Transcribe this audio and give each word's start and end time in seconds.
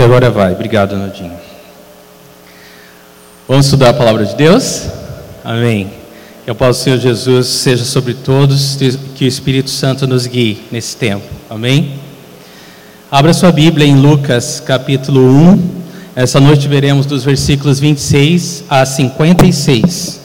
que 0.00 0.04
agora 0.04 0.30
vai. 0.30 0.52
Obrigado, 0.52 0.96
Nodinho. 0.96 1.36
Vamos 3.46 3.66
estudar 3.66 3.90
a 3.90 3.92
palavra 3.92 4.24
de 4.24 4.34
Deus? 4.34 4.86
Amém. 5.44 5.90
Que 6.42 6.50
a 6.50 6.54
paz 6.54 6.78
do 6.78 6.82
Senhor 6.82 6.98
Jesus 6.98 7.46
seja 7.46 7.84
sobre 7.84 8.14
todos, 8.14 8.78
que 9.14 9.26
o 9.26 9.28
Espírito 9.28 9.68
Santo 9.68 10.06
nos 10.06 10.26
guie 10.26 10.64
nesse 10.72 10.96
tempo. 10.96 11.26
Amém. 11.50 11.98
Abra 13.10 13.34
sua 13.34 13.52
Bíblia 13.52 13.86
em 13.86 13.94
Lucas 13.94 14.58
capítulo 14.64 15.20
1. 15.20 15.70
Essa 16.16 16.40
noite 16.40 16.66
veremos 16.66 17.04
dos 17.04 17.22
versículos 17.22 17.78
26 17.78 18.64
a 18.70 18.86
56. 18.86 20.18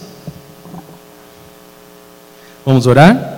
Vamos 2.65 2.87
orar? 2.87 3.34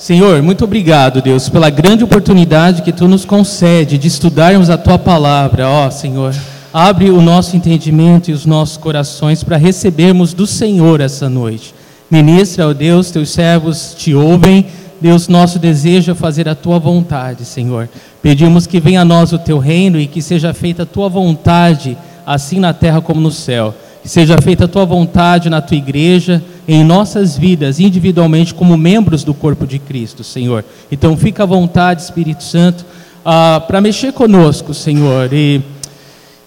Senhor, 0.00 0.40
muito 0.40 0.64
obrigado, 0.64 1.20
Deus, 1.20 1.50
pela 1.50 1.68
grande 1.68 2.02
oportunidade 2.02 2.80
que 2.80 2.90
tu 2.90 3.06
nos 3.06 3.26
concede 3.26 3.98
de 3.98 4.08
estudarmos 4.08 4.70
a 4.70 4.78
tua 4.78 4.98
palavra. 4.98 5.68
Ó, 5.68 5.86
oh, 5.86 5.90
Senhor, 5.90 6.34
abre 6.72 7.10
o 7.10 7.20
nosso 7.20 7.54
entendimento 7.54 8.30
e 8.30 8.32
os 8.32 8.46
nossos 8.46 8.78
corações 8.78 9.44
para 9.44 9.58
recebermos 9.58 10.32
do 10.32 10.46
Senhor 10.46 11.02
essa 11.02 11.28
noite. 11.28 11.74
Ministra, 12.10 12.66
ó 12.66 12.72
Deus, 12.72 13.10
teus 13.10 13.28
servos 13.28 13.94
te 13.94 14.14
ouvem. 14.14 14.68
Deus, 14.98 15.28
nosso 15.28 15.58
desejo 15.58 16.12
é 16.12 16.14
fazer 16.14 16.48
a 16.48 16.54
tua 16.54 16.78
vontade, 16.78 17.44
Senhor. 17.44 17.86
Pedimos 18.22 18.66
que 18.66 18.80
venha 18.80 19.02
a 19.02 19.04
nós 19.04 19.34
o 19.34 19.38
teu 19.38 19.58
reino 19.58 20.00
e 20.00 20.06
que 20.06 20.22
seja 20.22 20.54
feita 20.54 20.84
a 20.84 20.86
tua 20.86 21.10
vontade, 21.10 21.94
assim 22.26 22.58
na 22.58 22.72
terra 22.72 23.02
como 23.02 23.20
no 23.20 23.30
céu. 23.30 23.74
Que 24.02 24.08
seja 24.08 24.40
feita 24.40 24.64
a 24.64 24.68
tua 24.68 24.84
vontade 24.84 25.50
na 25.50 25.60
tua 25.60 25.76
igreja, 25.76 26.42
em 26.66 26.82
nossas 26.82 27.36
vidas, 27.36 27.78
individualmente, 27.78 28.54
como 28.54 28.76
membros 28.76 29.24
do 29.24 29.34
corpo 29.34 29.66
de 29.66 29.78
Cristo, 29.78 30.24
Senhor. 30.24 30.64
Então, 30.90 31.16
fica 31.16 31.42
à 31.42 31.46
vontade, 31.46 32.02
Espírito 32.02 32.42
Santo, 32.42 32.84
ah, 33.24 33.62
para 33.66 33.80
mexer 33.80 34.12
conosco, 34.12 34.72
Senhor, 34.72 35.32
e, 35.32 35.60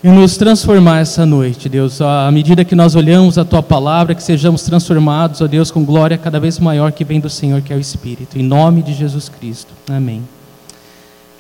e 0.04 0.08
nos 0.08 0.36
transformar 0.38 1.00
essa 1.00 1.26
noite, 1.26 1.70
Deus. 1.70 2.02
À 2.02 2.30
medida 2.32 2.66
que 2.66 2.76
nós 2.76 2.96
olhamos 2.96 3.38
a 3.38 3.46
tua 3.46 3.62
palavra, 3.62 4.16
que 4.16 4.24
sejamos 4.24 4.64
transformados, 4.64 5.42
ó 5.42 5.48
Deus, 5.48 5.70
com 5.70 5.86
glória 5.86 6.18
cada 6.18 6.40
vez 6.40 6.58
maior 6.60 6.92
que 6.92 7.04
vem 7.04 7.20
do 7.20 7.30
Senhor, 7.30 7.62
que 7.62 7.72
é 7.72 7.76
o 7.76 7.80
Espírito. 7.80 8.38
Em 8.38 8.44
nome 8.44 8.82
de 8.82 8.94
Jesus 8.94 9.30
Cristo. 9.30 9.72
Amém. 9.90 10.24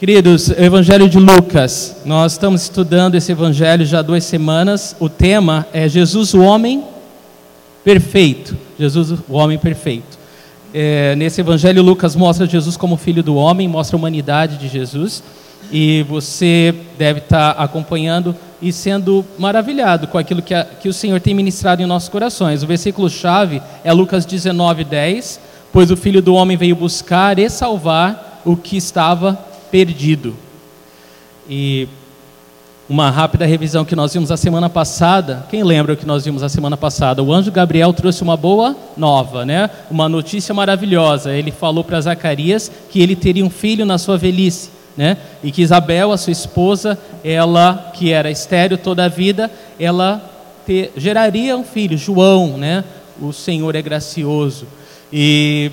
Queridos, 0.05 0.49
Evangelho 0.49 1.07
de 1.07 1.17
Lucas, 1.17 1.95
nós 2.03 2.33
estamos 2.33 2.63
estudando 2.63 3.15
esse 3.15 3.31
Evangelho 3.31 3.85
já 3.85 3.99
há 3.99 4.01
duas 4.01 4.25
semanas. 4.25 4.93
O 4.99 5.07
tema 5.07 5.65
é 5.71 5.87
Jesus, 5.87 6.33
o 6.33 6.41
homem 6.41 6.83
perfeito. 7.85 8.53
Jesus, 8.77 9.11
o 9.29 9.35
homem 9.35 9.57
perfeito. 9.57 10.19
É, 10.73 11.15
nesse 11.15 11.39
Evangelho, 11.39 11.81
Lucas 11.81 12.17
mostra 12.17 12.45
Jesus 12.45 12.75
como 12.75 12.97
filho 12.97 13.23
do 13.23 13.37
homem, 13.37 13.65
mostra 13.65 13.95
a 13.95 13.97
humanidade 13.97 14.57
de 14.57 14.67
Jesus. 14.67 15.23
E 15.71 16.03
você 16.03 16.75
deve 16.97 17.19
estar 17.19 17.51
acompanhando 17.51 18.35
e 18.61 18.73
sendo 18.73 19.23
maravilhado 19.39 20.07
com 20.07 20.17
aquilo 20.17 20.41
que, 20.41 20.53
a, 20.53 20.65
que 20.65 20.89
o 20.89 20.93
Senhor 20.93 21.21
tem 21.21 21.33
ministrado 21.33 21.81
em 21.81 21.85
nossos 21.85 22.09
corações. 22.09 22.61
O 22.61 22.67
versículo-chave 22.67 23.61
é 23.85 23.93
Lucas 23.93 24.25
19, 24.25 24.83
10. 24.83 25.39
Pois 25.71 25.89
o 25.89 25.95
filho 25.95 26.21
do 26.21 26.35
homem 26.35 26.57
veio 26.57 26.75
buscar 26.75 27.39
e 27.39 27.49
salvar 27.49 28.41
o 28.43 28.57
que 28.57 28.75
estava 28.75 29.31
perdido. 29.31 29.52
E 31.49 31.87
uma 32.87 33.09
rápida 33.09 33.43
revisão 33.43 33.83
que 33.83 33.95
nós 33.95 34.13
vimos 34.13 34.29
a 34.29 34.37
semana 34.37 34.69
passada. 34.69 35.47
Quem 35.49 35.63
lembra 35.63 35.93
o 35.93 35.97
que 35.97 36.05
nós 36.05 36.23
vimos 36.23 36.43
a 36.43 36.49
semana 36.49 36.77
passada? 36.77 37.23
O 37.23 37.33
anjo 37.33 37.51
Gabriel 37.51 37.91
trouxe 37.91 38.21
uma 38.21 38.37
boa 38.37 38.75
nova, 38.95 39.43
né? 39.43 39.69
Uma 39.89 40.07
notícia 40.07 40.53
maravilhosa. 40.53 41.33
Ele 41.33 41.49
falou 41.49 41.83
para 41.83 41.99
Zacarias 41.99 42.71
que 42.91 43.01
ele 43.01 43.15
teria 43.15 43.43
um 43.43 43.49
filho 43.49 43.83
na 43.83 43.97
sua 43.97 44.15
velhice, 44.15 44.69
né? 44.95 45.17
E 45.43 45.51
que 45.51 45.63
Isabel, 45.63 46.11
a 46.11 46.17
sua 46.17 46.31
esposa, 46.33 46.95
ela 47.23 47.91
que 47.95 48.11
era 48.11 48.29
estéril 48.29 48.77
toda 48.77 49.05
a 49.05 49.09
vida, 49.09 49.49
ela 49.79 50.21
ter, 50.67 50.91
geraria 50.95 51.57
um 51.57 51.63
filho, 51.63 51.97
João, 51.97 52.59
né? 52.59 52.83
O 53.19 53.33
Senhor 53.33 53.75
é 53.75 53.81
gracioso. 53.81 54.67
E, 55.11 55.71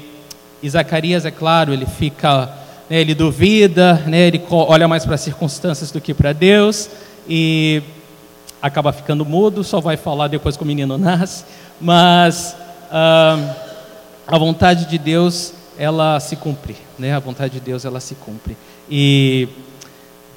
e 0.63 0.71
Zacarias, 0.71 1.27
é 1.27 1.31
claro, 1.31 1.73
ele 1.73 1.85
fica 1.85 2.60
né, 2.91 3.01
ele 3.01 3.15
duvida, 3.15 3.95
né, 4.07 4.27
ele 4.27 4.43
olha 4.51 4.89
mais 4.89 5.05
para 5.05 5.15
as 5.15 5.21
circunstâncias 5.21 5.93
do 5.93 6.01
que 6.01 6.13
para 6.13 6.33
Deus 6.33 6.91
e 7.29 7.81
acaba 8.61 8.93
ficando 8.93 9.25
mudo, 9.25 9.63
só 9.63 9.81
vai 9.81 9.97
falar 9.97 10.27
depois 10.27 10.57
que 10.57 10.65
o 10.65 10.67
menino 10.67 10.99
nasce. 10.99 11.45
Mas 11.81 12.57
ah, 12.91 13.55
a 14.27 14.37
vontade 14.37 14.87
de 14.87 14.99
Deus 14.99 15.55
ela 15.79 16.19
se 16.21 16.37
cumpre, 16.37 16.77
né? 16.99 17.15
A 17.15 17.19
vontade 17.21 17.55
de 17.55 17.61
Deus 17.61 17.85
ela 17.85 18.01
se 18.01 18.17
cumpre. 18.17 18.57
E 18.91 19.49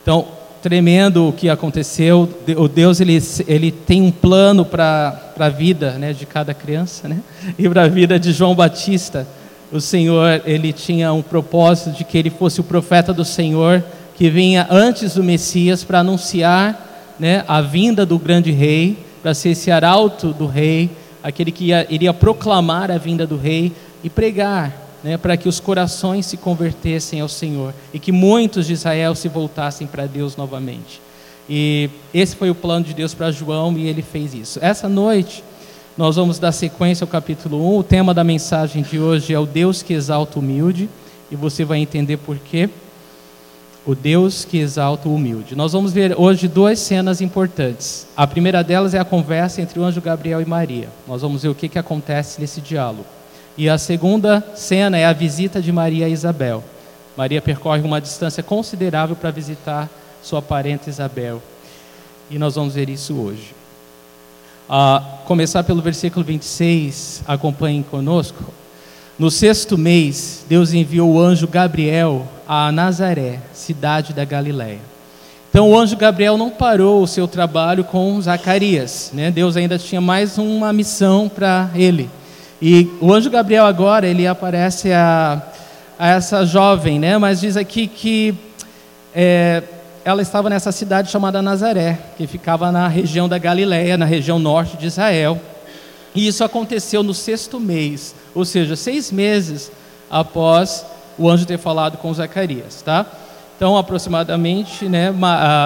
então 0.02 0.28
tremendo 0.62 1.28
o 1.28 1.34
que 1.34 1.50
aconteceu. 1.50 2.30
O 2.56 2.68
Deus 2.70 3.02
ele, 3.02 3.22
ele 3.48 3.72
tem 3.72 4.02
um 4.02 4.12
plano 4.12 4.64
para 4.64 5.34
a 5.38 5.50
vida, 5.50 5.94
né, 5.94 6.14
de 6.14 6.26
cada 6.26 6.54
criança, 6.54 7.10
né? 7.10 7.20
E 7.60 7.68
para 7.68 7.84
a 7.84 7.88
vida 7.88 8.18
de 8.18 8.32
João 8.32 8.56
Batista 8.56 9.28
o 9.74 9.82
Senhor 9.82 10.44
ele 10.46 10.72
tinha 10.72 11.12
um 11.12 11.24
propósito 11.24 11.98
de 11.98 12.04
que 12.04 12.16
ele 12.16 12.30
fosse 12.30 12.62
o 12.62 12.64
profeta 12.64 13.12
do 13.12 13.26
Senhor 13.26 13.84
que 14.16 14.30
vinha 14.30 14.68
antes 14.70 15.16
do 15.16 15.24
Messias 15.24 15.84
para 15.84 16.00
anunciar 16.00 17.16
né, 17.20 17.44
a 17.48 17.60
vinda 17.60 18.06
do 18.06 18.20
grande 18.20 18.52
rei, 18.52 18.98
para 19.24 19.34
ser 19.34 19.50
esse 19.50 19.72
arauto 19.72 20.32
do 20.32 20.46
rei, 20.46 20.92
aquele 21.24 21.52
que 21.52 21.66
ia, 21.66 21.88
iria 21.90 22.14
proclamar 22.14 22.92
a 22.92 23.00
vinda 23.00 23.26
do 23.26 23.36
rei 23.36 23.72
e 24.04 24.10
pregar 24.12 24.72
né, 25.04 25.18
para 25.18 25.36
que 25.36 25.50
os 25.50 25.60
corações 25.60 26.28
se 26.28 26.38
convertessem 26.38 27.20
ao 27.20 27.28
Senhor 27.28 27.74
e 27.92 27.98
que 27.98 28.12
muitos 28.12 28.68
de 28.68 28.74
Israel 28.74 29.16
se 29.16 29.28
voltassem 29.28 29.88
para 29.88 30.06
Deus 30.06 30.38
novamente. 30.38 31.02
E 31.50 31.90
esse 32.14 32.36
foi 32.36 32.52
o 32.52 32.56
plano 32.56 32.86
de 32.86 32.94
Deus 32.94 33.16
para 33.16 33.32
João 33.32 33.76
e 33.78 33.88
ele 33.88 34.04
fez 34.04 34.36
isso. 34.36 34.60
Essa 34.62 34.88
noite 34.88 35.44
nós 35.96 36.16
vamos 36.16 36.40
dar 36.40 36.52
sequência 36.52 37.04
ao 37.04 37.08
capítulo 37.08 37.76
1. 37.76 37.78
O 37.78 37.84
tema 37.84 38.14
da 38.14 38.24
mensagem 38.24 38.82
de 38.82 38.98
hoje 38.98 39.32
é 39.34 39.38
o 39.38 39.46
Deus 39.46 39.84
que 39.84 39.94
exalta 39.94 40.40
o 40.40 40.42
humilde, 40.42 40.90
e 41.30 41.36
você 41.36 41.64
vai 41.64 41.78
entender 41.80 42.18
por 42.18 42.38
quê. 42.38 42.68
O 43.86 43.94
Deus 43.94 44.44
que 44.46 44.58
exalta 44.58 45.08
o 45.08 45.14
humilde. 45.14 45.56
Nós 45.56 45.74
vamos 45.74 45.92
ver 45.92 46.16
hoje 46.18 46.48
duas 46.48 46.80
cenas 46.80 47.22
importantes. 47.22 48.08
A 48.16 48.26
primeira 48.26 48.64
delas 48.64 48.94
é 48.94 49.00
a 49.00 49.06
conversa 49.06 49.62
entre 49.62 49.80
o 49.80 49.84
anjo 49.84 50.02
Gabriel 50.02 50.42
e 50.42 50.46
Maria. 50.46 50.90
Nós 51.08 51.22
vamos 51.22 51.44
ver 51.44 51.50
o 51.50 51.56
que, 51.56 51.68
que 51.68 51.78
acontece 51.78 52.40
nesse 52.42 52.62
diálogo. 52.62 53.06
E 53.58 53.70
a 53.70 53.78
segunda 53.78 54.44
cena 54.56 54.98
é 54.98 55.06
a 55.06 55.14
visita 55.14 55.62
de 55.62 55.72
Maria 55.72 56.06
a 56.06 56.10
Isabel. 56.10 56.64
Maria 57.16 57.42
percorre 57.42 57.82
uma 57.82 58.02
distância 58.02 58.42
considerável 58.42 59.16
para 59.16 59.30
visitar 59.30 59.90
sua 60.24 60.42
parente 60.42 60.90
Isabel. 60.90 61.42
E 62.32 62.40
nós 62.40 62.56
vamos 62.56 62.74
ver 62.74 62.90
isso 62.90 63.16
hoje. 63.16 63.63
A 64.70 65.04
começar 65.26 65.64
pelo 65.64 65.82
versículo 65.82 66.24
26, 66.26 67.24
acompanhem 67.28 67.84
conosco. 67.84 68.44
No 69.20 69.30
sexto 69.30 69.78
mês, 69.78 70.46
Deus 70.50 70.74
enviou 70.74 71.14
o 71.14 71.20
anjo 71.20 71.48
Gabriel 71.48 72.28
a 72.48 72.72
Nazaré, 72.72 73.40
cidade 73.54 74.14
da 74.14 74.26
Galiléia. 74.26 74.80
Então 75.50 75.70
o 75.70 75.78
anjo 75.78 75.96
Gabriel 75.96 76.36
não 76.36 76.50
parou 76.50 77.04
o 77.04 77.08
seu 77.08 77.28
trabalho 77.28 77.84
com 77.84 78.20
Zacarias, 78.20 79.12
né? 79.14 79.30
Deus 79.30 79.56
ainda 79.56 79.78
tinha 79.78 80.02
mais 80.02 80.40
uma 80.40 80.74
missão 80.74 81.30
para 81.30 81.70
ele. 81.76 82.10
E 82.60 82.90
o 83.00 83.14
anjo 83.14 83.30
Gabriel 83.30 83.66
agora 83.66 84.08
ele 84.08 84.26
aparece 84.26 84.92
a, 84.92 85.42
a 86.00 86.08
essa 86.08 86.44
jovem, 86.44 86.98
né? 86.98 87.20
Mas 87.20 87.42
diz 87.42 87.56
aqui 87.56 87.86
que 87.86 88.34
é, 89.14 89.62
ela 90.06 90.22
estava 90.22 90.50
nessa 90.50 90.72
cidade 90.72 91.10
chamada 91.10 91.42
Nazaré, 91.42 92.00
que 92.18 92.28
ficava 92.28 92.72
na 92.72 92.88
região 92.88 93.30
da 93.30 93.38
Galiléia, 93.38 93.98
na 93.98 94.06
região 94.06 94.38
norte 94.38 94.78
de 94.78 94.88
Israel. 94.88 95.40
E 96.14 96.28
isso 96.28 96.44
aconteceu 96.44 97.02
no 97.02 97.14
sexto 97.14 97.60
mês, 97.60 98.14
ou 98.36 98.46
seja, 98.46 98.76
seis 98.76 99.12
meses 99.12 99.72
após 100.12 100.86
o 101.18 101.30
anjo 101.30 101.46
ter 101.46 101.58
falado 101.58 101.98
com 101.98 102.14
Zacarias, 102.14 102.82
tá? 102.82 103.06
Então, 103.56 103.78
aproximadamente, 103.78 104.90
né, 104.90 105.14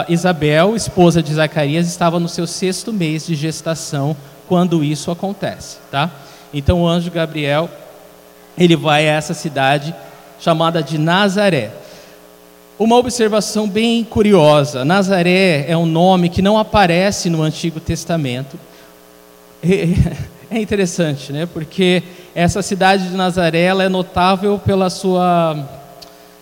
Isabel, 0.07 0.75
esposa 0.75 1.23
de 1.23 1.33
Zacarias, 1.33 1.87
estava 1.87 2.19
no 2.19 2.29
seu 2.29 2.45
sexto 2.45 2.93
mês 2.93 3.25
de 3.25 3.33
gestação 3.33 4.15
quando 4.47 4.83
isso 4.83 5.09
acontece, 5.09 5.77
tá? 5.89 6.11
Então, 6.53 6.81
o 6.81 6.87
anjo 6.87 7.09
Gabriel, 7.09 7.69
ele 8.57 8.75
vai 8.75 9.09
a 9.09 9.13
essa 9.13 9.33
cidade 9.33 9.95
chamada 10.39 10.83
de 10.83 10.97
Nazaré. 10.97 11.71
Uma 12.79 12.95
observação 12.97 13.67
bem 13.67 14.03
curiosa: 14.03 14.85
Nazaré 14.85 15.65
é 15.67 15.75
um 15.75 15.85
nome 15.85 16.29
que 16.29 16.43
não 16.43 16.59
aparece 16.59 17.29
no 17.29 17.41
Antigo 17.41 17.79
Testamento. 17.79 18.59
É 20.49 20.61
interessante, 20.61 21.33
né? 21.33 21.45
Porque 21.45 22.01
essa 22.33 22.61
cidade 22.61 23.09
de 23.09 23.17
Nazaré 23.17 23.65
é 23.65 23.89
notável 23.89 24.57
pela 24.57 24.89
sua 24.89 25.57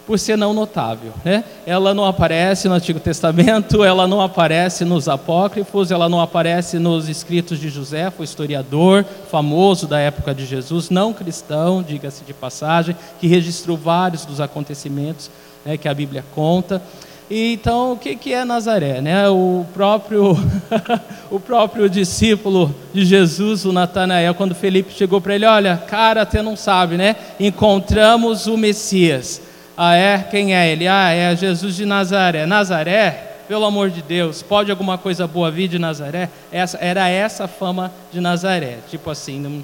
por 0.06 0.20
ser 0.20 0.38
não 0.38 0.54
notável, 0.54 1.12
né? 1.24 1.44
Ela 1.66 1.92
não 1.92 2.06
aparece 2.06 2.68
no 2.68 2.76
Antigo 2.76 3.00
Testamento, 3.00 3.84
ela 3.84 4.08
não 4.08 4.22
aparece 4.22 4.86
nos 4.86 5.10
apócrifos, 5.10 5.90
ela 5.90 6.08
não 6.08 6.22
aparece 6.22 6.78
nos 6.78 7.10
escritos 7.10 7.60
de 7.60 7.70
José, 7.70 8.12
foi 8.12 8.26
historiador 8.26 9.04
famoso 9.32 9.88
da 9.88 10.00
época 10.00 10.36
de 10.36 10.46
Jesus, 10.46 10.92
não 10.92 11.12
cristão, 11.12 11.82
diga-se 11.82 12.24
de 12.24 12.34
passagem, 12.34 12.96
que 13.20 13.26
registrou 13.26 13.76
vários 13.76 14.24
dos 14.24 14.40
acontecimentos 14.40 15.32
né, 15.66 15.78
que 15.78 15.88
a 15.88 15.94
Bíblia 15.94 16.24
conta. 16.34 16.82
E, 17.30 17.54
então, 17.54 17.94
o 17.94 17.98
que, 17.98 18.16
que 18.16 18.34
é 18.34 18.46
Nazaré? 18.46 19.02
Né? 19.02 19.28
O, 19.30 19.66
próprio, 19.74 20.38
o 21.32 21.40
próprio 21.40 21.90
discípulo 21.90 22.74
de 22.94 23.04
Jesus, 23.04 23.66
o 23.66 23.74
Natanael, 23.74 24.36
quando 24.36 24.54
Felipe 24.54 24.94
chegou 24.94 25.20
para 25.20 25.34
ele, 25.34 25.46
olha, 25.46 25.76
cara, 25.76 26.22
até 26.22 26.44
não 26.44 26.56
sabe, 26.56 26.98
né? 26.98 27.16
Encontramos 27.40 28.46
o 28.46 28.56
Messias. 28.56 29.42
Ah, 29.76 29.96
é? 29.96 30.20
Quem 30.20 30.56
é 30.56 30.72
ele? 30.72 30.88
Ah, 30.88 31.12
é 31.12 31.36
Jesus 31.36 31.76
de 31.76 31.86
Nazaré. 31.86 32.46
Nazaré? 32.46 33.32
Pelo 33.48 33.66
amor 33.66 33.92
de 33.92 34.02
Deus, 34.02 34.42
pode 34.42 34.72
alguma 34.72 34.98
coisa 34.98 35.28
boa 35.28 35.52
vir 35.52 35.68
de 35.68 35.78
Nazaré? 35.78 36.30
Essa, 36.52 36.80
era 36.80 37.08
essa 37.08 37.44
a 37.44 37.48
fama 37.48 37.92
de 38.12 38.20
Nazaré. 38.20 38.80
Tipo 38.90 39.12
assim, 39.12 39.40
não, 39.40 39.64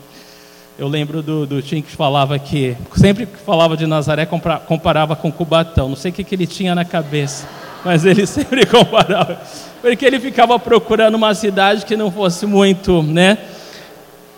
eu 0.80 0.88
lembro 0.88 1.22
do, 1.22 1.46
do 1.46 1.62
Tim 1.62 1.82
que 1.82 1.92
falava 1.92 2.38
que, 2.40 2.76
sempre 2.96 3.26
que 3.26 3.38
falava 3.38 3.78
de 3.78 3.86
Nazaré, 3.86 4.26
comparava 4.26 5.16
com 5.16 5.32
Cubatão. 5.32 5.90
Não 5.90 5.96
sei 5.96 6.12
o 6.12 6.14
que, 6.14 6.24
que 6.24 6.34
ele 6.34 6.48
tinha 6.48 6.74
na 6.74 6.86
cabeça, 6.86 7.48
mas 7.86 8.06
ele 8.06 8.26
sempre 8.28 8.66
comparava. 8.66 9.40
Porque 9.82 10.06
ele 10.06 10.20
ficava 10.20 10.58
procurando 10.58 11.16
uma 11.16 11.34
cidade 11.34 11.86
que 11.86 11.96
não 11.96 12.12
fosse 12.12 12.46
muito, 12.46 13.04
né? 13.04 13.38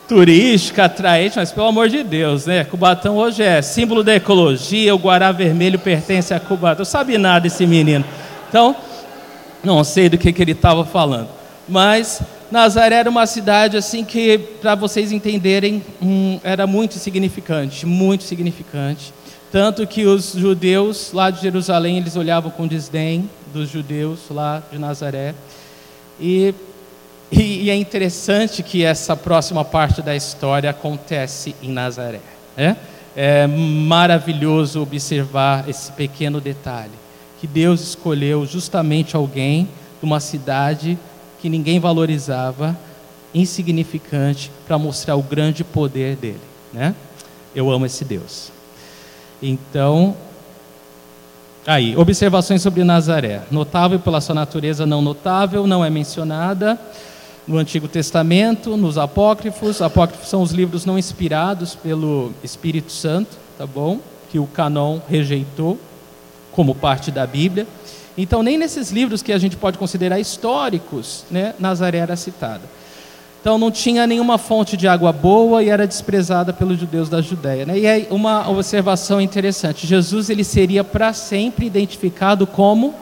turística, 0.08 0.86
atraente, 0.86 1.38
mas 1.38 1.52
pelo 1.52 1.68
amor 1.68 1.90
de 1.90 2.04
Deus, 2.04 2.46
né? 2.46 2.64
Cubatão 2.66 3.18
hoje 3.18 3.42
é 3.42 3.62
símbolo 3.62 4.04
da 4.04 4.14
ecologia, 4.14 4.94
o 4.94 5.00
Guará 5.00 5.32
Vermelho 5.32 5.80
pertence 5.80 6.34
a 6.34 6.40
Cubatão. 6.40 6.86
Sabe 6.86 7.18
nada 7.18 7.48
esse 7.48 7.66
menino. 7.66 8.04
Então, 8.50 8.76
não 9.64 9.84
sei 9.84 10.10
do 10.10 10.18
que, 10.18 10.34
que 10.34 10.42
ele 10.42 10.52
estava 10.52 10.86
falando. 10.86 11.30
Mas 11.68 12.22
Nazaré 12.54 12.98
era 12.98 13.10
uma 13.10 13.26
cidade 13.26 13.78
assim 13.78 14.06
que, 14.06 14.38
para 14.38 14.76
vocês 14.76 15.12
entenderem, 15.12 15.84
hum, 16.00 16.40
era 16.44 16.68
muito 16.68 16.94
significante, 17.00 17.84
muito 17.84 18.24
significante. 18.24 19.12
Tanto 19.52 19.88
que 19.88 20.06
os 20.06 20.34
judeus 20.34 21.12
lá 21.14 21.32
de 21.32 21.42
Jerusalém, 21.42 21.98
eles 21.98 22.16
olhavam 22.16 22.52
com 22.52 22.68
desdém 22.68 23.28
dos 23.52 23.70
judeus 23.70 24.20
lá 24.30 24.62
de 24.72 24.78
Nazaré. 24.78 25.34
E, 26.20 26.54
e, 27.32 27.64
e 27.64 27.70
é 27.72 27.76
interessante 27.76 28.62
que 28.62 28.84
essa 28.84 29.16
próxima 29.16 29.66
parte 29.66 30.04
da 30.04 30.16
história 30.16 30.70
acontece 30.70 31.56
em 31.60 31.72
Nazaré. 31.72 32.20
Né? 32.56 32.78
É 33.16 33.48
maravilhoso 33.48 34.80
observar 34.80 35.68
esse 35.68 35.92
pequeno 35.94 36.40
detalhe. 36.40 36.94
Que 37.42 37.48
Deus 37.48 37.82
escolheu 37.82 38.46
justamente 38.46 39.16
alguém 39.16 39.68
de 40.00 40.06
uma 40.06 40.20
cidade 40.20 41.00
que 41.44 41.50
ninguém 41.50 41.78
valorizava, 41.78 42.74
insignificante, 43.34 44.50
para 44.66 44.78
mostrar 44.78 45.18
o 45.18 45.22
grande 45.22 45.62
poder 45.62 46.16
dele. 46.16 46.40
Né? 46.72 46.96
Eu 47.54 47.70
amo 47.70 47.86
esse 47.86 48.06
Deus. 48.06 48.50
Então, 49.42 50.16
aí, 51.68 51.98
observações 51.98 52.62
sobre 52.62 52.86
Nazaré. 52.86 53.42
Notável 53.52 54.00
pela 54.00 54.22
sua 54.22 54.34
natureza 54.34 54.86
não 54.86 55.02
notável, 55.02 55.68
não 55.68 55.84
é 55.84 55.90
mencionada 55.90 56.80
no 57.46 57.58
Antigo 57.58 57.90
Testamento, 57.90 58.78
nos 58.78 58.98
apócrifos. 58.98 59.82
Apócrifos 59.82 60.30
são 60.30 60.42
os 60.42 60.54
livros 60.54 60.86
não 60.86 60.98
inspirados 60.98 61.76
pelo 61.76 62.32
Espírito 62.42 62.94
Santo, 62.94 63.36
tá 63.58 63.68
bom? 63.68 64.00
Que 64.32 64.40
o 64.40 64.48
canon 64.48 65.02
rejeitou 65.10 65.78
como 66.54 66.74
parte 66.74 67.12
da 67.12 67.28
Bíblia. 67.28 67.68
Então, 68.18 68.44
nem 68.44 68.58
nesses 68.58 68.92
livros 68.92 69.22
que 69.22 69.34
a 69.34 69.38
gente 69.38 69.56
pode 69.58 69.78
considerar 69.78 70.20
históricos, 70.20 71.26
né, 71.32 71.54
Nazaré 71.60 71.98
era 71.98 72.16
citada. 72.16 72.62
Então, 73.42 73.58
não 73.58 73.70
tinha 73.70 74.08
nenhuma 74.08 74.38
fonte 74.38 74.78
de 74.78 74.88
água 74.88 75.12
boa 75.12 75.62
e 75.62 75.68
era 75.68 75.86
desprezada 75.86 76.54
pelos 76.54 76.80
judeus 76.80 77.10
da 77.10 77.22
Judéia. 77.22 77.66
Né? 77.66 77.80
E 77.80 77.88
aí, 77.88 78.08
uma 78.10 78.50
observação 78.50 79.20
interessante: 79.20 79.86
Jesus 79.86 80.30
ele 80.30 80.46
seria 80.46 80.82
para 80.82 81.12
sempre 81.12 81.66
identificado 81.66 82.48
como 82.48 82.96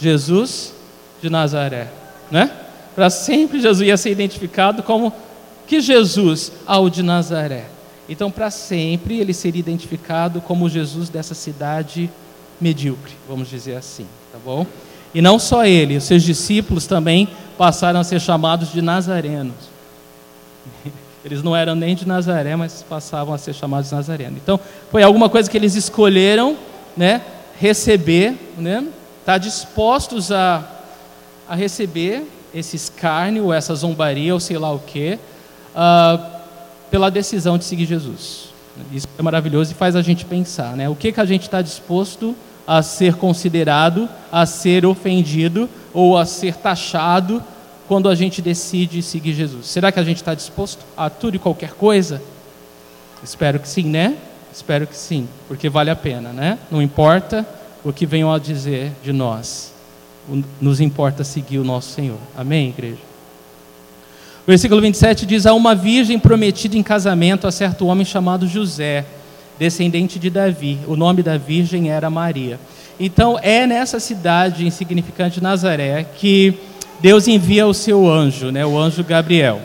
Jesus 0.00 0.74
de 1.22 1.30
Nazaré. 1.30 1.88
Né? 2.28 2.50
Para 2.96 3.08
sempre, 3.08 3.60
Jesus 3.60 3.86
ia 3.86 3.96
ser 3.96 4.10
identificado 4.10 4.82
como 4.82 5.12
que 5.66 5.80
Jesus? 5.80 6.50
Ao 6.66 6.88
de 6.88 7.02
Nazaré. 7.02 7.66
Então, 8.08 8.30
para 8.30 8.50
sempre, 8.50 9.20
ele 9.20 9.34
seria 9.34 9.60
identificado 9.60 10.40
como 10.40 10.68
Jesus 10.68 11.08
dessa 11.08 11.34
cidade 11.34 12.10
medíocre, 12.60 13.12
vamos 13.28 13.48
dizer 13.48 13.76
assim, 13.76 14.06
tá 14.32 14.38
bom? 14.44 14.66
E 15.14 15.22
não 15.22 15.38
só 15.38 15.64
ele, 15.64 15.96
os 15.96 16.04
seus 16.04 16.22
discípulos 16.22 16.86
também 16.86 17.28
passaram 17.56 18.00
a 18.00 18.04
ser 18.04 18.20
chamados 18.20 18.70
de 18.72 18.82
nazarenos. 18.82 19.54
Eles 21.24 21.42
não 21.42 21.56
eram 21.56 21.74
nem 21.74 21.96
de 21.96 22.06
Nazaré, 22.06 22.54
mas 22.54 22.84
passavam 22.88 23.34
a 23.34 23.38
ser 23.38 23.52
chamados 23.52 23.88
de 23.90 23.96
nazarenos. 23.96 24.38
Então, 24.40 24.60
foi 24.92 25.02
alguma 25.02 25.28
coisa 25.28 25.50
que 25.50 25.56
eles 25.56 25.74
escolheram, 25.74 26.56
né, 26.96 27.20
receber, 27.58 28.36
né, 28.56 28.86
tá 29.24 29.36
dispostos 29.36 30.30
a, 30.30 30.64
a 31.48 31.56
receber 31.56 32.22
esse 32.54 32.76
escárnio, 32.76 33.52
essa 33.52 33.74
zombaria, 33.74 34.32
ou 34.34 34.38
sei 34.38 34.56
lá 34.56 34.72
o 34.72 34.78
quê, 34.78 35.18
uh, 35.74 36.24
pela 36.92 37.10
decisão 37.10 37.58
de 37.58 37.64
seguir 37.64 37.86
Jesus. 37.86 38.50
Isso 38.92 39.08
é 39.18 39.22
maravilhoso 39.22 39.72
e 39.72 39.74
faz 39.74 39.96
a 39.96 40.02
gente 40.02 40.24
pensar, 40.24 40.76
né? 40.76 40.88
O 40.88 40.94
que, 40.94 41.10
que 41.10 41.20
a 41.20 41.24
gente 41.24 41.42
está 41.42 41.60
disposto 41.60 42.36
a 42.66 42.82
ser 42.82 43.14
considerado, 43.14 44.08
a 44.30 44.44
ser 44.44 44.84
ofendido 44.84 45.68
ou 45.94 46.16
a 46.16 46.26
ser 46.26 46.56
taxado 46.56 47.42
quando 47.86 48.08
a 48.08 48.14
gente 48.14 48.42
decide 48.42 49.02
seguir 49.02 49.34
Jesus? 49.34 49.66
Será 49.66 49.92
que 49.92 50.00
a 50.00 50.04
gente 50.04 50.16
está 50.16 50.34
disposto 50.34 50.84
a 50.96 51.08
tudo 51.08 51.36
e 51.36 51.38
qualquer 51.38 51.72
coisa? 51.72 52.20
Espero 53.22 53.60
que 53.60 53.68
sim, 53.68 53.84
né? 53.84 54.16
Espero 54.52 54.86
que 54.86 54.96
sim, 54.96 55.28
porque 55.46 55.68
vale 55.68 55.90
a 55.90 55.96
pena, 55.96 56.32
né? 56.32 56.58
Não 56.70 56.80
importa 56.80 57.46
o 57.84 57.92
que 57.92 58.06
venham 58.06 58.32
a 58.32 58.38
dizer 58.38 58.92
de 59.04 59.12
nós, 59.12 59.72
nos 60.60 60.80
importa 60.80 61.22
seguir 61.22 61.58
o 61.58 61.64
nosso 61.64 61.90
Senhor. 61.90 62.18
Amém, 62.36 62.70
igreja? 62.70 62.98
Versículo 64.46 64.80
27 64.80 65.26
diz: 65.26 65.44
Há 65.44 65.52
uma 65.52 65.74
virgem 65.74 66.18
prometida 66.18 66.76
em 66.76 66.82
casamento 66.82 67.46
a 67.46 67.52
certo 67.52 67.86
homem 67.86 68.04
chamado 68.04 68.46
José 68.46 69.04
descendente 69.58 70.18
de 70.18 70.30
Davi. 70.30 70.78
O 70.86 70.96
nome 70.96 71.22
da 71.22 71.36
virgem 71.36 71.90
era 71.90 72.10
Maria. 72.10 72.58
Então 72.98 73.38
é 73.42 73.66
nessa 73.66 74.00
cidade 74.00 74.66
insignificante 74.66 75.42
Nazaré 75.42 76.06
que 76.16 76.58
Deus 77.00 77.28
envia 77.28 77.66
o 77.66 77.74
seu 77.74 78.08
anjo, 78.08 78.50
né, 78.50 78.64
o 78.64 78.78
anjo 78.78 79.04
Gabriel, 79.04 79.60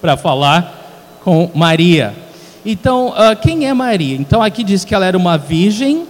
para 0.00 0.16
falar 0.16 1.18
com 1.24 1.50
Maria. 1.54 2.14
Então, 2.64 3.08
uh, 3.08 3.36
quem 3.40 3.66
é 3.66 3.74
Maria? 3.74 4.16
Então 4.16 4.42
aqui 4.42 4.62
diz 4.62 4.84
que 4.84 4.94
ela 4.94 5.06
era 5.06 5.16
uma 5.16 5.36
virgem, 5.36 6.06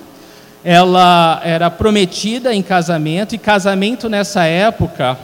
ela 0.64 1.40
era 1.44 1.70
prometida 1.70 2.54
em 2.54 2.62
casamento, 2.62 3.34
e 3.34 3.38
casamento 3.38 4.08
nessa 4.08 4.44
época 4.44 5.18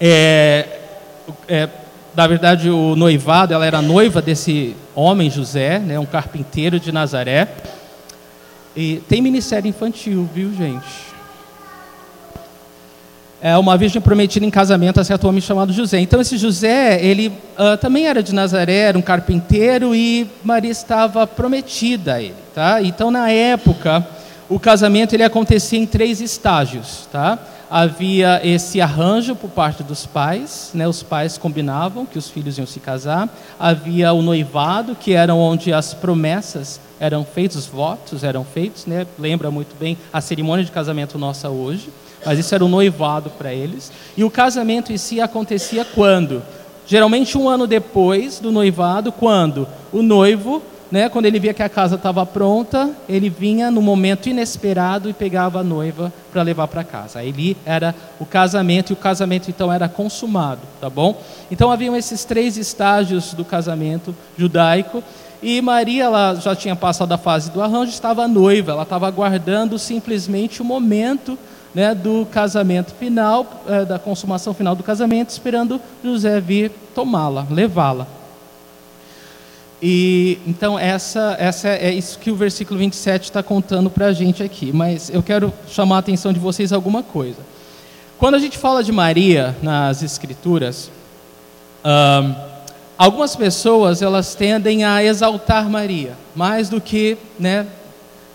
é, 0.00 0.66
é 1.48 1.68
na 2.16 2.26
verdade, 2.26 2.70
o 2.70 2.94
noivado, 2.94 3.52
ela 3.52 3.66
era 3.66 3.82
noiva 3.82 4.22
desse 4.22 4.76
homem, 4.94 5.28
José, 5.28 5.78
né, 5.78 5.98
um 5.98 6.06
carpinteiro 6.06 6.78
de 6.78 6.92
Nazaré. 6.92 7.48
E 8.76 9.02
tem 9.08 9.20
ministério 9.20 9.68
infantil, 9.68 10.28
viu, 10.32 10.52
gente? 10.54 11.14
É 13.40 13.56
uma 13.58 13.76
virgem 13.76 14.00
prometida 14.00 14.46
em 14.46 14.50
casamento 14.50 14.98
a 15.00 15.04
certo 15.04 15.28
homem 15.28 15.40
chamado 15.40 15.72
José. 15.72 15.98
Então, 15.98 16.20
esse 16.20 16.38
José, 16.38 17.04
ele 17.04 17.28
uh, 17.58 17.76
também 17.78 18.06
era 18.06 18.22
de 18.22 18.34
Nazaré, 18.34 18.76
era 18.76 18.98
um 18.98 19.02
carpinteiro 19.02 19.94
e 19.94 20.26
Maria 20.42 20.70
estava 20.70 21.26
prometida 21.26 22.14
a 22.14 22.22
ele, 22.22 22.34
tá? 22.54 22.80
Então, 22.80 23.10
na 23.10 23.30
época, 23.30 24.06
o 24.48 24.58
casamento 24.58 25.14
ele 25.14 25.24
acontecia 25.24 25.78
em 25.78 25.84
três 25.84 26.20
estágios, 26.20 27.06
tá? 27.12 27.38
Havia 27.74 28.40
esse 28.46 28.80
arranjo 28.80 29.34
por 29.34 29.50
parte 29.50 29.82
dos 29.82 30.06
pais, 30.06 30.70
né? 30.72 30.86
os 30.86 31.02
pais 31.02 31.36
combinavam 31.36 32.06
que 32.06 32.16
os 32.16 32.30
filhos 32.30 32.56
iam 32.56 32.68
se 32.68 32.78
casar, 32.78 33.28
havia 33.58 34.12
o 34.12 34.22
noivado, 34.22 34.94
que 34.94 35.12
era 35.12 35.34
onde 35.34 35.72
as 35.72 35.92
promessas 35.92 36.80
eram 37.00 37.24
feitas, 37.24 37.56
os 37.56 37.66
votos 37.66 38.22
eram 38.22 38.44
feitos, 38.44 38.86
né? 38.86 39.04
lembra 39.18 39.50
muito 39.50 39.74
bem 39.74 39.98
a 40.12 40.20
cerimônia 40.20 40.64
de 40.64 40.70
casamento 40.70 41.18
nossa 41.18 41.50
hoje, 41.50 41.90
mas 42.24 42.38
isso 42.38 42.54
era 42.54 42.64
o 42.64 42.68
noivado 42.68 43.28
para 43.30 43.52
eles, 43.52 43.90
e 44.16 44.22
o 44.22 44.30
casamento 44.30 44.92
em 44.92 44.96
si 44.96 45.20
acontecia 45.20 45.84
quando? 45.84 46.44
Geralmente 46.86 47.36
um 47.36 47.48
ano 47.48 47.66
depois 47.66 48.38
do 48.38 48.52
noivado, 48.52 49.10
quando 49.10 49.66
o 49.92 50.00
noivo 50.00 50.62
né, 50.94 51.08
quando 51.08 51.26
ele 51.26 51.40
via 51.40 51.52
que 51.52 51.60
a 51.60 51.68
casa 51.68 51.96
estava 51.96 52.24
pronta, 52.24 52.88
ele 53.08 53.28
vinha 53.28 53.68
no 53.68 53.82
momento 53.82 54.28
inesperado 54.28 55.10
e 55.10 55.12
pegava 55.12 55.58
a 55.58 55.64
noiva 55.64 56.12
para 56.32 56.40
levar 56.40 56.68
para 56.68 56.84
casa. 56.84 57.18
Aí 57.18 57.56
era 57.66 57.92
o 58.20 58.24
casamento 58.24 58.90
e 58.90 58.92
o 58.92 58.96
casamento 58.96 59.50
então 59.50 59.72
era 59.72 59.88
consumado, 59.88 60.60
tá 60.80 60.88
bom? 60.88 61.20
Então 61.50 61.72
haviam 61.72 61.96
esses 61.96 62.24
três 62.24 62.56
estágios 62.56 63.34
do 63.34 63.44
casamento 63.44 64.14
judaico 64.38 65.02
e 65.42 65.60
Maria 65.60 66.04
ela 66.04 66.36
já 66.36 66.54
tinha 66.54 66.76
passado 66.76 67.10
a 67.10 67.18
fase 67.18 67.50
do 67.50 67.60
arranjo, 67.60 67.90
estava 67.90 68.28
noiva, 68.28 68.70
ela 68.70 68.84
estava 68.84 69.08
aguardando 69.08 69.80
simplesmente 69.80 70.62
o 70.62 70.64
momento 70.64 71.36
né, 71.74 71.92
do 71.92 72.24
casamento 72.30 72.94
final, 72.94 73.64
é, 73.66 73.84
da 73.84 73.98
consumação 73.98 74.54
final 74.54 74.76
do 74.76 74.84
casamento, 74.84 75.30
esperando 75.30 75.80
José 76.04 76.40
vir 76.40 76.70
tomá-la, 76.94 77.48
levá-la. 77.50 78.06
E 79.86 80.38
então 80.46 80.78
essa, 80.78 81.36
essa 81.38 81.68
é 81.68 81.92
isso 81.92 82.18
que 82.18 82.30
o 82.30 82.34
versículo 82.34 82.80
27 82.80 83.24
está 83.24 83.42
contando 83.42 83.90
para 83.90 84.06
a 84.06 84.12
gente 84.14 84.42
aqui. 84.42 84.72
Mas 84.72 85.10
eu 85.10 85.22
quero 85.22 85.52
chamar 85.68 85.96
a 85.96 85.98
atenção 85.98 86.32
de 86.32 86.40
vocês 86.40 86.72
alguma 86.72 87.02
coisa. 87.02 87.36
Quando 88.16 88.36
a 88.36 88.38
gente 88.38 88.56
fala 88.56 88.82
de 88.82 88.90
Maria 88.90 89.54
nas 89.62 90.02
Escrituras, 90.02 90.90
um, 91.84 92.34
algumas 92.96 93.36
pessoas 93.36 94.00
elas 94.00 94.34
tendem 94.34 94.84
a 94.84 95.04
exaltar 95.04 95.68
Maria 95.68 96.14
mais 96.34 96.70
do 96.70 96.80
que 96.80 97.18
né, 97.38 97.66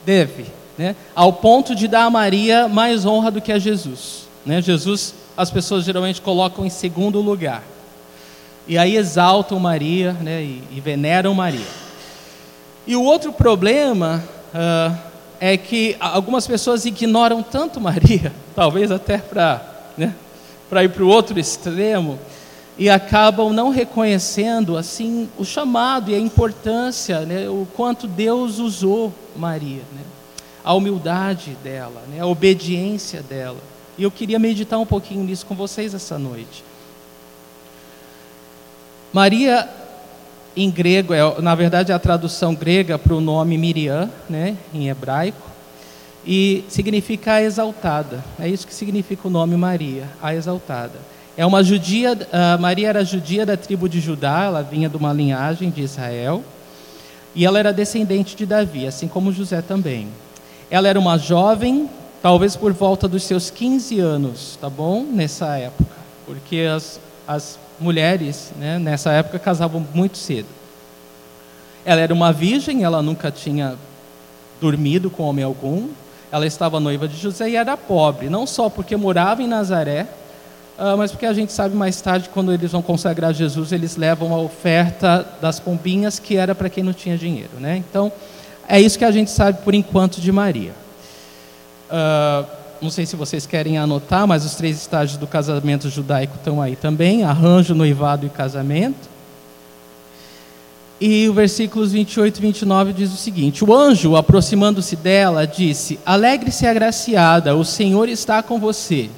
deve, 0.05 0.45
né, 0.77 0.95
ao 1.15 1.33
ponto 1.33 1.73
de 1.73 1.87
dar 1.87 2.03
a 2.03 2.09
Maria 2.11 2.67
mais 2.67 3.07
honra 3.07 3.31
do 3.31 3.41
que 3.41 3.51
a 3.51 3.57
Jesus. 3.57 4.27
Né? 4.45 4.61
Jesus 4.61 5.15
as 5.35 5.49
pessoas 5.49 5.83
geralmente 5.83 6.21
colocam 6.21 6.63
em 6.63 6.69
segundo 6.69 7.19
lugar. 7.19 7.63
E 8.69 8.77
aí 8.77 8.95
exaltam 8.95 9.59
Maria 9.59 10.13
né, 10.13 10.43
e, 10.43 10.63
e 10.69 10.79
veneram 10.79 11.33
Maria. 11.33 11.65
E 12.85 12.95
o 12.95 13.01
outro 13.01 13.33
problema 13.33 14.23
uh, 14.53 14.95
é 15.39 15.57
que 15.57 15.97
algumas 15.99 16.45
pessoas 16.45 16.85
ignoram 16.85 17.41
tanto 17.41 17.81
Maria, 17.81 18.31
talvez 18.55 18.91
até 18.91 19.17
para 19.17 19.59
né, 19.97 20.13
ir 20.83 20.89
para 20.89 21.03
o 21.03 21.07
outro 21.07 21.39
extremo, 21.39 22.19
e 22.77 22.91
acabam 22.91 23.51
não 23.51 23.71
reconhecendo 23.71 24.77
assim 24.77 25.27
o 25.35 25.43
chamado 25.43 26.11
e 26.11 26.15
a 26.15 26.19
importância, 26.19 27.21
né, 27.21 27.49
o 27.49 27.67
quanto 27.75 28.05
Deus 28.05 28.59
usou 28.59 29.11
Maria, 29.35 29.81
né, 29.91 30.01
a 30.63 30.75
humildade 30.75 31.57
dela, 31.63 32.03
né, 32.07 32.19
a 32.19 32.27
obediência 32.27 33.23
dela. 33.23 33.57
E 33.97 34.03
eu 34.03 34.11
queria 34.11 34.37
meditar 34.37 34.77
um 34.77 34.85
pouquinho 34.85 35.23
nisso 35.23 35.43
com 35.47 35.55
vocês 35.55 35.95
essa 35.95 36.19
noite. 36.19 36.68
Maria, 39.11 39.67
em 40.55 40.69
grego, 40.69 41.13
é, 41.13 41.41
na 41.41 41.55
verdade 41.55 41.91
é 41.91 41.95
a 41.95 41.99
tradução 41.99 42.53
grega 42.53 42.97
para 42.97 43.13
o 43.13 43.21
nome 43.21 43.57
Miriam, 43.57 44.09
né, 44.29 44.55
em 44.73 44.89
hebraico, 44.89 45.49
e 46.25 46.63
significa 46.69 47.33
a 47.33 47.41
exaltada. 47.41 48.23
É 48.39 48.47
isso 48.47 48.67
que 48.67 48.73
significa 48.73 49.27
o 49.27 49.31
nome 49.31 49.55
Maria, 49.55 50.07
a 50.21 50.33
exaltada. 50.35 50.99
É 51.35 51.45
uma 51.45 51.63
judia, 51.63 52.13
uh, 52.13 52.61
Maria 52.61 52.89
era 52.89 53.03
judia 53.03 53.45
da 53.45 53.55
tribo 53.55 53.87
de 53.87 53.99
Judá, 53.99 54.43
ela 54.43 54.61
vinha 54.61 54.89
de 54.89 54.97
uma 54.97 55.13
linhagem 55.13 55.69
de 55.69 55.81
Israel, 55.81 56.43
e 57.33 57.45
ela 57.45 57.57
era 57.57 57.71
descendente 57.71 58.35
de 58.35 58.45
Davi, 58.45 58.85
assim 58.85 59.07
como 59.07 59.31
José 59.31 59.61
também. 59.61 60.07
Ela 60.69 60.87
era 60.87 60.99
uma 60.99 61.17
jovem 61.17 61.89
talvez 62.21 62.55
por 62.55 62.73
volta 62.73 63.07
dos 63.07 63.23
seus 63.23 63.49
15 63.49 63.99
anos, 63.99 64.57
tá 64.59 64.69
bom? 64.69 65.03
Nessa 65.03 65.57
época, 65.57 65.95
porque 66.25 66.67
as, 66.69 66.99
as 67.27 67.57
mulheres, 67.79 68.51
né, 68.57 68.77
nessa 68.79 69.11
época, 69.11 69.39
casavam 69.39 69.85
muito 69.93 70.17
cedo. 70.17 70.47
Ela 71.85 72.01
era 72.01 72.13
uma 72.13 72.31
virgem, 72.31 72.83
ela 72.83 73.01
nunca 73.01 73.31
tinha 73.31 73.75
dormido 74.59 75.09
com 75.09 75.23
homem 75.23 75.43
algum, 75.43 75.89
ela 76.31 76.45
estava 76.45 76.79
noiva 76.79 77.07
de 77.07 77.17
José 77.17 77.49
e 77.49 77.55
era 77.55 77.75
pobre, 77.75 78.29
não 78.29 78.45
só 78.45 78.69
porque 78.69 78.95
morava 78.95 79.41
em 79.41 79.47
Nazaré, 79.47 80.05
uh, 80.77 80.97
mas 80.97 81.11
porque 81.11 81.25
a 81.25 81.33
gente 81.33 81.51
sabe 81.51 81.75
mais 81.75 81.99
tarde, 82.01 82.29
quando 82.29 82.53
eles 82.53 82.71
vão 82.71 82.81
consagrar 82.81 83.33
Jesus, 83.33 83.71
eles 83.71 83.95
levam 83.95 84.33
a 84.33 84.37
oferta 84.37 85.25
das 85.41 85.59
pombinhas, 85.59 86.19
que 86.19 86.35
era 86.35 86.53
para 86.53 86.69
quem 86.69 86.83
não 86.83 86.93
tinha 86.93 87.17
dinheiro. 87.17 87.51
Né? 87.59 87.77
Então, 87.77 88.11
é 88.67 88.79
isso 88.79 88.99
que 88.99 89.05
a 89.05 89.11
gente 89.11 89.31
sabe 89.31 89.63
por 89.63 89.73
enquanto 89.73 90.21
de 90.21 90.31
Maria. 90.31 90.73
Uh, 91.89 92.58
não 92.81 92.89
sei 92.89 93.05
se 93.05 93.15
vocês 93.15 93.45
querem 93.45 93.77
anotar, 93.77 94.25
mas 94.25 94.45
os 94.45 94.55
três 94.55 94.77
estágios 94.77 95.17
do 95.17 95.27
casamento 95.27 95.89
judaico 95.89 96.35
estão 96.35 96.61
aí 96.61 96.75
também: 96.75 97.23
arranjo, 97.23 97.75
noivado 97.75 98.25
e 98.25 98.29
casamento. 98.29 99.09
E 101.01 101.29
o 101.29 101.33
versículos 101.33 101.93
28 101.93 102.37
e 102.37 102.41
29 102.41 102.93
diz 102.93 103.13
o 103.13 103.17
seguinte: 103.17 103.63
O 103.63 103.73
anjo, 103.73 104.15
aproximando-se 104.15 104.95
dela, 104.95 105.45
disse: 105.45 105.99
Alegre-se, 106.05 106.65
agraciada, 106.65 107.55
o 107.55 107.63
Senhor 107.63 108.09
está 108.09 108.41
com 108.41 108.59
você. 108.59 109.09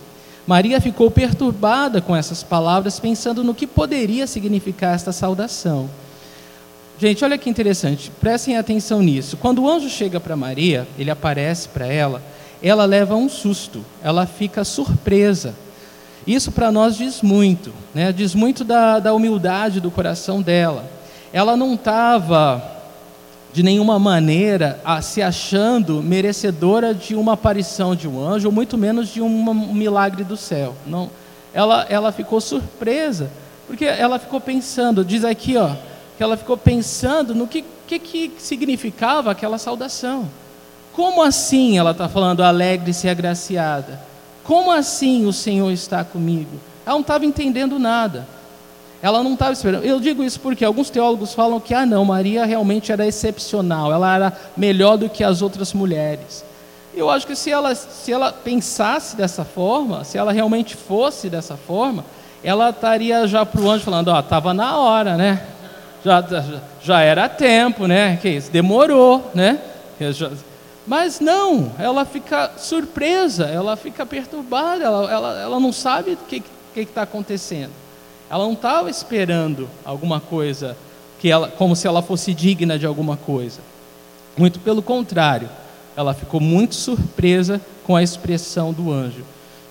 Maria 0.45 0.81
ficou 0.81 1.09
perturbada 1.09 2.01
com 2.01 2.15
essas 2.15 2.43
palavras, 2.43 2.99
pensando 2.99 3.43
no 3.43 3.53
que 3.53 3.67
poderia 3.67 4.25
significar 4.25 4.95
esta 4.95 5.11
saudação. 5.11 5.89
Gente, 6.99 7.23
olha 7.23 7.37
que 7.37 7.49
interessante, 7.49 8.11
prestem 8.19 8.57
atenção 8.57 9.01
nisso. 9.01 9.37
Quando 9.37 9.63
o 9.63 9.69
anjo 9.69 9.89
chega 9.89 10.19
para 10.19 10.35
Maria, 10.35 10.87
ele 10.99 11.09
aparece 11.09 11.67
para 11.69 11.87
ela 11.87 12.21
ela 12.61 12.85
leva 12.85 13.15
um 13.15 13.27
susto, 13.27 13.83
ela 14.03 14.25
fica 14.25 14.63
surpresa. 14.63 15.55
Isso 16.25 16.51
para 16.51 16.71
nós 16.71 16.95
diz 16.95 17.21
muito, 17.21 17.73
né? 17.93 18.11
diz 18.11 18.35
muito 18.35 18.63
da, 18.63 18.99
da 18.99 19.13
humildade 19.13 19.79
do 19.79 19.89
coração 19.89 20.41
dela. 20.41 20.85
Ela 21.33 21.57
não 21.57 21.73
estava, 21.73 22.61
de 23.51 23.63
nenhuma 23.63 23.97
maneira, 23.97 24.79
a, 24.85 25.01
se 25.01 25.21
achando 25.21 26.03
merecedora 26.03 26.93
de 26.93 27.15
uma 27.15 27.33
aparição 27.33 27.95
de 27.95 28.07
um 28.07 28.23
anjo, 28.23 28.47
ou 28.47 28.53
muito 28.53 28.77
menos 28.77 29.09
de 29.09 29.21
um, 29.21 29.73
milagre 29.73 30.23
do 30.23 30.37
céu. 30.37 30.75
Não, 30.85 31.09
ela, 31.53 31.87
ela 31.89 32.11
ficou 32.11 32.39
surpresa, 32.39 33.31
porque 33.65 33.85
ela 33.85 34.19
ficou 34.19 34.39
pensando, 34.39 35.03
diz 35.03 35.25
aqui, 35.25 35.57
ó, 35.57 35.71
que 36.17 36.21
ela 36.21 36.37
ficou 36.37 36.55
pensando 36.55 37.33
no 37.33 37.47
que, 37.47 37.65
que, 37.87 37.97
que 37.97 38.31
significava 38.37 39.31
aquela 39.31 39.57
saudação. 39.57 40.29
Como 40.93 41.21
assim 41.21 41.77
ela 41.77 41.91
está 41.91 42.09
falando 42.09 42.43
alegre-se 42.43 43.07
e 43.07 43.09
agraciada? 43.09 43.99
Como 44.43 44.71
assim 44.71 45.25
o 45.25 45.33
Senhor 45.33 45.71
está 45.71 46.03
comigo? 46.03 46.59
Ela 46.85 46.95
não 46.95 47.01
estava 47.01 47.25
entendendo 47.25 47.79
nada. 47.79 48.27
Ela 49.01 49.23
não 49.23 49.33
estava 49.33 49.53
esperando. 49.53 49.83
Eu 49.83 49.99
digo 49.99 50.23
isso 50.23 50.39
porque 50.39 50.63
alguns 50.63 50.89
teólogos 50.89 51.33
falam 51.33 51.59
que, 51.59 51.73
ah, 51.73 51.85
não, 51.85 52.05
Maria 52.05 52.45
realmente 52.45 52.91
era 52.91 53.05
excepcional, 53.07 53.91
ela 53.91 54.15
era 54.15 54.33
melhor 54.55 54.97
do 54.97 55.09
que 55.09 55.23
as 55.23 55.41
outras 55.41 55.73
mulheres. 55.73 56.45
Eu 56.93 57.09
acho 57.09 57.25
que 57.25 57.35
se 57.35 57.49
ela, 57.49 57.73
se 57.73 58.11
ela 58.11 58.31
pensasse 58.31 59.15
dessa 59.15 59.45
forma, 59.45 60.03
se 60.03 60.17
ela 60.17 60.31
realmente 60.31 60.75
fosse 60.75 61.29
dessa 61.29 61.55
forma, 61.55 62.03
ela 62.43 62.69
estaria 62.69 63.25
já 63.27 63.45
para 63.45 63.61
o 63.61 63.69
anjo 63.69 63.85
falando: 63.85 64.09
Ó, 64.09 64.15
oh, 64.15 64.19
estava 64.19 64.53
na 64.53 64.77
hora, 64.77 65.15
né? 65.15 65.41
Já, 66.03 66.21
já, 66.21 66.43
já 66.83 67.01
era 67.01 67.29
tempo, 67.29 67.87
né? 67.87 68.17
Que 68.21 68.29
isso? 68.29 68.51
Demorou, 68.51 69.31
né? 69.33 69.59
Já, 69.99 70.29
mas 70.85 71.19
não, 71.19 71.71
ela 71.77 72.05
fica 72.05 72.51
surpresa, 72.57 73.45
ela 73.45 73.75
fica 73.75 74.05
perturbada, 74.05 74.83
ela, 74.83 75.11
ela, 75.11 75.39
ela 75.39 75.59
não 75.59 75.71
sabe 75.71 76.13
o 76.13 76.17
que 76.17 76.43
está 76.75 77.03
acontecendo. 77.03 77.71
Ela 78.29 78.45
não 78.45 78.53
estava 78.53 78.89
esperando 78.89 79.69
alguma 79.85 80.19
coisa, 80.19 80.75
que 81.19 81.29
ela, 81.29 81.49
como 81.49 81.75
se 81.75 81.85
ela 81.85 82.01
fosse 82.01 82.33
digna 82.33 82.79
de 82.79 82.85
alguma 82.85 83.15
coisa. 83.15 83.59
Muito 84.37 84.59
pelo 84.59 84.81
contrário, 84.81 85.49
ela 85.95 86.13
ficou 86.13 86.39
muito 86.39 86.73
surpresa 86.73 87.61
com 87.83 87.95
a 87.95 88.01
expressão 88.01 88.73
do 88.73 88.91
anjo. 88.91 89.23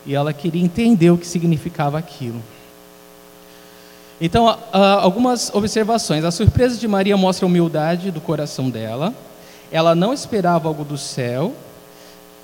E 0.06 0.14
ela 0.14 0.32
queria 0.32 0.62
entender 0.62 1.10
o 1.10 1.18
que 1.18 1.26
significava 1.26 1.98
aquilo. 1.98 2.40
Então, 4.20 4.58
algumas 4.72 5.50
observações. 5.54 6.24
A 6.24 6.30
surpresa 6.30 6.78
de 6.78 6.86
Maria 6.86 7.16
mostra 7.16 7.46
a 7.46 7.48
humildade 7.48 8.10
do 8.10 8.20
coração 8.20 8.68
dela 8.68 9.14
ela 9.70 9.94
não 9.94 10.12
esperava 10.12 10.68
algo 10.68 10.84
do 10.84 10.98
céu 10.98 11.54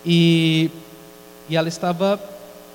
e, 0.04 0.70
e 1.48 1.56
ela 1.56 1.68
estava 1.68 2.20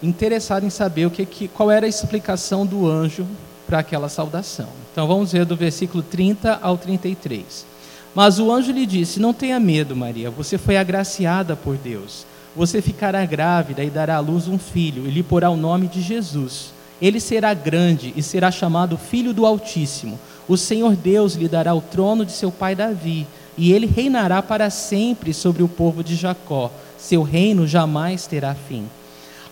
interessada 0.03 0.65
em 0.65 0.69
saber 0.69 1.05
o 1.05 1.11
que, 1.11 1.25
que, 1.25 1.47
qual 1.47 1.71
era 1.71 1.85
a 1.85 1.89
explicação 1.89 2.65
do 2.65 2.89
anjo 2.89 3.25
para 3.65 3.79
aquela 3.79 4.09
saudação. 4.09 4.67
Então 4.91 5.07
vamos 5.07 5.31
ver 5.31 5.45
do 5.45 5.55
versículo 5.55 6.03
30 6.03 6.59
ao 6.61 6.77
33. 6.77 7.65
Mas 8.13 8.39
o 8.39 8.51
anjo 8.51 8.71
lhe 8.71 8.85
disse: 8.85 9.19
Não 9.19 9.33
tenha 9.33 9.59
medo, 9.59 9.95
Maria, 9.95 10.29
você 10.29 10.57
foi 10.57 10.75
agraciada 10.75 11.55
por 11.55 11.77
Deus. 11.77 12.25
Você 12.53 12.81
ficará 12.81 13.25
grávida 13.25 13.81
e 13.81 13.89
dará 13.89 14.17
à 14.17 14.19
luz 14.19 14.49
um 14.49 14.59
filho, 14.59 15.07
e 15.07 15.11
lhe 15.11 15.23
porá 15.23 15.49
o 15.49 15.55
nome 15.55 15.87
de 15.87 16.01
Jesus. 16.01 16.73
Ele 17.01 17.19
será 17.19 17.53
grande 17.53 18.13
e 18.15 18.21
será 18.21 18.51
chamado 18.51 18.97
Filho 18.97 19.33
do 19.33 19.45
Altíssimo. 19.45 20.19
O 20.47 20.57
Senhor 20.57 20.95
Deus 20.95 21.35
lhe 21.35 21.47
dará 21.47 21.73
o 21.73 21.81
trono 21.81 22.25
de 22.25 22.33
seu 22.33 22.51
pai 22.51 22.75
Davi 22.75 23.25
e 23.57 23.71
ele 23.71 23.85
reinará 23.85 24.41
para 24.41 24.69
sempre 24.69 25.33
sobre 25.33 25.63
o 25.63 25.67
povo 25.67 26.03
de 26.03 26.15
Jacó. 26.15 26.71
Seu 26.97 27.23
reino 27.23 27.67
jamais 27.67 28.27
terá 28.27 28.55
fim. 28.55 28.85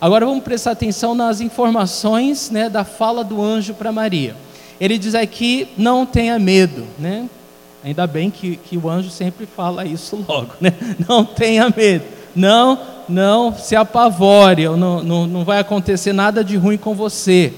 Agora 0.00 0.24
vamos 0.24 0.44
prestar 0.44 0.70
atenção 0.70 1.14
nas 1.14 1.40
informações 1.40 2.50
né, 2.50 2.68
da 2.68 2.84
fala 2.84 3.22
do 3.22 3.42
anjo 3.42 3.74
para 3.74 3.92
Maria. 3.92 4.34
Ele 4.80 4.96
diz 4.96 5.14
aqui: 5.14 5.68
não 5.76 6.06
tenha 6.06 6.38
medo, 6.38 6.86
né? 6.98 7.28
Ainda 7.84 8.06
bem 8.06 8.30
que, 8.30 8.56
que 8.56 8.76
o 8.76 8.88
anjo 8.88 9.10
sempre 9.10 9.46
fala 9.46 9.84
isso 9.84 10.16
logo, 10.28 10.52
né? 10.60 10.72
Não 11.08 11.24
tenha 11.24 11.72
medo, 11.74 12.04
não, 12.34 12.78
não 13.08 13.54
se 13.54 13.76
apavore, 13.76 14.64
não, 14.64 15.02
não, 15.02 15.26
não 15.26 15.44
vai 15.44 15.58
acontecer 15.58 16.12
nada 16.12 16.42
de 16.42 16.56
ruim 16.56 16.78
com 16.78 16.94
você 16.94 17.52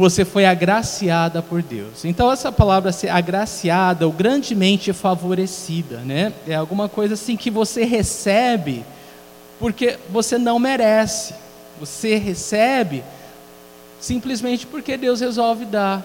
você 0.00 0.24
foi 0.24 0.46
agraciada 0.46 1.42
por 1.42 1.62
Deus. 1.62 2.04
Então 2.04 2.32
essa 2.32 2.50
palavra 2.50 2.90
ser 2.90 3.10
agraciada 3.10 4.06
ou 4.06 4.12
grandemente 4.12 4.92
favorecida, 4.92 5.98
né? 5.98 6.32
É 6.48 6.54
alguma 6.54 6.88
coisa 6.88 7.14
assim 7.14 7.36
que 7.36 7.50
você 7.50 7.84
recebe 7.84 8.82
porque 9.58 9.98
você 10.08 10.38
não 10.38 10.58
merece. 10.58 11.34
Você 11.78 12.16
recebe 12.16 13.04
simplesmente 14.00 14.66
porque 14.66 14.96
Deus 14.96 15.20
resolve 15.20 15.66
dar. 15.66 16.02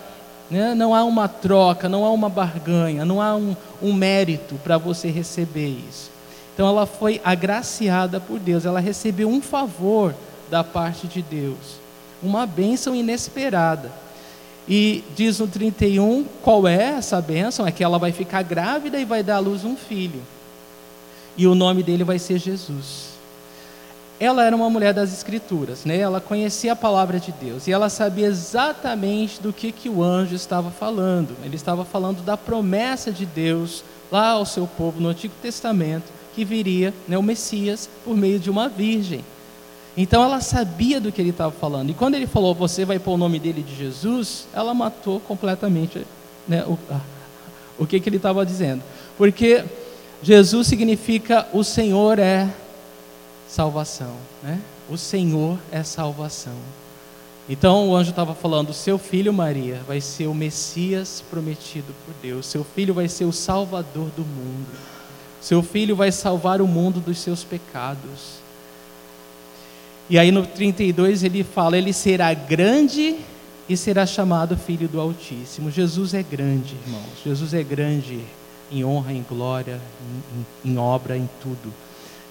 né? 0.51 0.75
não 0.75 0.93
há 0.93 1.03
uma 1.05 1.29
troca, 1.29 1.87
não 1.87 2.05
há 2.05 2.11
uma 2.11 2.27
barganha, 2.27 3.05
não 3.05 3.21
há 3.21 3.33
um, 3.35 3.55
um 3.81 3.93
mérito 3.93 4.55
para 4.61 4.77
você 4.77 5.09
receber 5.09 5.69
isso. 5.69 6.11
Então 6.53 6.67
ela 6.67 6.85
foi 6.85 7.21
agraciada 7.23 8.19
por 8.19 8.39
Deus, 8.39 8.65
ela 8.65 8.79
recebeu 8.81 9.29
um 9.29 9.41
favor 9.41 10.13
da 10.49 10.63
parte 10.63 11.07
de 11.07 11.21
Deus, 11.21 11.79
uma 12.25 12.45
bênção 12.45 12.95
inesperada. 12.95 13.91
E 14.67 15.03
diz 15.15 15.39
no 15.39 15.47
31 15.47 16.25
qual 16.41 16.67
é 16.67 16.95
essa 16.97 17.21
bênção: 17.21 17.67
é 17.67 17.71
que 17.71 17.83
ela 17.83 17.99
vai 17.99 18.11
ficar 18.11 18.43
grávida 18.43 18.99
e 18.99 19.05
vai 19.05 19.21
dar 19.21 19.35
à 19.35 19.39
luz 19.39 19.63
um 19.63 19.75
filho. 19.75 20.21
E 21.37 21.45
o 21.45 21.53
nome 21.53 21.83
dele 21.83 22.03
vai 22.03 22.17
ser 22.17 22.39
Jesus. 22.39 23.15
Ela 24.17 24.45
era 24.45 24.55
uma 24.55 24.69
mulher 24.69 24.93
das 24.93 25.11
Escrituras, 25.11 25.83
né? 25.83 25.97
ela 25.97 26.21
conhecia 26.21 26.71
a 26.71 26.75
palavra 26.75 27.19
de 27.19 27.33
Deus 27.33 27.67
e 27.67 27.73
ela 27.73 27.89
sabia 27.89 28.27
exatamente 28.27 29.41
do 29.41 29.51
que, 29.51 29.73
que 29.73 29.89
o 29.89 30.01
anjo 30.01 30.33
estava 30.33 30.71
falando. 30.71 31.35
Ele 31.43 31.57
estava 31.57 31.83
falando 31.83 32.23
da 32.23 32.37
promessa 32.37 33.11
de 33.11 33.25
Deus 33.25 33.83
lá 34.09 34.29
ao 34.29 34.45
seu 34.45 34.65
povo 34.65 35.01
no 35.01 35.09
Antigo 35.09 35.33
Testamento, 35.41 36.05
que 36.33 36.45
viria 36.45 36.93
né, 37.07 37.17
o 37.17 37.23
Messias 37.23 37.89
por 38.05 38.15
meio 38.15 38.39
de 38.39 38.49
uma 38.49 38.69
virgem. 38.69 39.19
Então 39.97 40.23
ela 40.23 40.41
sabia 40.41 40.99
do 40.99 41.11
que 41.11 41.21
ele 41.21 41.29
estava 41.29 41.51
falando. 41.51 41.89
E 41.89 41.93
quando 41.93 42.15
ele 42.15 42.27
falou, 42.27 42.53
você 42.53 42.83
vai 42.83 42.99
pôr 42.99 43.13
o 43.13 43.17
nome 43.17 43.39
dele 43.39 43.63
de 43.63 43.75
Jesus, 43.75 44.47
ela 44.53 44.73
matou 44.73 45.19
completamente 45.21 46.05
né, 46.47 46.65
o, 46.65 46.77
o 47.77 47.87
que, 47.87 47.99
que 47.99 48.09
ele 48.09 48.17
estava 48.17 48.45
dizendo. 48.45 48.83
Porque 49.17 49.63
Jesus 50.21 50.67
significa 50.67 51.47
o 51.53 51.63
Senhor 51.63 52.19
é 52.19 52.53
salvação. 53.47 54.15
Né? 54.43 54.59
O 54.89 54.97
Senhor 54.97 55.57
é 55.71 55.81
salvação. 55.81 56.55
Então 57.47 57.89
o 57.89 57.95
anjo 57.95 58.09
estava 58.09 58.33
falando: 58.33 58.73
seu 58.73 58.97
filho 58.97 59.31
Maria 59.31 59.81
vai 59.87 60.01
ser 60.01 60.27
o 60.27 60.33
Messias 60.33 61.23
prometido 61.29 61.93
por 62.05 62.13
Deus. 62.21 62.47
Seu 62.47 62.63
filho 62.63 62.93
vai 62.93 63.07
ser 63.07 63.25
o 63.25 63.31
Salvador 63.31 64.09
do 64.15 64.25
mundo. 64.25 64.67
Seu 65.39 65.61
filho 65.61 65.95
vai 65.95 66.11
salvar 66.11 66.59
o 66.59 66.67
mundo 66.67 66.99
dos 66.99 67.19
seus 67.19 67.43
pecados. 67.43 68.44
E 70.09 70.19
aí 70.19 70.31
no 70.31 70.45
32 70.45 71.23
ele 71.23 71.43
fala: 71.43 71.77
Ele 71.77 71.91
será 71.91 72.33
grande 72.33 73.15
e 73.67 73.75
será 73.75 74.05
chamado 74.05 74.55
Filho 74.55 74.87
do 74.87 74.99
Altíssimo. 74.99 75.71
Jesus 75.71 76.13
é 76.13 76.23
grande, 76.23 76.75
irmãos. 76.85 77.23
Jesus 77.23 77.53
é 77.53 77.63
grande 77.63 78.19
em 78.71 78.83
honra, 78.83 79.13
em 79.13 79.25
glória, 79.27 79.79
em, 80.63 80.71
em 80.71 80.77
obra, 80.77 81.17
em 81.17 81.29
tudo. 81.41 81.73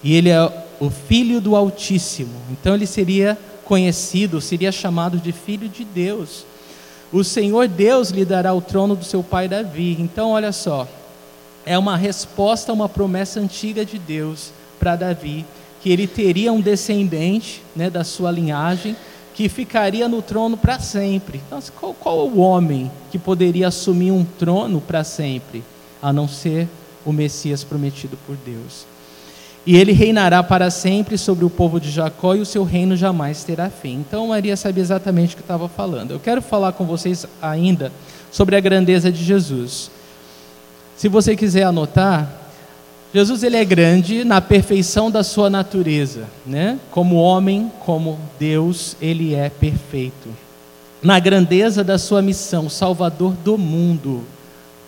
E 0.03 0.13
ele 0.13 0.29
é 0.29 0.65
o 0.79 0.89
Filho 0.89 1.41
do 1.41 1.55
Altíssimo. 1.55 2.35
Então 2.51 2.75
ele 2.75 2.85
seria 2.85 3.37
conhecido, 3.65 4.39
seria 4.39 4.71
chamado 4.71 5.17
de 5.17 5.31
Filho 5.31 5.67
de 5.67 5.83
Deus. 5.83 6.45
O 7.11 7.23
Senhor 7.23 7.67
Deus 7.67 8.09
lhe 8.09 8.23
dará 8.23 8.53
o 8.53 8.61
trono 8.61 8.95
do 8.95 9.03
seu 9.03 9.23
pai 9.23 9.47
Davi. 9.47 9.97
Então, 9.99 10.31
olha 10.31 10.51
só, 10.51 10.87
é 11.65 11.77
uma 11.77 11.97
resposta 11.97 12.71
a 12.71 12.75
uma 12.75 12.87
promessa 12.87 13.39
antiga 13.39 13.85
de 13.85 13.97
Deus 13.97 14.51
para 14.79 14.95
Davi 14.95 15.45
que 15.85 15.91
ele 15.91 16.07
teria 16.07 16.51
um 16.51 16.59
descendente 16.59 17.61
né, 17.75 17.91
da 17.91 18.03
sua 18.03 18.31
linhagem 18.31 18.95
que 19.35 19.47
ficaria 19.47 20.09
no 20.09 20.19
trono 20.19 20.57
para 20.57 20.79
sempre. 20.79 21.39
Então, 21.45 21.61
qual, 21.79 21.93
qual 21.93 22.27
o 22.27 22.39
homem 22.39 22.91
que 23.11 23.19
poderia 23.19 23.67
assumir 23.67 24.09
um 24.09 24.25
trono 24.25 24.81
para 24.81 25.03
sempre, 25.03 25.63
a 26.01 26.11
não 26.11 26.27
ser 26.27 26.67
o 27.05 27.13
Messias 27.13 27.63
prometido 27.63 28.17
por 28.25 28.35
Deus? 28.35 28.87
E 29.63 29.77
ele 29.77 29.91
reinará 29.91 30.41
para 30.41 30.71
sempre 30.71 31.19
sobre 31.19 31.45
o 31.45 31.51
povo 31.51 31.79
de 31.79 31.91
Jacó 31.91 32.33
e 32.33 32.41
o 32.41 32.47
seu 32.47 32.63
reino 32.63 32.97
jamais 32.97 33.43
terá 33.43 33.69
fim. 33.69 34.03
Então 34.09 34.29
Maria 34.29 34.57
sabia 34.57 34.81
exatamente 34.81 35.35
o 35.35 35.37
que 35.37 35.43
estava 35.43 35.69
falando. 35.69 36.09
Eu 36.09 36.19
quero 36.19 36.41
falar 36.41 36.71
com 36.71 36.85
vocês 36.85 37.27
ainda 37.39 37.91
sobre 38.31 38.55
a 38.55 38.59
grandeza 38.59 39.11
de 39.11 39.23
Jesus. 39.23 39.91
Se 40.97 41.07
você 41.07 41.35
quiser 41.35 41.61
anotar, 41.61 42.44
Jesus 43.15 43.43
ele 43.43 43.55
é 43.55 43.63
grande 43.63 44.25
na 44.25 44.41
perfeição 44.41 45.09
da 45.09 45.23
sua 45.23 45.49
natureza, 45.49 46.25
né? 46.45 46.77
Como 46.91 47.15
homem, 47.15 47.71
como 47.85 48.19
Deus, 48.37 48.97
ele 49.01 49.33
é 49.33 49.49
perfeito. 49.49 50.27
Na 51.01 51.17
grandeza 51.17 51.81
da 51.81 51.97
sua 51.97 52.21
missão, 52.21 52.69
Salvador 52.69 53.31
do 53.41 53.57
mundo. 53.57 54.25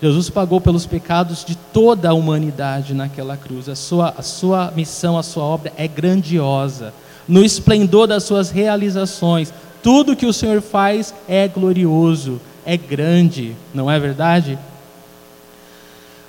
Jesus 0.01 0.29
pagou 0.29 0.59
pelos 0.59 0.85
pecados 0.85 1.45
de 1.45 1.55
toda 1.55 2.09
a 2.09 2.13
humanidade 2.13 2.93
naquela 2.93 3.37
cruz. 3.37 3.69
A 3.69 3.75
sua, 3.75 4.13
a 4.17 4.21
sua 4.21 4.73
missão, 4.75 5.17
a 5.17 5.23
sua 5.23 5.45
obra 5.45 5.71
é 5.77 5.87
grandiosa. 5.87 6.93
No 7.29 7.45
esplendor 7.45 8.07
das 8.07 8.25
suas 8.25 8.51
realizações, 8.51 9.53
tudo 9.81 10.17
que 10.17 10.25
o 10.25 10.33
Senhor 10.33 10.61
faz 10.61 11.13
é 11.29 11.47
glorioso, 11.47 12.41
é 12.65 12.75
grande, 12.75 13.55
não 13.73 13.89
é 13.89 13.97
verdade? 13.97 14.59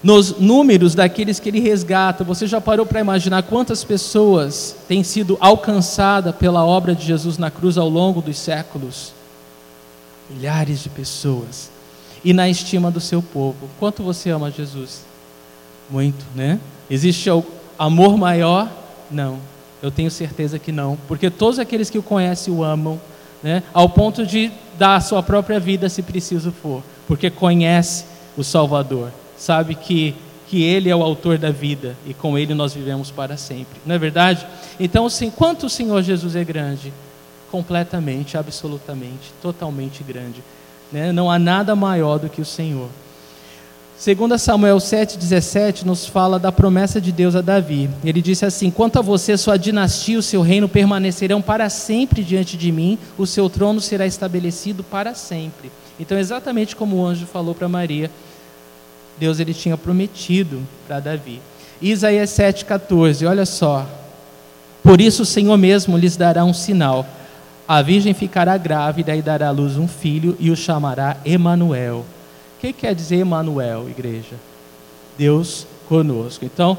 Nos 0.09 0.38
números 0.38 0.94
daqueles 0.94 1.38
que 1.38 1.51
ele 1.51 1.61
resgata. 1.61 2.25
Você 2.25 2.47
já 2.47 2.62
parou 2.62 2.87
para 2.87 2.99
imaginar 2.99 3.42
quantas 3.42 3.85
pessoas 3.85 4.75
têm 4.88 5.05
sido 5.05 5.37
alcançadas 5.38 6.35
pela 6.35 6.64
obra 6.64 6.94
de 6.94 7.05
Jesus 7.05 7.37
na 7.37 7.51
cruz 7.51 7.77
ao 7.77 7.90
longo 7.90 8.23
dos 8.23 8.38
séculos? 8.38 9.12
Milhares 10.31 10.81
de 10.83 10.88
pessoas. 10.88 11.71
E 12.25 12.33
na 12.33 12.49
estima 12.49 12.90
do 12.90 13.01
seu 13.01 13.21
povo. 13.21 13.68
Quanto 13.79 14.03
você 14.03 14.31
ama 14.31 14.51
Jesus? 14.51 15.05
Muito, 15.90 16.25
né? 16.35 16.59
Existe 16.88 17.29
amor 17.79 18.16
maior? 18.16 18.66
Não. 19.11 19.38
Eu 19.83 19.90
tenho 19.90 20.11
certeza 20.11 20.59
que 20.59 20.73
não, 20.73 20.97
porque 21.07 21.29
todos 21.29 21.59
aqueles 21.59 21.90
que 21.90 21.99
o 21.99 22.03
conhecem 22.03 22.53
o 22.53 22.64
amam, 22.64 22.99
né? 23.42 23.62
Ao 23.75 23.90
ponto 23.90 24.25
de 24.25 24.51
dar 24.79 24.97
a 24.97 25.01
sua 25.03 25.23
própria 25.23 25.61
vida 25.61 25.87
se 25.90 26.01
preciso 26.01 26.51
for, 26.51 26.83
porque 27.07 27.29
conhece 27.29 28.07
o 28.38 28.42
Salvador 28.42 29.12
sabe 29.38 29.74
que, 29.74 30.14
que 30.48 30.62
Ele 30.62 30.90
é 30.90 30.96
o 30.96 31.03
autor 31.03 31.38
da 31.38 31.51
vida 31.51 31.96
e 32.07 32.12
com 32.12 32.37
Ele 32.37 32.55
nós 32.55 32.74
vivemos 32.74 33.11
para 33.11 33.37
sempre. 33.37 33.81
Não 33.87 33.94
é 33.94 33.98
verdade? 33.98 34.46
Então, 34.79 35.07
assim, 35.07 35.31
quanto 35.31 35.66
o 35.66 35.70
Senhor 35.70 36.03
Jesus 36.03 36.37
é 36.37 36.44
grande? 36.44 36.92
Completamente, 37.51 38.37
absolutamente, 38.37 39.33
totalmente 39.40 40.03
grande. 40.03 40.42
Né? 40.92 41.12
Não 41.12 41.31
há 41.31 41.38
nada 41.38 41.74
maior 41.77 42.18
do 42.18 42.29
que 42.29 42.40
o 42.40 42.44
Senhor. 42.44 42.88
Segundo 43.98 44.38
Samuel 44.38 44.77
7,17 44.77 45.83
nos 45.83 46.07
fala 46.07 46.38
da 46.38 46.53
promessa 46.53 47.01
de 47.01 47.11
Deus 47.11 47.35
a 47.35 47.40
Davi. 47.40 47.90
Ele 48.05 48.22
disse 48.22 48.46
assim: 48.46 48.70
Quanto 48.70 48.96
a 48.96 49.03
você, 49.03 49.37
sua 49.37 49.57
dinastia 49.57 50.14
e 50.14 50.18
o 50.18 50.22
seu 50.22 50.40
reino 50.40 50.68
permanecerão 50.68 51.42
para 51.42 51.68
sempre 51.68 52.22
diante 52.22 52.57
de 52.57 52.70
mim, 52.70 52.96
o 53.18 53.27
seu 53.27 53.51
trono 53.51 53.81
será 53.81 54.07
estabelecido 54.07 54.85
para 54.85 55.14
sempre. 55.14 55.72
Então, 55.98 56.16
exatamente 56.16 56.77
como 56.77 56.94
o 56.94 57.05
anjo 57.05 57.27
falou 57.27 57.57
para 57.57 57.68
Maria, 57.68 58.09
Deus 59.18 59.40
ele 59.40 59.52
tinha 59.52 59.76
prometido 59.76 60.62
para 60.87 61.00
Davi. 61.00 61.40
Isaías 61.81 62.31
7,14, 62.31 63.28
olha 63.28 63.46
só. 63.46 63.87
Por 64.83 65.00
isso 65.00 65.22
o 65.22 65.26
Senhor 65.26 65.57
mesmo 65.57 65.96
lhes 65.96 66.16
dará 66.16 66.44
um 66.44 66.54
sinal. 66.54 67.07
A 67.66 67.83
virgem 67.83 68.14
ficará 68.14 68.57
grávida 68.57 69.14
e 69.14 69.20
dará 69.20 69.48
à 69.48 69.50
luz 69.50 69.76
um 69.76 69.87
filho 69.87 70.37
e 70.40 70.50
o 70.50 70.57
chamará 70.57 71.18
Emanuel. 71.24 71.98
O 72.57 72.61
que 72.61 72.72
quer 72.72 72.94
dizer 72.94 73.16
Emanuel, 73.16 73.88
igreja? 73.88 74.37
Deus 75.16 75.66
conosco. 75.88 76.44
Então, 76.44 76.78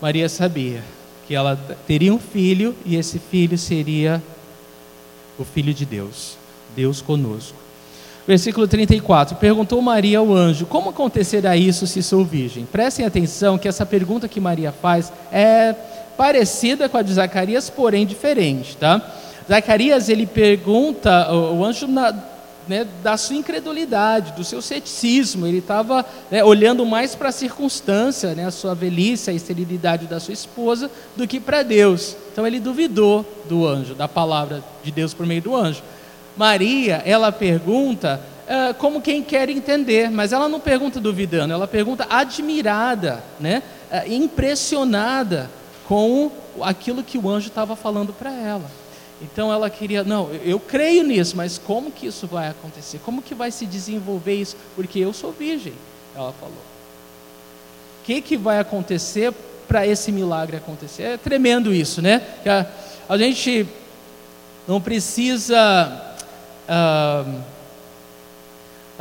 Maria 0.00 0.28
sabia 0.28 0.82
que 1.26 1.34
ela 1.34 1.56
teria 1.86 2.12
um 2.12 2.18
filho 2.18 2.74
e 2.84 2.96
esse 2.96 3.18
filho 3.18 3.56
seria 3.58 4.22
o 5.38 5.44
filho 5.44 5.72
de 5.72 5.84
Deus, 5.84 6.36
Deus 6.74 7.00
conosco. 7.00 7.61
Versículo 8.26 8.68
34. 8.68 9.36
Perguntou 9.36 9.80
Maria 9.82 10.18
ao 10.18 10.32
anjo: 10.32 10.66
Como 10.66 10.90
acontecerá 10.90 11.56
isso 11.56 11.86
se 11.86 12.02
sou 12.02 12.24
virgem? 12.24 12.64
Prestem 12.64 13.04
atenção 13.04 13.58
que 13.58 13.68
essa 13.68 13.84
pergunta 13.84 14.28
que 14.28 14.40
Maria 14.40 14.72
faz 14.72 15.12
é 15.30 15.74
parecida 16.16 16.88
com 16.88 16.96
a 16.96 17.02
de 17.02 17.14
Zacarias, 17.14 17.68
porém 17.68 18.06
diferente, 18.06 18.76
tá? 18.76 19.00
Zacarias 19.48 20.08
ele 20.08 20.26
pergunta, 20.26 21.32
o 21.34 21.64
anjo 21.64 21.88
na, 21.88 22.14
né, 22.68 22.86
da 23.02 23.16
sua 23.16 23.36
incredulidade, 23.36 24.32
do 24.32 24.44
seu 24.44 24.62
ceticismo, 24.62 25.46
ele 25.46 25.58
estava 25.58 26.04
né, 26.30 26.44
olhando 26.44 26.86
mais 26.86 27.14
para 27.14 27.30
a 27.30 27.32
circunstância, 27.32 28.34
né, 28.34 28.46
a 28.46 28.50
sua 28.50 28.74
velhice, 28.74 29.30
a 29.30 29.32
esterilidade 29.32 30.06
da 30.06 30.20
sua 30.20 30.34
esposa, 30.34 30.90
do 31.16 31.26
que 31.26 31.40
para 31.40 31.62
Deus. 31.62 32.16
Então 32.32 32.46
ele 32.46 32.60
duvidou 32.60 33.26
do 33.48 33.66
anjo, 33.66 33.94
da 33.94 34.06
palavra 34.06 34.62
de 34.82 34.90
Deus 34.90 35.12
por 35.12 35.26
meio 35.26 35.42
do 35.42 35.56
anjo. 35.56 35.82
Maria, 36.36 37.02
ela 37.04 37.30
pergunta 37.30 38.20
uh, 38.46 38.74
como 38.74 39.00
quem 39.00 39.22
quer 39.22 39.48
entender, 39.48 40.10
mas 40.10 40.32
ela 40.32 40.48
não 40.48 40.60
pergunta 40.60 41.00
duvidando, 41.00 41.52
ela 41.52 41.68
pergunta 41.68 42.06
admirada, 42.08 43.22
né? 43.38 43.62
Uh, 43.90 44.12
impressionada 44.12 45.50
com 45.86 46.30
aquilo 46.60 47.02
que 47.02 47.18
o 47.18 47.28
anjo 47.28 47.48
estava 47.48 47.76
falando 47.76 48.12
para 48.12 48.32
ela. 48.32 48.70
Então 49.20 49.52
ela 49.52 49.70
queria, 49.70 50.02
não, 50.02 50.30
eu 50.44 50.58
creio 50.58 51.04
nisso, 51.04 51.36
mas 51.36 51.56
como 51.56 51.92
que 51.92 52.06
isso 52.06 52.26
vai 52.26 52.48
acontecer? 52.48 53.00
Como 53.04 53.22
que 53.22 53.34
vai 53.34 53.50
se 53.50 53.64
desenvolver 53.66 54.34
isso? 54.34 54.56
Porque 54.74 54.98
eu 54.98 55.12
sou 55.12 55.30
virgem, 55.30 55.74
ela 56.14 56.32
falou. 56.32 56.56
O 58.00 58.04
que, 58.04 58.20
que 58.20 58.36
vai 58.36 58.58
acontecer 58.58 59.32
para 59.68 59.86
esse 59.86 60.10
milagre 60.10 60.56
acontecer? 60.56 61.02
É 61.02 61.16
tremendo 61.16 61.72
isso, 61.72 62.02
né? 62.02 62.20
A, 62.44 63.14
a 63.14 63.16
gente 63.16 63.64
não 64.66 64.80
precisa 64.80 66.11
a 66.68 67.24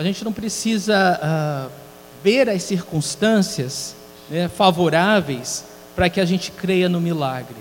gente 0.03 0.23
não 0.23 0.33
precisa 0.33 1.67
uh, 1.67 1.71
ver 2.23 2.49
as 2.49 2.63
circunstâncias 2.63 3.95
né, 4.29 4.47
favoráveis 4.47 5.65
para 5.95 6.09
que 6.09 6.19
a 6.19 6.25
gente 6.25 6.51
creia 6.51 6.89
no 6.89 6.99
milagre. 6.99 7.57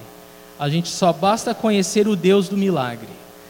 A 0.59 0.69
gente 0.69 0.89
só 0.89 1.13
basta 1.13 1.55
conhecer 1.55 2.07
o 2.07 2.15
Deus 2.15 2.49
do 2.49 2.57
milagre. 2.57 3.09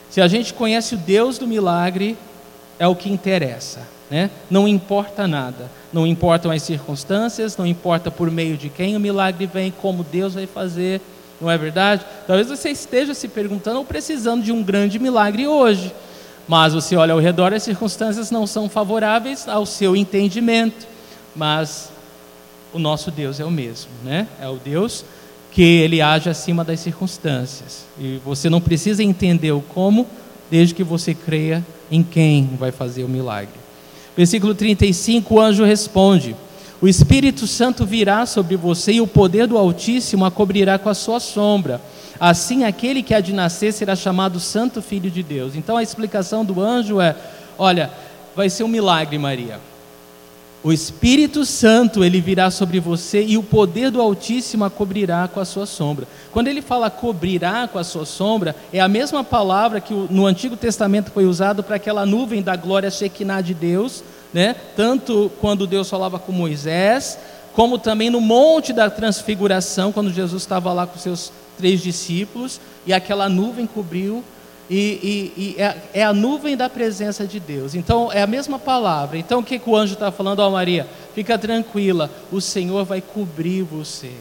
Se 0.08 0.20
a 0.20 0.28
gente 0.28 0.54
conhece 0.54 0.94
o 0.94 0.98
Deus 0.98 1.38
do 1.38 1.46
milagre, 1.46 2.16
é 2.78 2.86
o 2.86 2.96
que 2.96 3.10
interessa. 3.10 3.80
Né? 4.10 4.30
Não 4.50 4.66
importa 4.66 5.28
nada. 5.28 5.70
Não 5.92 6.06
importam 6.06 6.50
as 6.50 6.62
circunstâncias, 6.62 7.56
não 7.56 7.66
importa 7.66 8.10
por 8.10 8.30
meio 8.30 8.56
de 8.56 8.68
quem 8.68 8.96
o 8.96 9.00
milagre 9.00 9.46
vem, 9.46 9.70
como 9.70 10.02
Deus 10.02 10.34
vai 10.34 10.46
fazer. 10.46 11.00
Não 11.40 11.50
é 11.50 11.56
verdade? 11.56 12.04
Talvez 12.26 12.48
você 12.48 12.70
esteja 12.70 13.14
se 13.14 13.28
perguntando 13.28 13.78
ou 13.78 13.84
precisando 13.84 14.42
de 14.42 14.52
um 14.52 14.62
grande 14.62 14.98
milagre 14.98 15.46
hoje. 15.46 15.92
Mas 16.50 16.74
você 16.74 16.96
olha 16.96 17.12
ao 17.12 17.20
redor, 17.20 17.54
as 17.54 17.62
circunstâncias 17.62 18.32
não 18.32 18.44
são 18.44 18.68
favoráveis 18.68 19.46
ao 19.46 19.64
seu 19.64 19.94
entendimento. 19.94 20.84
Mas 21.36 21.92
o 22.72 22.78
nosso 22.80 23.08
Deus 23.12 23.38
é 23.38 23.44
o 23.44 23.50
mesmo, 23.52 23.88
né? 24.02 24.26
É 24.42 24.48
o 24.48 24.56
Deus 24.56 25.04
que 25.52 25.62
ele 25.62 26.02
age 26.02 26.28
acima 26.28 26.64
das 26.64 26.80
circunstâncias. 26.80 27.84
E 27.96 28.20
você 28.24 28.50
não 28.50 28.60
precisa 28.60 29.00
entender 29.00 29.52
o 29.52 29.60
como, 29.60 30.08
desde 30.50 30.74
que 30.74 30.82
você 30.82 31.14
creia 31.14 31.64
em 31.88 32.02
quem 32.02 32.50
vai 32.58 32.72
fazer 32.72 33.04
o 33.04 33.08
milagre. 33.08 33.54
Versículo 34.16 34.52
35, 34.52 35.32
o 35.32 35.40
anjo 35.40 35.62
responde: 35.62 36.34
O 36.82 36.88
Espírito 36.88 37.46
Santo 37.46 37.86
virá 37.86 38.26
sobre 38.26 38.56
você 38.56 38.94
e 38.94 39.00
o 39.00 39.06
poder 39.06 39.46
do 39.46 39.56
Altíssimo 39.56 40.24
a 40.24 40.32
cobrirá 40.32 40.80
com 40.80 40.88
a 40.88 40.94
sua 40.94 41.20
sombra. 41.20 41.80
Assim, 42.20 42.64
aquele 42.64 43.02
que 43.02 43.14
há 43.14 43.20
de 43.20 43.32
nascer 43.32 43.72
será 43.72 43.96
chamado 43.96 44.38
Santo 44.38 44.82
Filho 44.82 45.10
de 45.10 45.22
Deus. 45.22 45.56
Então, 45.56 45.78
a 45.78 45.82
explicação 45.82 46.44
do 46.44 46.60
anjo 46.60 47.00
é: 47.00 47.16
olha, 47.58 47.90
vai 48.36 48.50
ser 48.50 48.62
um 48.62 48.68
milagre, 48.68 49.16
Maria. 49.16 49.58
O 50.62 50.70
Espírito 50.70 51.46
Santo, 51.46 52.04
ele 52.04 52.20
virá 52.20 52.50
sobre 52.50 52.78
você 52.78 53.24
e 53.24 53.38
o 53.38 53.42
poder 53.42 53.90
do 53.90 53.98
Altíssimo 53.98 54.62
a 54.62 54.68
cobrirá 54.68 55.26
com 55.26 55.40
a 55.40 55.44
sua 55.46 55.64
sombra. 55.64 56.06
Quando 56.30 56.48
ele 56.48 56.60
fala 56.60 56.90
cobrirá 56.90 57.66
com 57.66 57.78
a 57.78 57.84
sua 57.84 58.04
sombra, 58.04 58.54
é 58.70 58.78
a 58.78 58.86
mesma 58.86 59.24
palavra 59.24 59.80
que 59.80 59.94
no 59.94 60.26
Antigo 60.26 60.58
Testamento 60.58 61.10
foi 61.12 61.24
usado 61.24 61.62
para 61.62 61.76
aquela 61.76 62.04
nuvem 62.04 62.42
da 62.42 62.56
glória 62.56 62.90
Shekinah 62.90 63.40
de 63.40 63.54
Deus, 63.54 64.04
né? 64.34 64.54
Tanto 64.76 65.32
quando 65.40 65.66
Deus 65.66 65.88
falava 65.88 66.18
com 66.18 66.30
Moisés, 66.30 67.18
como 67.54 67.78
também 67.78 68.10
no 68.10 68.20
monte 68.20 68.74
da 68.74 68.90
transfiguração, 68.90 69.92
quando 69.92 70.12
Jesus 70.12 70.42
estava 70.42 70.74
lá 70.74 70.86
com 70.86 70.98
seus 70.98 71.32
três 71.60 71.82
discípulos, 71.82 72.58
e 72.86 72.92
aquela 72.92 73.28
nuvem 73.28 73.66
cobriu 73.66 74.24
e, 74.70 75.32
e, 75.36 75.56
e 75.56 75.60
é, 75.60 75.76
é, 75.94 76.04
a 76.04 76.12
nuvem 76.12 76.56
da 76.56 76.70
presença 76.70 77.26
de 77.26 77.38
Deus. 77.38 77.74
Então 77.74 78.10
é 78.10 78.22
a 78.22 78.26
mesma 78.26 78.58
palavra. 78.58 79.18
Então 79.18 79.40
o 79.40 79.44
que, 79.44 79.58
que 79.58 79.68
o 79.68 79.76
anjo 79.76 79.94
está 79.94 80.10
falando? 80.10 80.38
Ó 80.38 80.48
oh, 80.48 80.52
Maria, 80.52 80.86
fica 81.14 81.36
tranquila, 81.36 82.08
o 82.32 82.40
Senhor 82.40 82.84
vai 82.84 83.00
cobrir 83.00 83.62
você. 83.62 84.12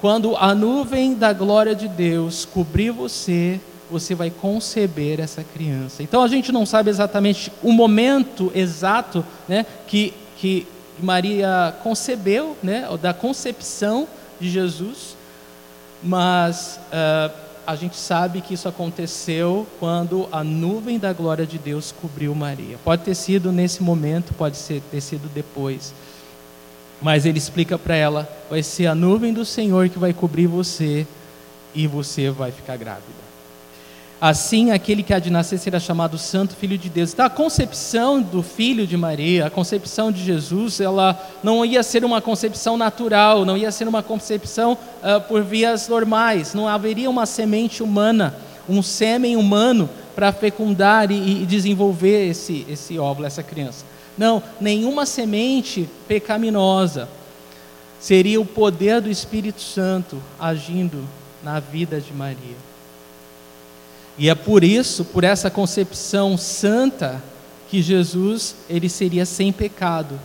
Quando 0.00 0.36
a 0.36 0.54
nuvem 0.54 1.14
da 1.14 1.32
glória 1.32 1.74
de 1.74 1.88
Deus 1.88 2.44
cobrir 2.44 2.90
você, 2.90 3.60
você 3.90 4.14
vai 4.14 4.30
conceber 4.30 5.18
essa 5.18 5.42
criança. 5.42 6.02
Então 6.02 6.22
a 6.22 6.28
gente 6.28 6.52
não 6.52 6.64
sabe 6.64 6.88
exatamente 6.88 7.52
o 7.60 7.72
momento 7.72 8.52
exato 8.54 9.26
né, 9.48 9.66
que, 9.86 10.14
que 10.36 10.64
Maria 11.00 11.74
concebeu, 11.82 12.56
né, 12.62 12.88
da 13.02 13.12
concepção 13.12 14.06
de 14.40 14.48
Jesus, 14.48 15.17
mas. 16.02 16.80
Uh, 16.92 17.48
a 17.68 17.76
gente 17.76 17.96
sabe 17.96 18.40
que 18.40 18.54
isso 18.54 18.66
aconteceu 18.66 19.66
quando 19.78 20.26
a 20.32 20.42
nuvem 20.42 20.98
da 20.98 21.12
glória 21.12 21.46
de 21.46 21.58
Deus 21.58 21.92
cobriu 21.92 22.34
Maria. 22.34 22.78
Pode 22.82 23.02
ter 23.02 23.14
sido 23.14 23.52
nesse 23.52 23.82
momento, 23.82 24.32
pode 24.32 24.56
ter 24.90 25.00
sido 25.02 25.28
depois. 25.28 25.92
Mas 27.02 27.26
ele 27.26 27.36
explica 27.36 27.78
para 27.78 27.94
ela: 27.94 28.26
vai 28.48 28.62
ser 28.62 28.86
a 28.86 28.94
nuvem 28.94 29.34
do 29.34 29.44
Senhor 29.44 29.90
que 29.90 29.98
vai 29.98 30.14
cobrir 30.14 30.46
você 30.46 31.06
e 31.74 31.86
você 31.86 32.30
vai 32.30 32.50
ficar 32.50 32.78
grávida. 32.78 33.27
Assim, 34.20 34.72
aquele 34.72 35.04
que 35.04 35.14
há 35.14 35.20
de 35.20 35.30
nascer 35.30 35.58
será 35.58 35.78
chamado 35.78 36.18
Santo 36.18 36.56
Filho 36.56 36.76
de 36.76 36.88
Deus. 36.88 37.12
Então, 37.12 37.24
a 37.24 37.30
concepção 37.30 38.20
do 38.20 38.42
filho 38.42 38.84
de 38.84 38.96
Maria, 38.96 39.46
a 39.46 39.50
concepção 39.50 40.10
de 40.10 40.24
Jesus, 40.24 40.80
ela 40.80 41.16
não 41.40 41.64
ia 41.64 41.84
ser 41.84 42.04
uma 42.04 42.20
concepção 42.20 42.76
natural, 42.76 43.44
não 43.44 43.56
ia 43.56 43.70
ser 43.70 43.86
uma 43.86 44.02
concepção 44.02 44.72
uh, 44.72 45.20
por 45.28 45.44
vias 45.44 45.86
normais. 45.86 46.52
Não 46.52 46.66
haveria 46.66 47.08
uma 47.08 47.26
semente 47.26 47.80
humana, 47.80 48.34
um 48.68 48.82
sêmen 48.82 49.36
humano 49.36 49.88
para 50.16 50.32
fecundar 50.32 51.12
e, 51.12 51.42
e 51.42 51.46
desenvolver 51.46 52.28
esse, 52.28 52.66
esse 52.68 52.98
óvulo, 52.98 53.24
essa 53.24 53.44
criança. 53.44 53.84
Não, 54.16 54.42
nenhuma 54.60 55.06
semente 55.06 55.88
pecaminosa. 56.08 57.08
Seria 58.00 58.40
o 58.40 58.44
poder 58.44 59.00
do 59.00 59.08
Espírito 59.08 59.60
Santo 59.60 60.20
agindo 60.40 61.04
na 61.40 61.60
vida 61.60 62.00
de 62.00 62.12
Maria. 62.12 62.67
E 64.18 64.28
é 64.28 64.34
por 64.34 64.64
isso, 64.64 65.04
por 65.04 65.22
essa 65.22 65.48
concepção 65.48 66.36
santa, 66.36 67.22
que 67.70 67.80
Jesus 67.80 68.56
ele 68.68 68.88
seria 68.88 69.24
sem 69.24 69.52
pecado 69.52 70.18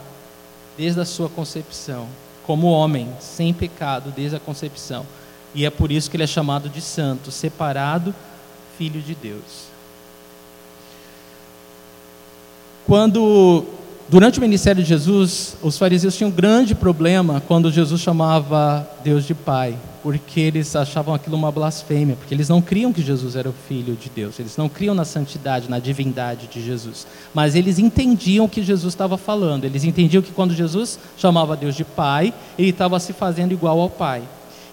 desde 0.75 0.99
a 0.99 1.05
sua 1.05 1.29
concepção, 1.29 2.07
como 2.43 2.67
homem, 2.67 3.07
sem 3.19 3.53
pecado 3.53 4.11
desde 4.15 4.35
a 4.35 4.39
concepção. 4.39 5.05
E 5.53 5.63
é 5.65 5.69
por 5.69 5.91
isso 5.91 6.09
que 6.09 6.17
ele 6.17 6.23
é 6.23 6.27
chamado 6.27 6.67
de 6.67 6.81
santo, 6.81 7.29
separado, 7.29 8.15
filho 8.77 8.99
de 8.99 9.13
Deus. 9.13 9.71
Quando 12.87 13.63
durante 14.09 14.39
o 14.39 14.41
ministério 14.41 14.81
de 14.81 14.89
Jesus, 14.89 15.55
os 15.61 15.77
fariseus 15.77 16.17
tinham 16.17 16.31
um 16.31 16.33
grande 16.33 16.73
problema 16.73 17.41
quando 17.47 17.71
Jesus 17.71 18.01
chamava 18.01 18.87
Deus 19.03 19.25
de 19.25 19.35
Pai 19.35 19.77
porque 20.03 20.41
eles 20.41 20.75
achavam 20.75 21.15
aquilo 21.15 21.37
uma 21.37 21.49
blasfêmia, 21.49 22.17
porque 22.17 22.33
eles 22.33 22.49
não 22.49 22.61
criam 22.61 22.91
que 22.91 23.01
Jesus 23.01 23.37
era 23.37 23.49
o 23.49 23.53
Filho 23.53 23.95
de 23.95 24.09
Deus, 24.09 24.37
eles 24.37 24.57
não 24.57 24.67
criam 24.67 24.93
na 24.93 25.05
santidade, 25.05 25.69
na 25.69 25.79
divindade 25.79 26.47
de 26.47 26.61
Jesus, 26.61 27.07
mas 27.33 27.55
eles 27.55 27.79
entendiam 27.79 28.43
o 28.43 28.49
que 28.49 28.61
Jesus 28.61 28.93
estava 28.93 29.17
falando, 29.17 29.63
eles 29.63 29.85
entendiam 29.85 30.21
que 30.21 30.33
quando 30.33 30.53
Jesus 30.53 30.99
chamava 31.17 31.55
Deus 31.55 31.73
de 31.73 31.85
Pai, 31.85 32.33
ele 32.59 32.71
estava 32.71 32.99
se 32.99 33.13
fazendo 33.13 33.53
igual 33.53 33.79
ao 33.79 33.89
Pai. 33.89 34.21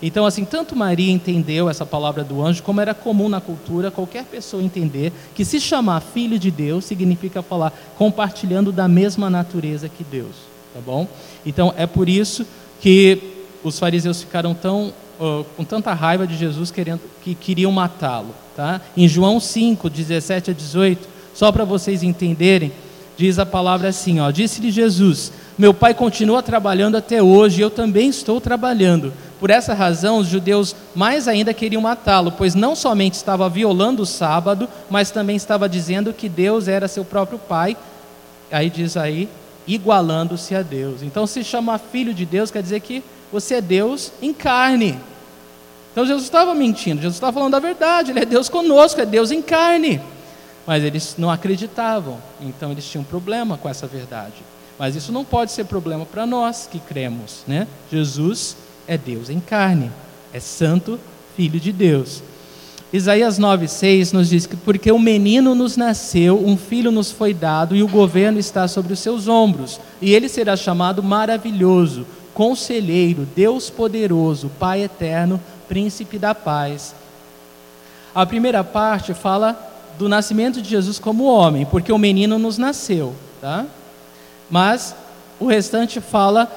Então, 0.03 0.27
assim, 0.27 0.45
tanto 0.45 0.75
Maria 0.75 1.13
entendeu 1.13 1.69
essa 1.69 1.87
palavra 1.87 2.25
do 2.25 2.43
anjo, 2.45 2.63
como 2.63 2.81
era 2.81 2.95
comum 2.95 3.29
na 3.29 3.41
cultura 3.41 3.91
qualquer 3.91 4.25
pessoa 4.25 4.63
entender 4.63 5.13
que 5.35 5.45
se 5.45 5.61
chamar 5.61 6.01
filho 6.01 6.39
de 6.39 6.51
Deus 6.51 6.87
significa 6.87 7.41
falar 7.41 7.73
compartilhando 7.97 8.73
da 8.73 8.89
mesma 8.89 9.31
natureza 9.31 9.89
que 9.89 10.03
Deus, 10.03 10.35
tá 10.75 10.81
bom? 10.85 11.07
Então, 11.47 11.73
é 11.77 11.87
por 11.87 12.09
isso 12.09 12.45
que 12.81 13.23
os 13.63 13.79
fariseus 13.79 14.23
ficaram 14.23 14.55
tão 14.55 14.93
com 15.57 15.65
tanta 15.65 15.93
raiva 15.93 16.27
de 16.27 16.35
Jesus 16.37 16.71
querendo, 16.71 17.01
que 17.23 17.35
queriam 17.35 17.71
matá-lo. 17.71 18.35
Tá? 18.57 18.81
Em 18.97 19.07
João 19.07 19.39
5, 19.39 19.91
17 19.91 20.51
a 20.51 20.55
18, 20.55 21.09
só 21.35 21.53
para 21.53 21.65
vocês 21.65 22.03
entenderem, 22.03 22.73
diz 23.19 23.39
a 23.39 23.45
palavra 23.45 23.89
assim: 23.89 24.19
ó, 24.19 24.31
Disse-lhe 24.31 24.71
Jesus: 24.71 25.33
Meu 25.59 25.75
pai 25.75 25.93
continua 25.93 26.43
trabalhando 26.43 26.97
até 26.97 27.23
hoje, 27.23 27.61
eu 27.61 27.71
também 27.71 28.09
estou 28.09 28.41
trabalhando. 28.41 29.13
Por 29.39 29.51
essa 29.51 29.75
razão, 29.75 30.19
os 30.19 30.27
judeus 30.27 30.75
mais 30.95 31.29
ainda 31.29 31.55
queriam 31.55 31.83
matá-lo, 31.83 32.33
pois 32.33 32.55
não 32.55 32.75
somente 32.75 33.15
estava 33.15 33.49
violando 33.49 34.03
o 34.03 34.07
sábado, 34.07 34.69
mas 34.91 35.11
também 35.11 35.37
estava 35.37 35.69
dizendo 35.69 36.13
que 36.13 36.29
Deus 36.29 36.67
era 36.69 36.89
seu 36.89 37.05
próprio 37.05 37.39
pai. 37.39 37.77
Aí 38.51 38.69
diz 38.69 38.97
aí, 38.97 39.29
igualando-se 39.67 40.55
a 40.55 40.63
Deus. 40.63 41.03
Então, 41.03 41.27
se 41.27 41.45
chamar 41.45 41.79
filho 41.79 42.13
de 42.13 42.27
Deus 42.27 42.51
quer 42.51 42.63
dizer 42.63 42.81
que 42.81 43.03
você 43.33 43.57
é 43.57 43.61
Deus 43.61 44.13
em 44.21 44.33
carne. 44.35 44.99
Então 45.93 46.07
Jesus 46.07 46.25
estava 46.25 46.55
mentindo, 46.55 47.01
Jesus 47.01 47.17
estava 47.17 47.33
falando 47.33 47.55
a 47.55 47.61
verdade, 47.61 48.13
Ele 48.13 48.21
é 48.21 48.25
Deus 48.25 48.49
conosco, 48.49 49.01
é 49.01 49.07
Deus 49.07 49.31
em 49.31 49.43
carne. 49.43 50.01
Mas 50.67 50.85
eles 50.85 51.17
não 51.19 51.31
acreditavam, 51.31 52.19
então 52.41 52.71
eles 52.71 52.85
tinham 52.85 53.03
problema 53.03 53.57
com 53.57 53.69
essa 53.69 53.87
verdade. 53.87 54.37
Mas 54.79 54.95
isso 54.95 55.13
não 55.13 55.25
pode 55.25 55.53
ser 55.53 55.65
problema 55.65 56.07
para 56.07 56.25
nós 56.25 56.69
que 56.71 56.79
cremos, 56.79 57.43
né? 57.47 57.67
Jesus 57.91 58.57
é 58.87 58.97
Deus 58.97 59.29
em 59.29 59.41
carne, 59.41 59.91
é 60.33 60.41
Santo 60.41 60.99
Filho 61.37 61.59
de 61.59 61.73
Deus. 61.73 62.23
Isaías 62.93 63.39
9,6 63.39 64.13
nos 64.13 64.29
diz 64.29 64.47
que 64.47 64.57
porque 64.57 64.91
um 64.91 64.99
menino 64.99 65.55
nos 65.55 65.77
nasceu, 65.77 66.45
um 66.45 66.57
filho 66.57 66.91
nos 66.91 67.11
foi 67.11 67.33
dado 67.33 67.77
e 67.77 67.83
o 67.83 67.89
governo 67.89 68.39
está 68.39 68.67
sobre 68.67 68.93
os 68.93 68.99
seus 68.99 69.29
ombros, 69.29 69.81
e 70.03 70.13
ele 70.13 70.29
será 70.29 70.57
chamado 70.57 71.03
maravilhoso, 71.03 72.05
conselheiro, 72.35 73.29
Deus 73.37 73.71
poderoso, 73.71 74.51
Pai 74.59 74.83
eterno, 74.83 75.41
príncipe 75.71 76.19
da 76.19 76.35
paz. 76.35 76.97
A 78.13 78.27
primeira 78.27 78.65
parte 78.65 79.15
fala 79.15 79.57
do 79.97 80.09
nascimento 80.09 80.61
de 80.61 80.69
Jesus 80.69 80.99
como 80.99 81.23
homem, 81.23 81.65
porque 81.65 81.93
o 81.93 81.99
menino 81.99 82.41
nos 82.41 82.59
nasceu, 82.59 83.15
tá? 83.41 83.65
Mas 84.51 84.97
o 85.39 85.47
restante 85.47 86.01
fala 86.01 86.51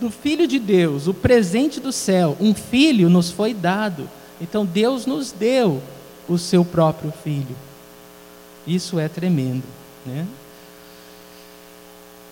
do 0.00 0.10
filho 0.10 0.46
de 0.46 0.58
Deus, 0.58 1.06
o 1.06 1.12
presente 1.12 1.78
do 1.78 1.92
céu, 1.92 2.34
um 2.40 2.54
filho 2.54 3.10
nos 3.10 3.30
foi 3.30 3.52
dado. 3.52 4.08
Então 4.40 4.64
Deus 4.64 5.04
nos 5.04 5.32
deu 5.32 5.82
o 6.26 6.38
seu 6.38 6.64
próprio 6.64 7.12
filho. 7.22 7.54
Isso 8.66 8.98
é 8.98 9.06
tremendo, 9.06 9.64
né? 10.06 10.26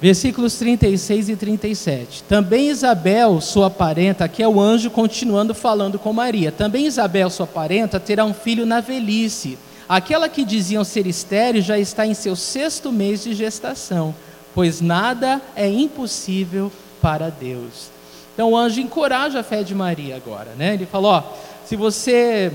Versículos 0.04 0.56
36 0.56 1.30
e 1.30 1.34
37. 1.34 2.24
Também 2.24 2.68
Isabel, 2.68 3.40
sua 3.40 3.70
parenta, 3.70 4.26
aqui 4.26 4.42
é 4.42 4.46
o 4.46 4.60
anjo 4.60 4.90
continuando 4.90 5.54
falando 5.54 5.98
com 5.98 6.12
Maria. 6.12 6.52
Também 6.52 6.84
Isabel, 6.84 7.30
sua 7.30 7.46
parenta, 7.46 7.98
terá 7.98 8.22
um 8.22 8.34
filho 8.34 8.66
na 8.66 8.82
velhice. 8.82 9.56
Aquela 9.88 10.28
que 10.28 10.44
diziam 10.44 10.84
ser 10.84 11.06
estéril 11.06 11.62
já 11.62 11.78
está 11.78 12.06
em 12.06 12.12
seu 12.12 12.36
sexto 12.36 12.92
mês 12.92 13.24
de 13.24 13.32
gestação, 13.32 14.14
pois 14.54 14.82
nada 14.82 15.40
é 15.56 15.70
impossível 15.70 16.70
para 17.00 17.30
Deus. 17.30 17.88
Então 18.34 18.50
o 18.50 18.56
anjo 18.58 18.82
encoraja 18.82 19.40
a 19.40 19.42
fé 19.42 19.62
de 19.62 19.74
Maria 19.74 20.16
agora, 20.16 20.50
né? 20.58 20.74
Ele 20.74 20.84
falou: 20.84 21.24
se 21.64 21.76
você 21.76 22.52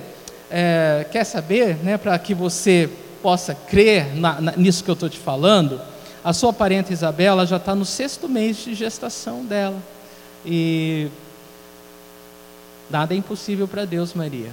é, 0.52 1.04
quer 1.12 1.24
saber, 1.24 1.78
né, 1.78 1.98
para 1.98 2.20
que 2.20 2.36
você 2.36 2.88
possa 3.24 3.56
crer 3.56 4.16
na, 4.16 4.40
na, 4.40 4.52
nisso 4.52 4.84
que 4.84 4.92
eu 4.92 4.94
estou 4.94 5.10
te 5.10 5.18
falando, 5.18 5.82
a 6.24 6.34
sua 6.34 6.52
parente 6.52 6.92
Isabela 6.92 7.46
já 7.46 7.58
está 7.58 7.74
no 7.74 7.86
sexto 7.86 8.28
mês 8.28 8.58
de 8.58 8.74
gestação 8.74 9.46
dela. 9.46 9.82
E 10.46 11.10
nada 12.90 13.14
é 13.14 13.18
impossível 13.18 13.68
para 13.68 13.86
Deus, 13.86 14.14
Maria. 14.14 14.52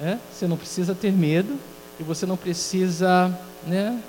É? 0.00 0.18
Você 0.32 0.46
não 0.46 0.56
precisa 0.56 0.94
ter 0.94 1.12
medo 1.12 1.58
e 1.98 2.02
você 2.02 2.26
não 2.26 2.36
precisa 2.36 3.32
né, 3.66 4.00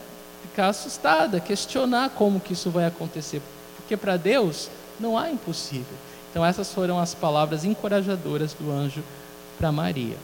ficar 0.41 0.69
assustada, 0.69 1.39
questionar 1.39 2.09
como 2.11 2.39
que 2.39 2.53
isso 2.53 2.69
vai 2.71 2.85
acontecer, 2.85 3.41
porque 3.77 3.95
para 3.95 4.17
Deus 4.17 4.69
não 4.99 5.17
há 5.17 5.29
impossível. 5.29 5.95
Então 6.31 6.43
essas 6.43 6.73
foram 6.73 6.99
as 6.99 7.13
palavras 7.13 7.63
encorajadoras 7.63 8.53
do 8.53 8.71
anjo 8.71 9.03
para 9.57 9.71
Maria. 9.71 10.17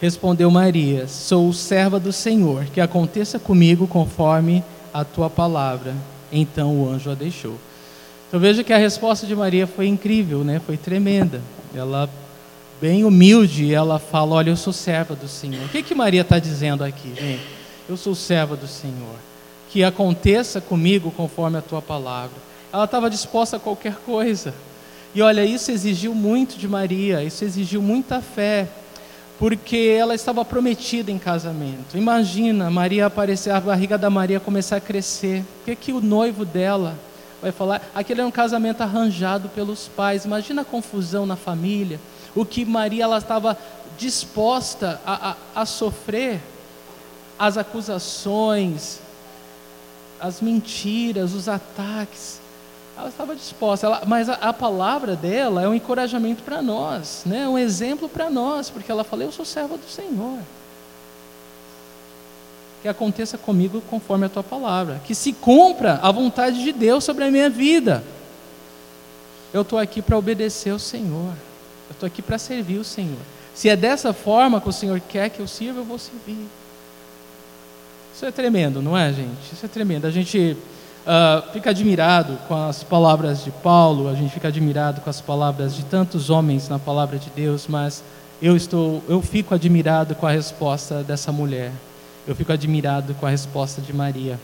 Respondeu 0.00 0.50
Maria: 0.50 1.08
Sou 1.08 1.52
serva 1.52 1.98
do 1.98 2.12
Senhor, 2.12 2.64
que 2.66 2.80
aconteça 2.80 3.38
comigo 3.38 3.86
conforme 3.86 4.62
a 4.94 5.04
tua 5.04 5.28
palavra. 5.28 5.94
Então 6.30 6.76
o 6.76 6.88
anjo 6.88 7.10
a 7.10 7.14
deixou. 7.14 7.56
Então 8.28 8.38
veja 8.38 8.62
que 8.62 8.72
a 8.72 8.78
resposta 8.78 9.26
de 9.26 9.34
Maria 9.34 9.66
foi 9.66 9.86
incrível, 9.86 10.44
né? 10.44 10.60
Foi 10.64 10.76
tremenda. 10.76 11.40
Ela 11.74 12.08
bem 12.80 13.04
humilde, 13.04 13.74
ela 13.74 13.98
fala: 13.98 14.36
Olha, 14.36 14.50
eu 14.50 14.56
sou 14.56 14.72
serva 14.72 15.16
do 15.16 15.26
Senhor. 15.26 15.64
O 15.64 15.68
que 15.68 15.82
que 15.82 15.94
Maria 15.94 16.20
está 16.20 16.38
dizendo 16.38 16.84
aqui, 16.84 17.12
gente? 17.18 17.42
Eu 17.88 17.96
sou 17.96 18.14
serva 18.14 18.54
do 18.54 18.68
Senhor. 18.68 19.16
Que 19.70 19.82
aconteça 19.82 20.60
comigo 20.60 21.10
conforme 21.10 21.58
a 21.58 21.62
tua 21.62 21.82
palavra. 21.82 22.36
Ela 22.72 22.84
estava 22.84 23.10
disposta 23.10 23.56
a 23.56 23.60
qualquer 23.60 23.96
coisa. 24.06 24.54
E 25.14 25.22
olha, 25.22 25.44
isso 25.44 25.70
exigiu 25.70 26.14
muito 26.14 26.56
de 26.58 26.68
Maria, 26.68 27.24
isso 27.24 27.44
exigiu 27.44 27.82
muita 27.82 28.20
fé 28.20 28.68
porque 29.38 29.96
ela 29.98 30.14
estava 30.14 30.44
prometida 30.44 31.12
em 31.12 31.18
casamento. 31.18 31.96
Imagina 31.96 32.70
Maria 32.70 33.06
aparecer, 33.06 33.50
a 33.50 33.60
barriga 33.60 33.96
da 33.96 34.10
Maria 34.10 34.40
começar 34.40 34.76
a 34.76 34.80
crescer. 34.80 35.44
O 35.62 35.64
que, 35.64 35.76
que 35.76 35.92
o 35.92 36.00
noivo 36.00 36.44
dela 36.44 36.98
vai 37.40 37.52
falar? 37.52 37.80
Aquele 37.94 38.20
é 38.20 38.24
um 38.24 38.32
casamento 38.32 38.82
arranjado 38.82 39.48
pelos 39.50 39.86
pais. 39.86 40.24
Imagina 40.24 40.62
a 40.62 40.64
confusão 40.64 41.24
na 41.24 41.36
família. 41.36 42.00
O 42.34 42.44
que 42.44 42.64
Maria 42.64 43.04
ela 43.04 43.18
estava 43.18 43.56
disposta 43.96 45.00
a, 45.06 45.30
a, 45.30 45.62
a 45.62 45.66
sofrer, 45.66 46.40
as 47.38 47.56
acusações, 47.56 48.98
as 50.20 50.40
mentiras, 50.40 51.32
os 51.32 51.48
ataques 51.48 52.40
ela 52.98 53.08
estava 53.08 53.36
disposta, 53.36 53.86
ela, 53.86 54.02
mas 54.06 54.28
a, 54.28 54.34
a, 54.34 54.52
palavra 54.52 55.14
dela 55.14 55.62
é 55.62 55.68
um 55.68 55.74
encorajamento 55.74 56.42
para 56.42 56.60
nós, 56.60 57.22
né? 57.24 57.48
um 57.48 57.56
exemplo 57.56 58.08
para 58.08 58.28
nós, 58.28 58.68
porque 58.70 58.90
ela 58.90 59.04
fala: 59.04 59.22
Eu 59.22 59.30
sou 59.30 59.44
serva 59.44 59.76
do 59.78 59.88
Senhor. 59.88 60.40
Que 62.82 62.88
aconteça 62.88 63.38
comigo 63.38 63.80
conforme 63.88 64.26
a 64.26 64.28
tua 64.28 64.42
palavra, 64.42 65.00
que 65.04 65.14
se 65.14 65.32
cumpra 65.32 66.00
a 66.02 66.10
vontade 66.10 66.62
de 66.62 66.72
Deus 66.72 67.04
sobre 67.04 67.24
a 67.24 67.30
minha 67.30 67.48
vida. 67.48 68.02
Eu 69.52 69.62
estou 69.62 69.78
aqui 69.78 70.02
para 70.02 70.18
obedecer 70.18 70.70
ao 70.70 70.78
Senhor, 70.78 71.32
eu 71.88 71.92
estou 71.92 72.06
aqui 72.06 72.20
para 72.20 72.36
servir 72.36 72.78
o 72.78 72.84
Senhor. 72.84 73.18
Se 73.54 73.68
é 73.68 73.76
dessa 73.76 74.12
forma 74.12 74.60
que 74.60 74.68
o 74.68 74.72
Senhor 74.72 75.00
quer 75.00 75.30
que 75.30 75.40
eu 75.40 75.46
sirva, 75.46 75.80
eu 75.80 75.84
vou 75.84 75.98
servir. 75.98 76.46
Isso 78.14 78.26
é 78.26 78.32
tremendo, 78.32 78.82
não 78.82 78.98
é, 78.98 79.12
gente? 79.12 79.52
Isso 79.52 79.64
é 79.64 79.68
tremendo. 79.68 80.06
A 80.06 80.10
gente 80.10 80.56
uh, 81.08 81.50
fica 81.52 81.70
admirado 81.70 82.38
com 82.46 82.54
as 82.54 82.84
palavras 82.84 83.42
de 83.42 83.50
Paulo, 83.50 84.08
a 84.08 84.14
gente 84.14 84.30
fica 84.32 84.48
admirado 84.48 85.00
com 85.00 85.08
as 85.08 85.20
palavras 85.20 85.74
de 85.74 85.84
tantos 85.84 86.28
homens 86.28 86.68
na 86.68 86.78
palavra 86.78 87.18
de 87.18 87.30
Deus, 87.30 87.66
mas 87.66 88.04
eu 88.40 88.54
estou, 88.54 89.02
eu 89.08 89.22
fico 89.22 89.54
admirado 89.54 90.14
com 90.14 90.26
a 90.26 90.30
resposta 90.30 91.02
dessa 91.02 91.32
mulher. 91.32 91.72
Eu 92.26 92.36
fico 92.36 92.52
admirado 92.52 93.14
com 93.14 93.26
a 93.26 93.30
resposta 93.30 93.80
de 93.80 93.92
Maria. 93.92 94.38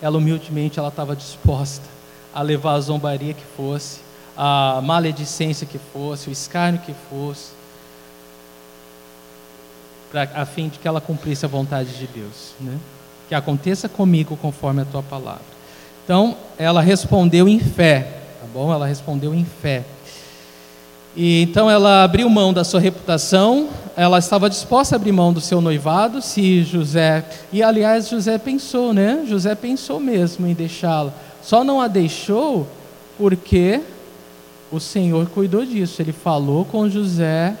Ela 0.00 0.16
humildemente 0.16 0.78
ela 0.78 0.88
estava 0.88 1.16
disposta 1.16 1.84
a 2.32 2.40
levar 2.42 2.74
a 2.74 2.80
zombaria 2.80 3.34
que 3.34 3.44
fosse, 3.56 4.00
a 4.36 4.80
maledicência 4.82 5.66
que 5.66 5.78
fosse, 5.92 6.30
o 6.30 6.32
escárnio 6.32 6.80
que 6.80 6.94
fosse, 7.10 7.50
pra, 10.12 10.22
a 10.34 10.46
fim 10.46 10.68
de 10.68 10.78
que 10.78 10.86
ela 10.86 11.00
cumprisse 11.00 11.44
a 11.44 11.48
vontade 11.48 11.98
de 11.98 12.06
Deus, 12.06 12.54
né? 12.60 12.78
Que 13.30 13.34
aconteça 13.36 13.88
comigo 13.88 14.36
conforme 14.36 14.82
a 14.82 14.84
tua 14.84 15.04
palavra. 15.04 15.44
Então, 16.02 16.36
ela 16.58 16.80
respondeu 16.80 17.48
em 17.48 17.60
fé, 17.60 18.22
tá 18.40 18.46
bom? 18.52 18.72
Ela 18.72 18.88
respondeu 18.88 19.32
em 19.32 19.44
fé. 19.44 19.84
E 21.14 21.42
então 21.42 21.70
ela 21.70 22.02
abriu 22.02 22.28
mão 22.28 22.52
da 22.52 22.64
sua 22.64 22.80
reputação, 22.80 23.68
ela 23.96 24.18
estava 24.18 24.50
disposta 24.50 24.96
a 24.96 24.98
abrir 24.98 25.12
mão 25.12 25.32
do 25.32 25.40
seu 25.40 25.60
noivado, 25.60 26.20
se 26.20 26.64
José. 26.64 27.24
E 27.52 27.62
aliás, 27.62 28.08
José 28.08 28.36
pensou, 28.36 28.92
né? 28.92 29.24
José 29.28 29.54
pensou 29.54 30.00
mesmo 30.00 30.48
em 30.48 30.52
deixá-la. 30.52 31.12
Só 31.40 31.62
não 31.62 31.80
a 31.80 31.86
deixou 31.86 32.66
porque 33.16 33.80
o 34.72 34.80
Senhor 34.80 35.28
cuidou 35.28 35.64
disso. 35.64 36.02
Ele 36.02 36.12
falou 36.12 36.64
com 36.64 36.88
José 36.88 37.54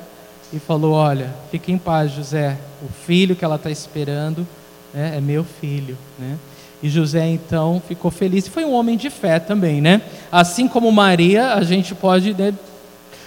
e 0.52 0.58
falou: 0.58 0.94
Olha, 0.94 1.32
fique 1.48 1.70
em 1.70 1.78
paz, 1.78 2.10
José. 2.10 2.58
O 2.82 2.88
filho 2.88 3.36
que 3.36 3.44
ela 3.44 3.54
está 3.54 3.70
esperando 3.70 4.44
né? 4.92 5.14
é 5.16 5.20
meu 5.20 5.44
filho. 5.44 5.96
Né? 6.18 6.36
E 6.82 6.88
José 6.88 7.28
então 7.28 7.82
ficou 7.86 8.10
feliz 8.10 8.46
e 8.46 8.50
foi 8.50 8.64
um 8.64 8.72
homem 8.72 8.96
de 8.96 9.10
fé 9.10 9.38
também, 9.38 9.80
né? 9.82 10.00
Assim 10.32 10.66
como 10.66 10.90
Maria, 10.90 11.54
a 11.54 11.62
gente 11.62 11.94
pode 11.94 12.32
né, 12.32 12.54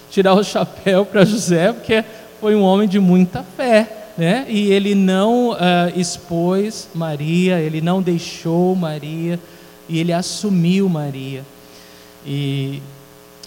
tirar 0.09 0.33
o 0.33 0.43
chapéu 0.43 1.05
para 1.05 1.23
José, 1.23 1.71
porque 1.71 2.03
foi 2.41 2.55
um 2.55 2.63
homem 2.63 2.87
de 2.87 2.99
muita 2.99 3.43
fé, 3.55 4.09
né? 4.17 4.45
E 4.49 4.71
ele 4.71 4.95
não 4.95 5.51
uh, 5.51 5.55
expôs 5.95 6.89
Maria, 6.95 7.59
ele 7.59 7.79
não 7.79 8.01
deixou 8.01 8.75
Maria, 8.75 9.39
e 9.87 9.99
ele 9.99 10.11
assumiu 10.11 10.89
Maria 10.89 11.43
e, 12.25 12.81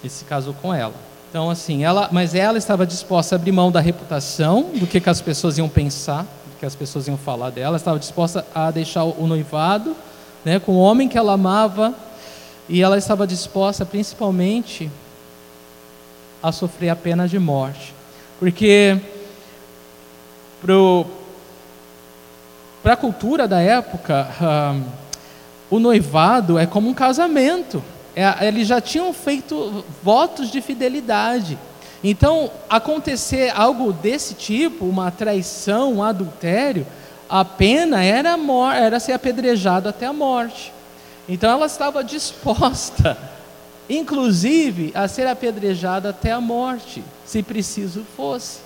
e 0.04 0.08
se 0.08 0.24
casou 0.24 0.54
com 0.54 0.72
ela. 0.72 0.94
Então 1.28 1.50
assim, 1.50 1.82
ela, 1.82 2.08
mas 2.12 2.34
ela 2.34 2.58
estava 2.58 2.86
disposta 2.86 3.34
a 3.34 3.36
abrir 3.36 3.50
mão 3.50 3.72
da 3.72 3.80
reputação, 3.80 4.70
do 4.74 4.86
que, 4.86 5.00
que 5.00 5.10
as 5.10 5.20
pessoas 5.20 5.58
iam 5.58 5.68
pensar, 5.68 6.24
que 6.58 6.66
as 6.66 6.74
pessoas 6.74 7.06
iam 7.06 7.16
falar 7.16 7.50
dela, 7.50 7.68
ela 7.68 7.76
estava 7.76 7.98
disposta 7.98 8.46
a 8.54 8.70
deixar 8.70 9.04
o 9.04 9.26
noivado 9.26 9.94
né, 10.44 10.60
com 10.60 10.72
o 10.72 10.78
homem 10.78 11.08
que 11.08 11.18
ela 11.18 11.32
amava, 11.32 11.92
e 12.68 12.80
ela 12.80 12.96
estava 12.96 13.26
disposta 13.26 13.84
principalmente 13.84 14.90
a 16.40 16.52
sofrer 16.52 16.88
a 16.88 16.96
pena 16.96 17.26
de 17.26 17.38
morte. 17.38 17.92
Porque 18.38 18.96
para 22.82 22.92
a 22.92 22.96
cultura 22.96 23.48
da 23.48 23.60
época, 23.60 24.28
o 25.70 25.80
noivado 25.80 26.58
é 26.58 26.66
como 26.66 26.88
um 26.88 26.94
casamento. 26.94 27.82
É, 28.14 28.46
eles 28.46 28.68
já 28.68 28.80
tinham 28.80 29.12
feito 29.12 29.84
votos 30.02 30.50
de 30.50 30.60
fidelidade. 30.60 31.58
Então, 32.04 32.50
acontecer 32.68 33.50
algo 33.54 33.92
desse 33.92 34.34
tipo, 34.34 34.84
uma 34.84 35.10
traição, 35.10 35.94
um 35.94 36.02
adultério, 36.02 36.86
a 37.28 37.44
pena 37.44 38.04
era, 38.04 38.36
era 38.74 39.00
ser 39.00 39.12
apedrejado 39.12 39.88
até 39.88 40.06
a 40.06 40.12
morte. 40.12 40.72
Então, 41.28 41.50
ela 41.50 41.66
estava 41.66 42.04
disposta, 42.04 43.16
inclusive, 43.88 44.92
a 44.94 45.08
ser 45.08 45.26
apedrejada 45.26 46.10
até 46.10 46.32
a 46.32 46.40
morte, 46.40 47.02
se 47.24 47.42
preciso 47.42 48.04
fosse. 48.16 48.60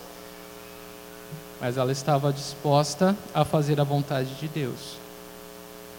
Mas 1.61 1.77
ela 1.77 1.93
estava 1.93 2.33
disposta 2.33 3.15
a 3.35 3.45
fazer 3.45 3.81
a 3.81 3.85
vontade 3.85 4.35
de 4.35 4.49
Deus. 4.49 4.97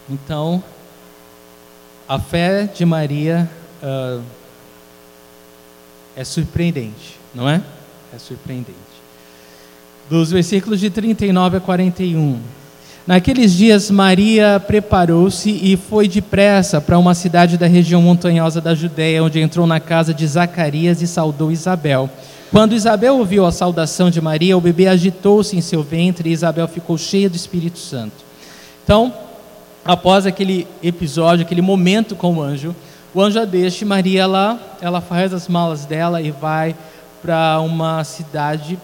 Então, 0.10 0.62
a 2.10 2.20
fé 2.20 2.66
de 2.66 2.84
Maria 2.84 3.50
uh, 3.82 4.24
é 6.16 6.24
surpreendente 6.24 7.21
não 7.34 7.50
é? 7.50 7.62
É 8.14 8.18
surpreendente. 8.18 8.78
Dos 10.10 10.32
versículos 10.32 10.80
de 10.80 10.90
39 10.90 11.58
a 11.58 11.60
41. 11.60 12.40
Naqueles 13.08 13.54
dias, 13.54 13.90
Maria 13.90 14.62
preparou-se 14.66 15.50
e 15.50 15.76
foi 15.76 16.08
depressa 16.08 16.80
para 16.80 17.00
uma 17.00 17.16
cidade 17.16 17.58
da 17.58 17.66
região 17.66 18.02
montanhosa 18.02 18.62
da 18.62 18.76
Judéia, 18.76 19.24
onde 19.24 19.40
entrou 19.40 19.66
na 19.66 19.80
casa 19.80 20.14
de 20.14 20.26
Zacarias 20.28 21.02
e 21.02 21.08
saudou 21.08 21.52
Isabel. 21.52 22.10
Quando 22.52 22.76
Isabel 22.76 23.18
ouviu 23.18 23.46
a 23.46 23.52
saudação 23.52 24.10
de 24.10 24.22
Maria, 24.22 24.58
o 24.58 24.62
bebê 24.62 24.88
agitou-se 24.88 25.56
em 25.56 25.62
seu 25.62 25.82
ventre 25.82 26.30
e 26.30 26.34
Isabel 26.34 26.68
ficou 26.68 26.98
cheia 26.98 27.30
do 27.30 27.36
Espírito 27.36 27.80
Santo. 27.80 28.14
Então, 28.84 29.14
após 29.86 30.26
aquele 30.26 30.68
episódio, 30.84 31.46
aquele 31.46 31.62
momento 31.62 32.16
com 32.16 32.36
o 32.36 32.42
anjo, 32.42 32.76
o 33.14 33.22
anjo 33.22 33.40
a 33.40 33.46
deixa 33.46 33.84
e 33.84 33.88
Maria 33.88 34.22
ela, 34.22 34.78
ela 34.82 35.02
faz 35.02 35.34
as 35.34 35.48
malas 35.48 35.86
dela 35.86 36.22
e 36.22 36.30
vai 36.30 36.76
para 37.22 37.60
uma 37.62 38.04
cidade 38.04 38.80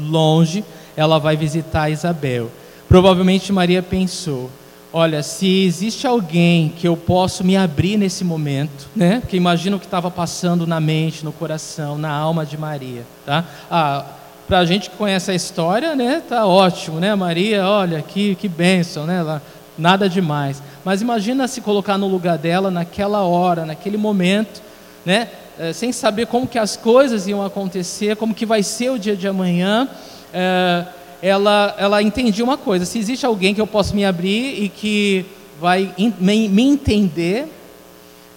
longe, 0.00 0.64
ela 0.96 1.18
vai 1.18 1.36
visitar 1.36 1.90
Isabel. 1.90 2.50
Provavelmente 2.88 3.52
Maria 3.52 3.82
pensou: 3.82 4.50
olha, 4.92 5.22
se 5.22 5.64
existe 5.64 6.06
alguém 6.06 6.72
que 6.76 6.88
eu 6.88 6.96
posso 6.96 7.44
me 7.44 7.56
abrir 7.56 7.96
nesse 7.96 8.24
momento, 8.24 8.88
né? 8.94 9.20
Porque 9.20 9.36
imagina 9.36 9.76
o 9.76 9.80
que 9.80 9.86
estava 9.86 10.10
passando 10.10 10.66
na 10.66 10.80
mente, 10.80 11.24
no 11.24 11.32
coração, 11.32 11.98
na 11.98 12.10
alma 12.10 12.46
de 12.46 12.56
Maria, 12.56 13.02
tá? 13.24 13.44
Ah, 13.70 14.04
para 14.46 14.60
a 14.60 14.64
gente 14.64 14.88
que 14.90 14.96
conhece 14.96 15.30
a 15.30 15.34
história, 15.34 15.96
né? 15.96 16.22
Tá 16.26 16.46
ótimo, 16.46 17.00
né? 17.00 17.14
Maria, 17.14 17.66
olha 17.68 18.00
que 18.00 18.34
que 18.36 18.48
bênção, 18.48 19.04
né? 19.04 19.18
Ela, 19.18 19.42
nada 19.76 20.08
demais. 20.08 20.62
Mas 20.84 21.02
imagina 21.02 21.48
se 21.48 21.60
colocar 21.60 21.98
no 21.98 22.06
lugar 22.06 22.38
dela 22.38 22.70
naquela 22.70 23.22
hora, 23.22 23.66
naquele 23.66 23.96
momento, 23.96 24.62
né? 25.04 25.28
É, 25.58 25.72
sem 25.72 25.90
saber 25.90 26.26
como 26.26 26.46
que 26.46 26.58
as 26.58 26.76
coisas 26.76 27.26
iam 27.26 27.42
acontecer, 27.42 28.16
como 28.16 28.34
que 28.34 28.44
vai 28.44 28.62
ser 28.62 28.90
o 28.90 28.98
dia 28.98 29.16
de 29.16 29.26
amanhã. 29.26 29.88
É, 30.32 30.84
ela, 31.22 31.74
ela 31.78 32.02
entendia 32.02 32.44
uma 32.44 32.58
coisa: 32.58 32.84
se 32.84 32.98
existe 32.98 33.24
alguém 33.24 33.54
que 33.54 33.60
eu 33.60 33.66
posso 33.66 33.94
me 33.94 34.04
abrir 34.04 34.62
e 34.62 34.68
que 34.68 35.24
vai 35.60 35.94
me, 35.96 36.48
me 36.48 36.62
entender, 36.62 37.50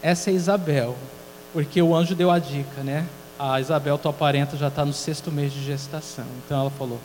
essa 0.02 0.30
é 0.30 0.34
Isabel, 0.34 0.96
porque 1.52 1.82
o 1.82 1.94
anjo 1.94 2.16
deu 2.16 2.32
a 2.32 2.40
dica, 2.40 2.82
né? 2.84 3.06
A 3.38 3.60
Isabel, 3.60 3.98
tua 3.98 4.14
parenta, 4.14 4.56
já 4.56 4.68
está 4.68 4.86
no 4.86 4.94
sexto 4.94 5.32
mês 5.32 5.52
de 5.52 5.64
gestação. 5.64 6.26
Então 6.46 6.62
ela 6.62 6.70
falou: 6.70 7.00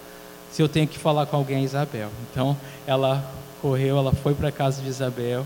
se 0.53 0.63
eu 0.63 0.69
tenho 0.69 0.87
que 0.87 0.99
falar 0.99 1.27
com 1.27 1.37
alguém, 1.37 1.59
é 1.59 1.63
Isabel. 1.63 2.11
Então 2.31 2.57
ela 2.87 3.25
correu, 3.61 3.99
ela 3.99 4.13
foi 4.13 4.35
para 4.35 4.49
a 4.49 4.53
casa 4.53 4.81
de 4.81 4.89
Isabel. 4.89 5.45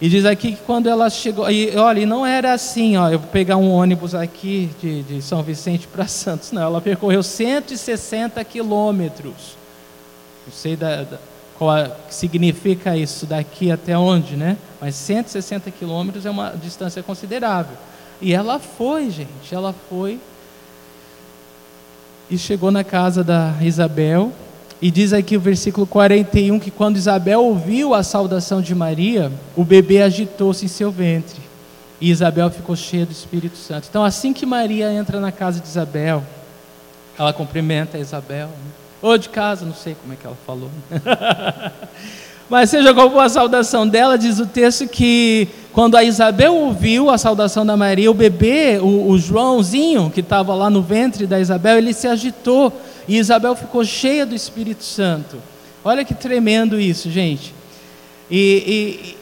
E 0.00 0.08
diz 0.08 0.24
aqui 0.24 0.52
que 0.52 0.62
quando 0.62 0.88
ela 0.88 1.10
chegou, 1.10 1.50
e 1.50 1.76
olha, 1.76 2.06
não 2.06 2.24
era 2.24 2.52
assim, 2.52 2.96
ó, 2.96 3.08
eu 3.08 3.18
vou 3.18 3.28
pegar 3.28 3.56
um 3.56 3.70
ônibus 3.70 4.14
aqui 4.14 4.70
de, 4.80 5.02
de 5.02 5.22
São 5.22 5.42
Vicente 5.42 5.88
para 5.88 6.06
Santos, 6.08 6.52
não, 6.52 6.62
ela 6.62 6.80
percorreu 6.80 7.22
160 7.22 8.42
quilômetros. 8.44 9.56
Não 10.46 10.52
sei 10.52 10.76
da, 10.76 11.02
da, 11.02 11.18
qual 11.58 11.74
significa 12.08 12.96
isso 12.96 13.26
daqui 13.26 13.72
até 13.72 13.98
onde, 13.98 14.36
né? 14.36 14.56
Mas 14.80 14.94
160 14.94 15.70
quilômetros 15.72 16.24
é 16.24 16.30
uma 16.30 16.50
distância 16.50 17.02
considerável. 17.02 17.76
E 18.20 18.32
ela 18.32 18.60
foi, 18.60 19.10
gente, 19.10 19.52
ela 19.52 19.74
foi 19.88 20.20
e 22.30 22.38
chegou 22.38 22.70
na 22.70 22.84
casa 22.84 23.24
da 23.24 23.54
Isabel, 23.60 24.32
e 24.80 24.90
diz 24.90 25.12
aqui 25.12 25.36
o 25.36 25.40
versículo 25.40 25.86
41 25.86 26.58
que 26.60 26.70
quando 26.70 26.96
Isabel 26.96 27.42
ouviu 27.42 27.94
a 27.94 28.02
saudação 28.02 28.62
de 28.62 28.74
Maria, 28.74 29.32
o 29.56 29.64
bebê 29.64 30.02
agitou-se 30.02 30.64
em 30.64 30.68
seu 30.68 30.90
ventre. 30.90 31.40
E 32.00 32.10
Isabel 32.10 32.48
ficou 32.48 32.76
cheia 32.76 33.04
do 33.04 33.10
Espírito 33.10 33.56
Santo. 33.56 33.88
Então, 33.90 34.04
assim 34.04 34.32
que 34.32 34.46
Maria 34.46 34.92
entra 34.92 35.18
na 35.18 35.32
casa 35.32 35.60
de 35.60 35.66
Isabel, 35.66 36.22
ela 37.18 37.32
cumprimenta 37.32 37.98
Isabel. 37.98 38.46
Né? 38.46 38.70
Ou 39.02 39.18
de 39.18 39.28
casa, 39.28 39.66
não 39.66 39.74
sei 39.74 39.96
como 40.00 40.12
é 40.12 40.16
que 40.16 40.24
ela 40.24 40.36
falou. 40.46 40.70
Mas 42.48 42.70
seja 42.70 42.94
qual 42.94 43.10
for 43.10 43.20
a 43.20 43.28
saudação 43.28 43.86
dela, 43.86 44.16
diz 44.16 44.38
o 44.38 44.46
texto 44.46 44.88
que 44.88 45.48
quando 45.72 45.96
a 45.96 46.02
Isabel 46.02 46.54
ouviu 46.54 47.10
a 47.10 47.18
saudação 47.18 47.64
da 47.64 47.76
Maria, 47.76 48.10
o 48.10 48.14
bebê, 48.14 48.78
o, 48.80 49.10
o 49.10 49.18
Joãozinho, 49.18 50.10
que 50.10 50.20
estava 50.20 50.54
lá 50.54 50.70
no 50.70 50.80
ventre 50.80 51.26
da 51.26 51.38
Isabel, 51.38 51.76
ele 51.76 51.92
se 51.92 52.08
agitou 52.08 52.72
e 53.06 53.18
Isabel 53.18 53.54
ficou 53.54 53.84
cheia 53.84 54.24
do 54.24 54.34
Espírito 54.34 54.82
Santo. 54.82 55.36
Olha 55.84 56.04
que 56.04 56.14
tremendo 56.14 56.80
isso, 56.80 57.10
gente. 57.10 57.54
E, 58.30 59.16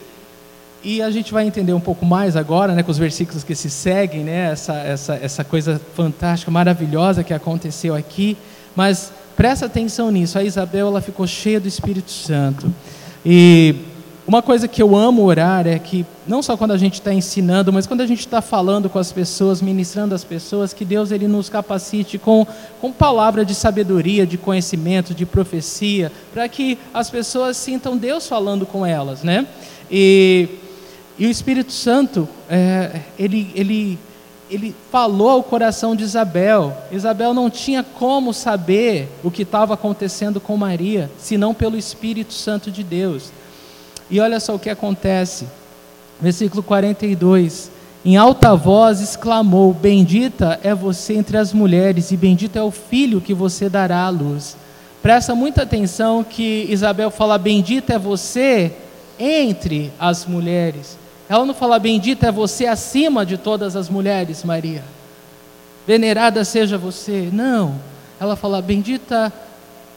e, 0.83 0.95
e, 0.95 1.01
a 1.01 1.11
gente 1.11 1.31
vai 1.31 1.45
entender 1.45 1.73
um 1.73 1.79
pouco 1.79 2.05
mais 2.05 2.35
agora, 2.35 2.73
né, 2.73 2.81
com 2.83 2.91
os 2.91 2.97
versículos 2.97 3.43
que 3.43 3.55
se 3.55 3.69
seguem, 3.69 4.23
né, 4.23 4.51
essa, 4.51 4.73
essa, 4.73 5.15
essa 5.21 5.43
coisa 5.43 5.79
fantástica, 5.95 6.49
maravilhosa 6.49 7.23
que 7.23 7.33
aconteceu 7.33 7.93
aqui. 7.93 8.37
Mas 8.75 9.11
presta 9.35 9.65
atenção 9.65 10.11
nisso. 10.11 10.37
A 10.37 10.43
Isabel 10.43 10.87
ela 10.87 11.01
ficou 11.01 11.27
cheia 11.27 11.59
do 11.59 11.67
Espírito 11.67 12.11
Santo. 12.11 12.73
E 13.29 13.75
uma 14.25 14.41
coisa 14.41 14.69
que 14.69 14.81
eu 14.81 14.95
amo 14.95 15.21
orar 15.25 15.67
é 15.67 15.77
que, 15.77 16.05
não 16.25 16.41
só 16.41 16.55
quando 16.55 16.71
a 16.71 16.77
gente 16.77 16.93
está 16.93 17.13
ensinando, 17.13 17.73
mas 17.73 17.85
quando 17.85 17.99
a 17.99 18.07
gente 18.07 18.21
está 18.21 18.41
falando 18.41 18.89
com 18.89 18.97
as 18.97 19.11
pessoas, 19.11 19.61
ministrando 19.61 20.15
as 20.15 20.23
pessoas, 20.23 20.73
que 20.73 20.85
Deus 20.85 21.11
ele 21.11 21.27
nos 21.27 21.49
capacite 21.49 22.17
com, 22.17 22.47
com 22.79 22.89
palavra 22.89 23.43
de 23.43 23.53
sabedoria, 23.53 24.25
de 24.25 24.37
conhecimento, 24.37 25.13
de 25.13 25.25
profecia, 25.25 26.09
para 26.33 26.47
que 26.47 26.77
as 26.93 27.09
pessoas 27.09 27.57
sintam 27.57 27.97
Deus 27.97 28.29
falando 28.29 28.65
com 28.65 28.85
elas, 28.85 29.23
né? 29.23 29.45
E, 29.91 30.47
e 31.19 31.27
o 31.27 31.29
Espírito 31.29 31.73
Santo, 31.73 32.29
é, 32.49 33.01
ele, 33.19 33.51
ele, 33.53 33.99
ele 34.49 34.75
falou 34.91 35.29
ao 35.29 35.43
coração 35.43 35.95
de 35.95 36.03
Isabel. 36.03 36.75
Isabel 36.91 37.33
não 37.33 37.49
tinha 37.49 37.83
como 37.83 38.33
saber 38.33 39.09
o 39.23 39.29
que 39.29 39.43
estava 39.43 39.73
acontecendo 39.73 40.39
com 40.39 40.55
Maria, 40.55 41.11
senão 41.17 41.53
pelo 41.53 41.77
Espírito 41.77 42.33
Santo 42.33 42.71
de 42.71 42.83
Deus. 42.83 43.31
E 44.09 44.19
olha 44.19 44.39
só 44.39 44.55
o 44.55 44.59
que 44.59 44.69
acontece. 44.69 45.47
Versículo 46.19 46.63
42. 46.63 47.71
Em 48.05 48.15
alta 48.15 48.55
voz 48.55 49.01
exclamou: 49.01 49.73
Bendita 49.73 50.59
é 50.63 50.73
você 50.73 51.15
entre 51.15 51.37
as 51.37 51.53
mulheres, 51.53 52.11
e 52.11 52.17
bendito 52.17 52.55
é 52.55 52.63
o 52.63 52.71
filho 52.71 53.19
que 53.19 53.33
você 53.33 53.67
dará 53.67 54.05
à 54.05 54.09
luz. 54.09 54.55
Presta 55.01 55.35
muita 55.35 55.63
atenção 55.63 56.23
que 56.23 56.65
Isabel 56.69 57.11
fala: 57.11 57.37
Bendita 57.37 57.93
é 57.93 57.99
você 57.99 58.71
entre 59.19 59.91
as 59.99 60.25
mulheres. 60.25 60.97
Ela 61.29 61.45
não 61.45 61.53
fala: 61.53 61.79
Bendita 61.79 62.27
é 62.27 62.31
você 62.31 62.65
acima 62.65 63.25
de 63.25 63.37
todas 63.37 63.75
as 63.75 63.89
mulheres, 63.89 64.43
Maria. 64.43 64.83
Venerada 65.85 66.43
seja 66.43 66.77
você. 66.77 67.29
Não. 67.31 67.75
Ela 68.19 68.35
fala: 68.35 68.61
Bendita 68.61 69.31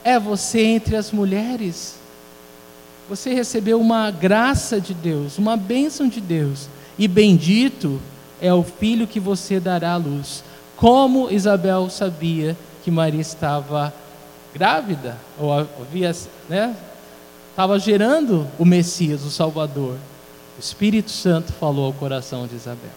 é 0.05 0.19
você 0.19 0.62
entre 0.62 0.97
as 0.97 1.12
mulheres. 1.12 1.97
Você 3.09 3.35
recebeu 3.35 3.81
uma 3.81 4.11
graça 4.11 4.81
de 4.81 4.95
Deus, 4.95 5.37
uma 5.37 5.57
bênção 5.57 6.09
de 6.09 6.21
Deus, 6.21 6.69
e 6.97 7.09
bendito 7.09 8.01
é 8.40 8.55
o 8.55 8.62
filho 8.62 9.07
que 9.07 9.19
você 9.19 9.59
dará 9.59 9.95
à 9.95 9.97
luz. 9.97 10.45
Como 10.77 11.31
Isabel 11.31 11.90
sabia 11.90 12.57
que 12.85 12.90
Maria 12.90 13.21
estava 13.21 13.93
grávida, 14.55 15.19
ou 15.38 15.53
havia, 15.53 16.14
né, 16.49 16.75
estava 17.51 17.79
gerando 17.79 18.47
o 18.59 18.64
Messias, 18.64 19.25
o 19.25 19.31
Salvador. 19.31 19.97
O 20.61 20.62
Espírito 20.62 21.11
Santo 21.11 21.55
falou 21.55 21.87
ao 21.87 21.92
coração 21.94 22.46
de 22.46 22.55
Isabel. 22.55 22.90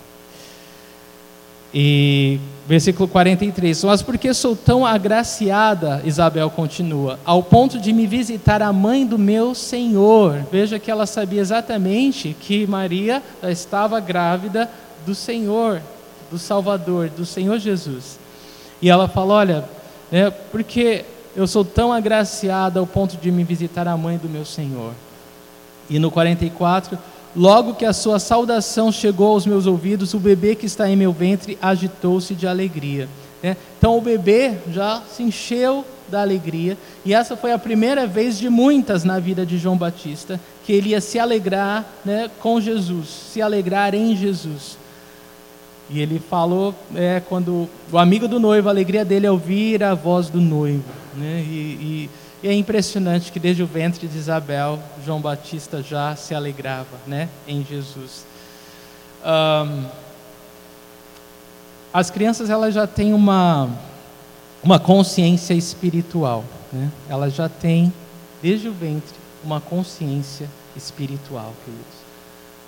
E 1.74 2.38
versículo 2.68 3.08
43, 3.08 3.86
mas 3.86 4.02
porque 4.02 4.34
sou 4.34 4.54
tão 4.54 4.86
agraciada, 4.86 6.02
Isabel 6.04 6.50
continua, 6.50 7.18
ao 7.24 7.42
ponto 7.42 7.80
de 7.80 7.94
me 7.94 8.06
visitar 8.06 8.62
a 8.62 8.74
mãe 8.74 9.08
do 9.08 9.18
meu 9.18 9.56
Senhor. 9.56 10.46
Veja 10.52 10.78
que 10.78 10.92
ela 10.92 11.06
sabia 11.06 11.40
exatamente 11.40 12.36
que 12.38 12.68
Maria 12.68 13.24
estava 13.44 13.98
grávida 14.02 14.70
do 15.06 15.16
Senhor, 15.16 15.82
do 16.30 16.38
Salvador, 16.38 17.08
do 17.12 17.26
Senhor 17.26 17.60
Jesus. 17.60 18.20
E 18.82 18.90
ela 18.90 19.08
fala: 19.08 19.36
Olha, 19.36 19.66
né, 20.12 20.30
porque 20.52 21.06
eu 21.34 21.48
sou 21.48 21.64
tão 21.64 21.94
agraciada 21.94 22.82
ao 22.82 22.86
ponto 22.86 23.16
de 23.16 23.32
me 23.32 23.46
visitar 23.46 23.88
a 23.88 23.96
mãe 23.96 24.18
do 24.18 24.28
meu 24.28 24.44
Senhor. 24.44 24.92
E 25.90 25.98
no 25.98 26.12
44, 26.12 26.98
Logo 27.36 27.74
que 27.74 27.86
a 27.86 27.94
sua 27.94 28.20
saudação 28.20 28.92
chegou 28.92 29.30
aos 29.30 29.46
meus 29.46 29.66
ouvidos, 29.66 30.14
o 30.14 30.20
bebê 30.20 30.54
que 30.54 30.68
está 30.68 30.88
em 30.88 30.96
meu 30.96 31.12
ventre 31.12 31.58
agitou-se 31.62 32.36
de 32.36 32.46
alegria. 32.46 33.10
É, 33.42 33.56
então 33.78 33.98
o 33.98 34.02
bebê 34.02 34.54
já 34.72 35.02
se 35.02 35.24
encheu 35.24 35.84
da 36.08 36.22
alegria, 36.22 36.78
e 37.04 37.14
essa 37.14 37.36
foi 37.36 37.52
a 37.52 37.58
primeira 37.58 38.06
vez 38.06 38.38
de 38.38 38.50
muitas 38.50 39.04
na 39.04 39.20
vida 39.20 39.46
de 39.46 39.58
João 39.58 39.76
Batista, 39.76 40.40
que 40.64 40.72
ele 40.72 40.90
ia 40.90 41.02
se 41.02 41.18
alegrar 41.18 41.86
né, 42.06 42.30
com 42.40 42.62
Jesus, 42.62 43.08
se 43.34 43.42
alegrar 43.42 43.96
em 43.96 44.16
Jesus. 44.16 44.78
E 45.90 46.00
ele 46.00 46.20
falou, 46.20 46.74
é, 46.96 47.22
quando 47.28 47.68
o 47.92 47.98
amigo 47.98 48.28
do 48.28 48.40
noivo, 48.40 48.68
a 48.68 48.72
alegria 48.72 49.04
dele 49.04 49.26
é 49.26 49.32
ouvir 49.32 49.84
a 49.84 49.94
voz 49.94 50.30
do 50.30 50.40
noivo. 50.40 50.84
Né, 51.16 51.44
e, 51.46 51.52
e 51.52 52.10
e 52.44 52.48
é 52.50 52.54
impressionante 52.54 53.32
que 53.32 53.40
desde 53.40 53.64
o 53.64 53.66
ventre 53.66 54.06
de 54.06 54.18
Isabel, 54.18 54.78
João 55.06 55.22
Batista 55.22 55.82
já 55.82 56.14
se 56.18 56.36
alegrava 56.36 57.00
né, 57.08 57.30
em 57.48 57.64
Jesus. 57.64 58.26
Um, 59.24 59.86
as 61.94 62.12
crianças 62.12 62.50
elas 62.50 62.74
já 62.74 62.86
têm 62.86 63.14
uma, 63.14 63.70
uma 64.62 64.78
consciência 64.78 65.54
espiritual. 65.54 66.44
Né? 66.74 66.92
Elas 67.08 67.34
já 67.34 67.48
têm, 67.48 67.94
desde 68.42 68.68
o 68.68 68.74
ventre, 68.74 69.16
uma 69.42 69.62
consciência 69.62 70.50
espiritual, 70.76 71.54
queridos. 71.64 72.04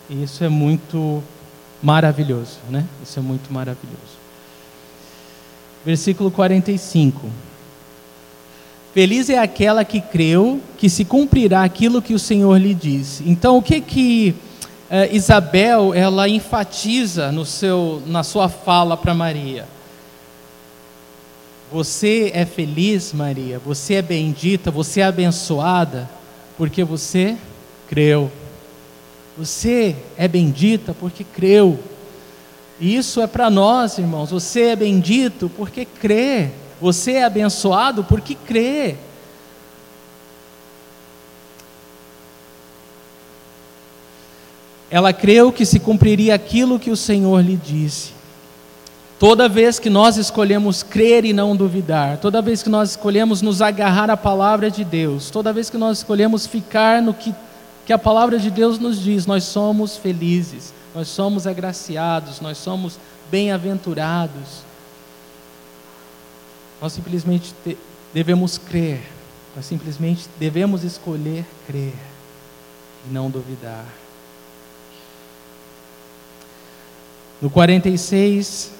E 0.09 0.23
isso 0.23 0.41
é 0.41 0.49
muito 0.49 1.21
maravilhoso, 1.83 2.59
né? 2.69 2.85
Isso 3.03 3.19
é 3.19 3.21
muito 3.21 3.51
maravilhoso. 3.51 4.15
Versículo 5.83 6.31
45. 6.31 7.29
Feliz 8.95 9.29
é 9.29 9.37
aquela 9.37 9.83
que 9.83 9.99
creu 9.99 10.61
que 10.77 10.89
se 10.89 11.03
cumprirá 11.03 11.65
aquilo 11.65 12.01
que 12.01 12.13
o 12.13 12.19
Senhor 12.19 12.57
lhe 12.57 12.73
disse. 12.73 13.25
Então, 13.27 13.57
o 13.57 13.61
que 13.61 13.81
que 13.81 14.33
eh, 14.89 15.09
Isabel 15.13 15.93
ela 15.93 16.29
enfatiza 16.29 17.29
no 17.29 17.45
seu, 17.45 18.01
na 18.07 18.23
sua 18.23 18.47
fala 18.47 18.95
para 18.95 19.13
Maria? 19.13 19.67
Você 21.69 22.31
é 22.33 22.45
feliz, 22.45 23.11
Maria. 23.11 23.59
Você 23.59 23.95
é 23.95 24.01
bendita. 24.01 24.71
Você 24.71 25.01
é 25.01 25.03
abençoada 25.03 26.09
porque 26.57 26.81
você 26.81 27.35
creu. 27.89 28.31
Você 29.37 29.93
é 30.15 30.25
bendita 30.25 30.95
porque 30.97 31.25
creu. 31.25 31.77
Isso 32.79 33.19
é 33.19 33.27
para 33.27 33.49
nós, 33.49 33.97
irmãos. 33.97 34.31
Você 34.31 34.67
é 34.67 34.75
bendito 34.77 35.51
porque 35.57 35.83
crê. 35.83 36.51
Você 36.79 37.13
é 37.13 37.23
abençoado 37.23 38.03
porque 38.03 38.35
crê. 38.35 38.95
Ela 44.89 45.11
creu 45.11 45.51
que 45.51 45.65
se 45.65 45.79
cumpriria 45.79 46.35
aquilo 46.35 46.79
que 46.79 46.91
o 46.91 46.97
Senhor 46.97 47.43
lhe 47.43 47.55
disse. 47.55 48.13
Toda 49.17 49.47
vez 49.47 49.79
que 49.79 49.89
nós 49.89 50.17
escolhemos 50.17 50.83
crer 50.83 51.23
e 51.23 51.31
não 51.31 51.55
duvidar, 51.55 52.17
toda 52.17 52.41
vez 52.41 52.61
que 52.61 52.69
nós 52.69 52.91
escolhemos 52.91 53.41
nos 53.41 53.61
agarrar 53.61 54.09
à 54.09 54.17
palavra 54.17 54.69
de 54.69 54.83
Deus, 54.83 55.29
toda 55.29 55.53
vez 55.53 55.69
que 55.69 55.77
nós 55.77 55.99
escolhemos 55.99 56.45
ficar 56.45 57.01
no 57.01 57.13
que, 57.13 57.33
que 57.85 57.93
a 57.93 57.97
palavra 57.97 58.37
de 58.37 58.51
Deus 58.51 58.77
nos 58.77 59.01
diz, 59.01 59.25
nós 59.25 59.45
somos 59.45 59.95
felizes, 59.95 60.73
nós 60.93 61.07
somos 61.07 61.47
agraciados, 61.47 62.41
nós 62.41 62.57
somos 62.57 62.99
bem-aventurados. 63.31 64.64
Nós 66.85 66.93
simplesmente 66.93 67.51
devemos 68.13 68.59
crer, 68.59 69.01
nós 69.55 69.65
simplesmente 69.65 70.27
devemos 70.39 70.83
escolher 70.83 71.43
crer 71.65 71.95
e 73.09 73.11
não 73.11 73.27
duvidar. 73.27 73.87
No 77.41 77.49
46, 77.49 78.71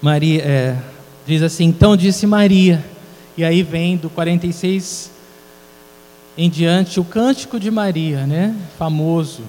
Maria 0.00 0.42
é, 0.42 0.78
diz 1.26 1.42
assim: 1.42 1.64
Então 1.64 1.94
disse 1.94 2.26
Maria, 2.26 2.82
e 3.36 3.44
aí 3.44 3.62
vem 3.62 3.98
do 3.98 4.08
46 4.08 5.10
em 6.38 6.48
diante 6.48 6.98
o 6.98 7.04
cântico 7.04 7.60
de 7.60 7.70
Maria, 7.70 8.26
né? 8.26 8.56
Famoso. 8.78 9.42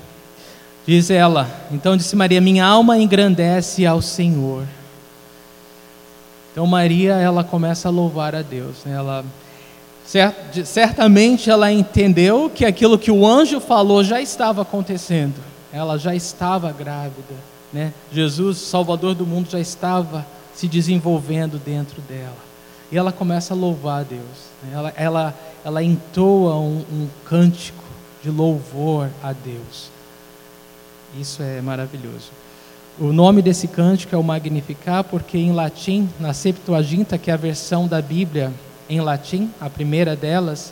Diz 0.85 1.09
ela: 1.09 1.49
Então 1.71 1.95
disse 1.95 2.17
Maria: 2.17 2.41
Minha 2.41 2.65
alma 2.65 2.97
engrandece 2.97 3.85
ao 3.85 4.01
Senhor 4.01 4.67
então 6.55 6.65
Maria, 6.65 7.15
ela 7.15 7.43
começa 7.43 7.89
a 7.89 7.91
louvar 7.91 8.33
a 8.33 8.41
Deus. 8.41 8.85
Né? 8.85 8.95
Ela, 8.95 9.25
certamente 10.63 11.49
ela 11.49 11.69
entendeu 11.69 12.49
que 12.49 12.63
aquilo 12.63 12.97
que 12.97 13.11
o 13.11 13.27
anjo 13.27 13.59
falou 13.59 14.01
já 14.05 14.21
estava 14.21 14.61
acontecendo. 14.61 15.35
Ela 15.73 15.97
já 15.97 16.15
estava 16.15 16.71
grávida. 16.71 17.35
Né? 17.73 17.91
Jesus, 18.09 18.59
Salvador 18.59 19.15
do 19.15 19.25
mundo, 19.25 19.49
já 19.51 19.59
estava 19.59 20.25
se 20.53 20.65
desenvolvendo 20.65 21.59
dentro 21.59 22.01
dela. 22.03 22.37
E 22.89 22.97
ela 22.97 23.11
começa 23.11 23.53
a 23.53 23.57
louvar 23.57 23.99
a 23.99 24.03
Deus. 24.03 24.47
Né? 24.63 24.69
Ela, 24.73 24.93
ela, 24.95 25.39
ela 25.65 25.83
entoa 25.83 26.55
um, 26.55 26.85
um 26.89 27.09
cântico 27.25 27.83
de 28.23 28.29
louvor 28.29 29.09
a 29.21 29.33
Deus. 29.33 29.89
Isso 31.19 31.43
é 31.43 31.59
maravilhoso. 31.59 32.31
O 32.97 33.11
nome 33.11 33.41
desse 33.41 33.67
cântico 33.67 34.15
é 34.15 34.17
o 34.17 34.23
Magnificar, 34.23 35.03
porque 35.03 35.37
em 35.37 35.51
latim, 35.51 36.09
na 36.17 36.33
Septuaginta, 36.33 37.17
que 37.17 37.29
é 37.29 37.33
a 37.33 37.37
versão 37.37 37.89
da 37.89 38.01
Bíblia 38.01 38.53
em 38.89 39.01
latim, 39.01 39.51
a 39.59 39.69
primeira 39.69 40.15
delas, 40.15 40.71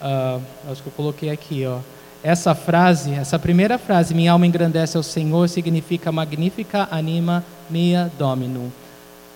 uh, 0.00 0.40
acho 0.70 0.82
que 0.82 0.88
eu 0.88 0.92
coloquei 0.92 1.30
aqui, 1.30 1.66
ó. 1.66 1.80
Essa 2.22 2.54
frase, 2.54 3.12
essa 3.12 3.40
primeira 3.40 3.76
frase, 3.76 4.14
minha 4.14 4.30
alma 4.30 4.46
engrandece 4.46 4.96
ao 4.96 5.02
Senhor, 5.02 5.48
significa 5.48 6.12
magnifica 6.12 6.86
anima 6.92 7.44
mia 7.68 8.08
dominum. 8.16 8.70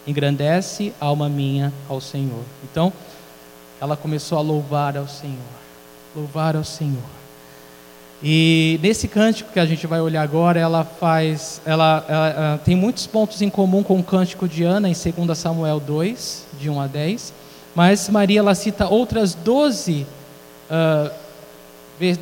Engrandece 0.07 0.93
alma 1.01 1.29
minha 1.29 1.73
ao 1.89 2.01
Senhor. 2.01 2.45
Então, 2.63 2.93
ela 3.81 3.97
começou 3.97 4.39
a 4.39 4.43
louvar 4.43 4.97
ao 4.97 5.09
Senhor. 5.09 5.39
Louvar 6.15 6.55
ao 6.55 6.65
Senhor. 6.65 7.22
E 8.25 8.79
nesse 8.81 9.09
cântico 9.09 9.53
que 9.53 9.59
a 9.59 9.67
gente 9.67 9.85
vai 9.85 10.01
olhar 10.01 10.23
agora, 10.23 10.61
ela 10.61 10.85
faz, 10.85 11.61
ela, 11.65 12.05
ela, 12.09 12.29
ela, 12.29 12.59
tem 12.65 12.77
muitos 12.77 13.05
pontos 13.05 13.43
em 13.43 13.51
comum 13.51 13.83
com 13.83 13.99
o 13.99 14.03
cântico 14.03 14.47
de 14.47 14.63
Ana 14.63 14.89
em 14.89 14.93
2 14.95 15.37
Samuel 15.37 15.81
2, 15.81 16.47
de 16.61 16.71
1 16.71 16.81
a 16.81 16.87
10, 16.87 17.33
mas 17.75 18.09
Maria 18.09 18.39
ela 18.39 18.55
cita 18.55 18.87
outras 18.87 19.35
12, 19.35 20.07
uh, 20.71 21.11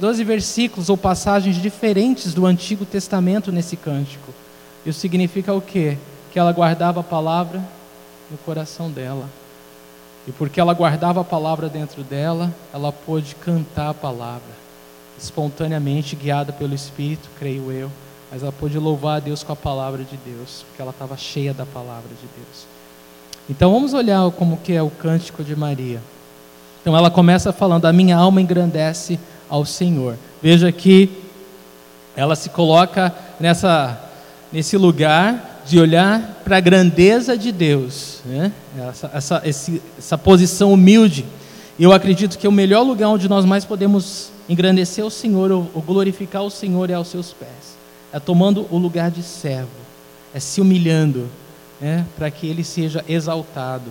12 0.00 0.24
versículos 0.24 0.88
ou 0.88 0.96
passagens 0.96 1.56
diferentes 1.56 2.32
do 2.32 2.46
Antigo 2.46 2.86
Testamento 2.86 3.52
nesse 3.52 3.76
cântico. 3.76 4.32
Isso 4.86 5.00
significa 5.00 5.52
o 5.52 5.60
quê? 5.60 5.98
Que 6.32 6.38
ela 6.38 6.52
guardava 6.52 7.00
a 7.00 7.04
palavra 7.04 7.62
no 8.30 8.38
coração 8.38 8.90
dela. 8.90 9.28
E 10.26 10.32
porque 10.32 10.60
ela 10.60 10.72
guardava 10.72 11.20
a 11.20 11.24
palavra 11.24 11.68
dentro 11.68 12.02
dela, 12.02 12.54
ela 12.72 12.90
pôde 12.90 13.34
cantar 13.34 13.90
a 13.90 13.94
palavra 13.94 14.60
espontaneamente, 15.20 16.16
guiada 16.16 16.52
pelo 16.52 16.74
Espírito, 16.74 17.28
creio 17.38 17.70
eu, 17.70 17.90
mas 18.30 18.42
ela 18.42 18.52
pôde 18.52 18.78
louvar 18.78 19.16
a 19.16 19.20
Deus 19.20 19.42
com 19.42 19.52
a 19.52 19.56
palavra 19.56 20.04
de 20.04 20.16
Deus, 20.24 20.64
porque 20.68 20.80
ela 20.80 20.92
estava 20.92 21.16
cheia 21.16 21.52
da 21.52 21.66
palavra 21.66 22.08
de 22.08 22.28
Deus. 22.36 22.66
Então 23.48 23.72
vamos 23.72 23.92
olhar 23.92 24.30
como 24.30 24.58
que 24.58 24.72
é 24.72 24.82
o 24.82 24.90
cântico 24.90 25.42
de 25.42 25.56
Maria. 25.56 26.00
Então 26.80 26.96
ela 26.96 27.10
começa 27.10 27.52
falando: 27.52 27.86
"A 27.86 27.92
minha 27.92 28.16
alma 28.16 28.40
engrandece 28.40 29.18
ao 29.48 29.64
Senhor". 29.64 30.16
Veja 30.40 30.70
que 30.70 31.10
ela 32.16 32.36
se 32.36 32.48
coloca 32.50 33.12
nessa 33.38 34.10
nesse 34.52 34.76
lugar 34.76 35.62
de 35.66 35.78
olhar 35.78 36.42
para 36.44 36.56
a 36.56 36.60
grandeza 36.60 37.36
de 37.38 37.52
Deus, 37.52 38.20
né? 38.24 38.50
essa, 38.88 39.10
essa, 39.14 39.42
esse, 39.44 39.82
essa 39.96 40.18
posição 40.18 40.72
humilde. 40.72 41.24
Eu 41.78 41.92
acredito 41.92 42.36
que 42.36 42.46
é 42.46 42.50
o 42.50 42.52
melhor 42.52 42.82
lugar 42.82 43.08
onde 43.08 43.28
nós 43.28 43.44
mais 43.44 43.64
podemos 43.64 44.30
engrandecer 44.50 45.04
o 45.04 45.10
Senhor 45.10 45.52
ou 45.52 45.64
glorificar 45.80 46.42
o 46.42 46.50
Senhor 46.50 46.90
é 46.90 46.94
aos 46.94 47.08
seus 47.08 47.32
pés. 47.32 47.78
É 48.12 48.18
tomando 48.18 48.66
o 48.68 48.76
lugar 48.76 49.08
de 49.08 49.22
servo, 49.22 49.70
é 50.34 50.40
se 50.40 50.60
humilhando, 50.60 51.28
né, 51.80 52.04
para 52.16 52.28
que 52.28 52.48
ele 52.48 52.64
seja 52.64 53.04
exaltado. 53.08 53.90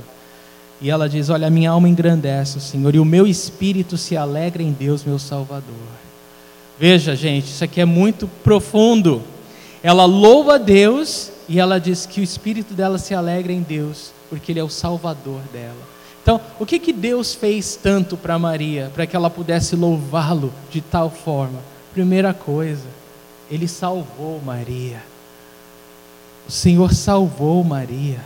E 0.81 0.89
ela 0.89 1.07
diz: 1.07 1.29
Olha, 1.29 1.49
minha 1.49 1.71
alma 1.71 1.87
engrandece 1.87 2.57
o 2.57 2.61
Senhor 2.61 2.93
e 2.93 2.99
o 2.99 3.05
meu 3.05 3.25
espírito 3.25 3.97
se 3.97 4.17
alegra 4.17 4.61
em 4.61 4.73
Deus, 4.73 5.05
meu 5.05 5.17
Salvador. 5.17 5.73
Veja, 6.77 7.15
gente, 7.15 7.45
isso 7.45 7.63
aqui 7.63 7.79
é 7.79 7.85
muito 7.85 8.27
profundo. 8.43 9.21
Ela 9.81 10.03
louva 10.03 10.55
a 10.55 10.57
Deus 10.57 11.31
e 11.47 11.59
ela 11.59 11.79
diz 11.79 12.05
que 12.05 12.19
o 12.19 12.23
espírito 12.23 12.73
dela 12.73 12.97
se 12.97 13.13
alegra 13.13 13.53
em 13.53 13.61
Deus, 13.61 14.11
porque 14.29 14.51
Ele 14.51 14.59
é 14.59 14.63
o 14.63 14.69
Salvador 14.69 15.39
dela. 15.53 15.98
Então, 16.29 16.39
o 16.59 16.65
que, 16.65 16.77
que 16.77 16.93
Deus 16.93 17.33
fez 17.33 17.75
tanto 17.75 18.15
para 18.15 18.37
Maria, 18.37 18.91
para 18.93 19.07
que 19.07 19.15
ela 19.15 19.31
pudesse 19.31 19.75
louvá-lo 19.75 20.53
de 20.69 20.79
tal 20.79 21.09
forma? 21.09 21.57
Primeira 21.91 22.35
coisa, 22.35 22.85
Ele 23.49 23.67
salvou 23.67 24.39
Maria. 24.39 25.01
O 26.47 26.51
Senhor 26.51 26.93
salvou 26.93 27.63
Maria. 27.63 28.19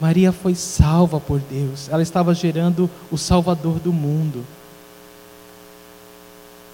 Maria 0.00 0.32
foi 0.32 0.54
salva 0.54 1.20
por 1.20 1.38
Deus. 1.40 1.90
Ela 1.90 2.02
estava 2.02 2.32
gerando 2.32 2.88
o 3.10 3.18
Salvador 3.18 3.78
do 3.80 3.92
mundo. 3.92 4.42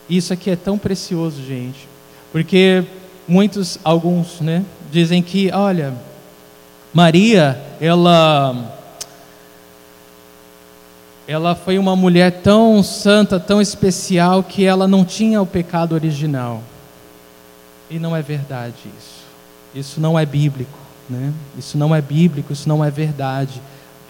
Isso 0.09 0.32
aqui 0.32 0.51
é 0.51 0.55
tão 0.55 0.78
precioso, 0.78 1.42
gente, 1.42 1.88
porque 2.30 2.84
muitos, 3.26 3.80
alguns, 3.82 4.40
né, 4.40 4.64
dizem 4.92 5.24
que, 5.24 5.51
olha, 5.53 5.92
Maria, 6.94 7.61
ela 7.80 8.76
ela 11.27 11.57
foi 11.57 11.77
uma 11.77 11.97
mulher 11.97 12.41
tão 12.41 12.83
santa, 12.85 13.41
tão 13.41 13.61
especial, 13.61 14.45
que 14.45 14.64
ela 14.64 14.87
não 14.87 15.05
tinha 15.05 15.43
o 15.43 15.47
pecado 15.47 15.93
original. 15.93 16.62
E 17.91 17.99
não 17.99 18.14
é 18.14 18.22
verdade 18.22 18.77
isso. 18.97 19.27
Isso 19.74 20.01
não 20.01 20.16
é 20.18 20.24
bíblico. 20.24 20.79
Né? 21.11 21.33
Isso 21.59 21.77
não 21.77 21.95
é 21.95 22.01
bíblico, 22.01 22.53
isso 22.53 22.68
não 22.68 22.85
é 22.85 22.91
verdade. 22.91 23.61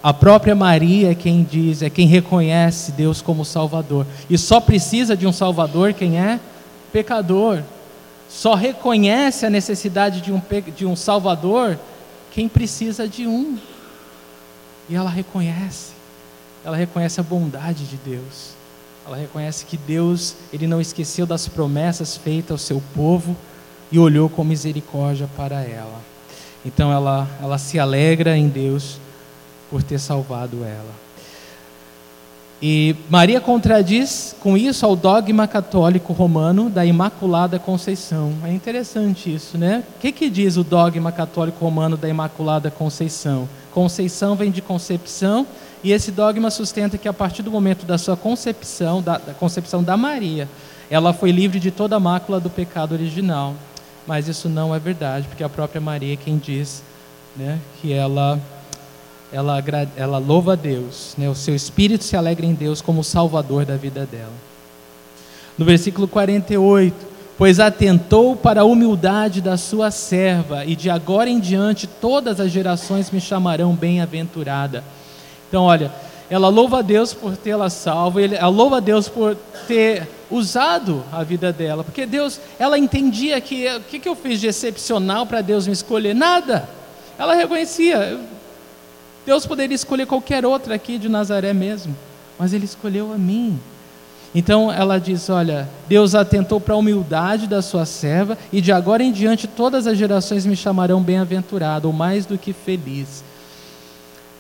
A 0.03 0.13
própria 0.13 0.55
Maria 0.55 1.11
é 1.11 1.15
quem 1.15 1.43
diz, 1.43 1.81
é 1.81 1.89
quem 1.89 2.07
reconhece 2.07 2.93
Deus 2.93 3.23
como 3.23 3.45
Salvador. 3.45 4.07
E 4.29 4.37
só 4.37 4.61
precisa 4.61 5.17
de 5.17 5.27
um 5.27 5.33
Salvador 5.33 5.95
quem 5.95 6.19
é 6.19 6.39
pecador. 6.93 7.63
Só 8.29 8.55
reconhece 8.55 9.47
a 9.47 9.51
necessidade 9.51 10.21
de 10.21 10.33
um, 10.33 10.43
de 10.77 10.85
um 10.85 10.95
Salvador 10.95 11.79
quem 12.31 12.47
precisa 12.47 13.09
de 13.09 13.27
um. 13.27 13.57
E 14.89 14.95
ela 14.95 15.09
reconhece 15.09 15.96
ela 16.67 16.77
reconhece 16.77 17.21
a 17.21 17.23
bondade 17.23 17.85
de 17.85 17.97
Deus. 17.97 18.51
Ela 19.07 19.17
reconhece 19.17 19.65
que 19.65 19.77
Deus, 19.77 20.35
ele 20.53 20.67
não 20.67 20.81
esqueceu 20.81 21.25
das 21.25 21.47
promessas 21.47 22.17
feitas 22.17 22.51
ao 22.51 22.59
seu 22.59 22.83
povo 22.93 23.37
e 23.93 24.01
olhou 24.01 24.29
com 24.29 24.43
misericórdia 24.43 25.29
para 25.37 25.63
ela. 25.63 26.01
Então 26.65 26.91
ela, 26.91 27.29
ela 27.41 27.57
se 27.57 27.79
alegra 27.79 28.37
em 28.37 28.49
Deus 28.49 28.99
por 29.71 29.81
ter 29.81 30.01
salvado 30.01 30.65
ela. 30.65 31.07
E 32.61 32.97
Maria 33.09 33.41
contradiz 33.41 34.35
com 34.41 34.57
isso 34.57 34.85
ao 34.85 34.97
dogma 34.97 35.47
católico 35.47 36.13
romano 36.13 36.69
da 36.69 36.85
Imaculada 36.85 37.61
Conceição. 37.61 38.33
É 38.45 38.53
interessante 38.53 39.33
isso, 39.33 39.57
né? 39.57 39.85
O 39.97 40.01
que, 40.01 40.11
que 40.11 40.29
diz 40.29 40.57
o 40.57 40.65
dogma 40.65 41.13
católico 41.13 41.65
romano 41.65 41.97
da 41.97 42.09
Imaculada 42.09 42.73
Conceição? 42.73 43.49
Conceição 43.73 44.35
vem 44.35 44.51
de 44.51 44.63
concepção, 44.63 45.47
e 45.87 45.93
esse 45.93 46.11
dogma 46.11 46.51
sustenta 46.51 46.99
que 46.99 47.07
a 47.07 47.13
partir 47.13 47.45
do 47.45 47.51
momento 47.53 47.87
da 47.87 47.97
sua 47.97 48.17
concepção, 48.17 49.01
da, 49.01 49.19
da 49.19 49.33
concepção 49.33 49.85
da 49.85 49.97
Maria, 49.97 50.49
ela 50.91 51.13
foi 51.13 51.31
livre 51.31 51.61
de 51.61 51.71
toda 51.71 51.95
a 51.95 52.01
mácula 52.01 52.41
do 52.41 52.51
pecado 52.51 52.91
original. 52.91 53.55
Mas 54.05 54.27
isso 54.27 54.49
não 54.49 54.75
é 54.75 54.81
verdade, 54.81 55.29
porque 55.29 55.45
a 55.45 55.49
própria 55.49 55.81
Maria 55.81 56.15
é 56.15 56.17
quem 56.17 56.39
diz 56.39 56.83
né, 57.37 57.61
que 57.81 57.93
ela 57.93 58.41
ela, 59.33 59.63
ela 59.97 60.19
louva 60.19 60.55
a 60.55 60.57
Deus, 60.57 61.15
né? 61.17 61.29
o 61.29 61.37
seu 61.37 61.55
espírito 61.55 62.03
se 62.03 62.17
alegra 62.17 62.45
em 62.45 62.55
Deus 62.55 62.83
como 62.83 63.05
Salvador 63.05 63.65
da 63.65 63.77
vida 63.77 64.05
dela. 64.07 64.35
No 65.57 65.65
versículo 65.65 66.09
48, 66.09 66.97
pois 67.39 67.61
atentou 67.61 68.35
para 68.35 68.63
a 68.63 68.65
humildade 68.65 69.41
da 69.41 69.57
sua 69.57 69.93
serva, 69.93 70.65
e 70.65 70.75
de 70.75 70.91
agora 70.91 71.31
em 71.31 71.39
diante 71.39 71.87
todas 71.87 72.41
as 72.41 72.51
gerações 72.51 73.09
me 73.09 73.21
chamarão 73.21 73.73
bem-aventurada. 73.73 74.83
Então, 75.57 75.65
olha, 75.65 75.91
ela 76.29 76.49
louva 76.49 76.81
a 76.81 76.83
Deus 76.83 77.15
por 77.15 77.35
tê-la 77.35 77.71
salvo, 77.71 78.21
ela 78.21 78.47
louva 78.49 78.77
a 78.77 78.81
Deus 78.81 79.09
por 79.09 79.35
ter 79.67 80.07
usado 80.31 81.03
a 81.11 81.23
vida 81.23 81.51
dela, 81.51 81.83
porque 81.83 82.05
Deus, 82.05 82.39
ela 82.59 82.79
entendia 82.79 83.41
que 83.41 83.67
o 83.75 83.81
que, 83.81 83.99
que 83.99 84.07
eu 84.07 84.15
fiz 84.15 84.39
de 84.39 84.49
excepcional 84.49 85.25
para 85.25 85.41
Deus 85.41 85.67
me 85.67 85.73
escolher? 85.73 86.15
Nada. 86.15 86.69
Ela 87.19 87.35
reconhecia, 87.35 88.21
Deus 89.25 89.47
poderia 89.47 89.75
escolher 89.75 90.05
qualquer 90.05 90.45
outra 90.45 90.75
aqui 90.75 90.99
de 90.99 91.09
Nazaré 91.09 91.55
mesmo, 91.55 91.97
mas 92.39 92.53
Ele 92.53 92.67
escolheu 92.67 93.15
a 93.15 93.17
mim. 93.17 93.59
Então 94.35 94.71
ela 94.71 94.99
diz: 94.99 95.31
Olha, 95.31 95.67
Deus 95.89 96.15
atentou 96.15 96.61
para 96.61 96.75
a 96.75 96.77
humildade 96.77 97.47
da 97.47 97.63
sua 97.63 97.87
serva, 97.87 98.37
e 98.53 98.61
de 98.61 98.73
agora 98.73 99.03
em 99.03 99.11
diante 99.11 99.47
todas 99.47 99.87
as 99.87 99.97
gerações 99.97 100.45
me 100.45 100.55
chamarão 100.55 101.01
bem-aventurado, 101.01 101.89
ou 101.89 101.95
mais 101.95 102.27
do 102.27 102.37
que 102.37 102.53
feliz. 102.53 103.25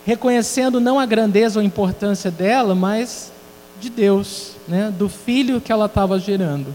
Reconhecendo 0.07 0.79
não 0.79 1.01
a 1.01 1.05
grandeza 1.05 1.59
ou 1.59 1.63
a 1.63 1.67
importância 1.67 2.31
dela, 2.31 2.77
mas 2.77 3.33
de 3.81 3.91
Deus, 3.91 4.53
né, 4.69 4.95
do 4.97 5.09
filho 5.09 5.61
que 5.61 5.73
ela 5.73 5.87
estava 5.87 6.17
gerando. 6.17 6.73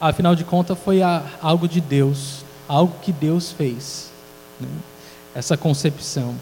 Afinal 0.00 0.34
de 0.34 0.42
contas, 0.42 0.78
foi 0.82 1.00
algo 1.02 1.68
de 1.68 1.82
Deus, 1.82 2.42
algo 2.66 2.94
que 3.02 3.12
Deus 3.12 3.52
fez, 3.52 4.10
né, 4.58 4.68
essa 5.34 5.54
concepção. 5.54 6.34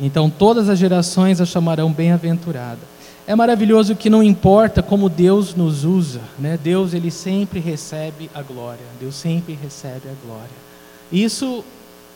Então 0.00 0.30
todas 0.30 0.70
as 0.70 0.78
gerações 0.78 1.38
a 1.38 1.44
chamarão 1.44 1.92
bem-aventurada. 1.92 2.80
É 3.26 3.34
maravilhoso 3.36 3.94
que 3.94 4.08
não 4.08 4.22
importa 4.22 4.82
como 4.82 5.10
Deus 5.10 5.54
nos 5.54 5.84
usa, 5.84 6.20
né? 6.38 6.58
Deus 6.60 6.94
ele 6.94 7.10
sempre 7.10 7.60
recebe 7.60 8.30
a 8.34 8.42
glória. 8.42 8.84
Deus 8.98 9.14
sempre 9.14 9.56
recebe 9.62 10.08
a 10.08 10.26
glória. 10.26 10.50
Isso 11.12 11.62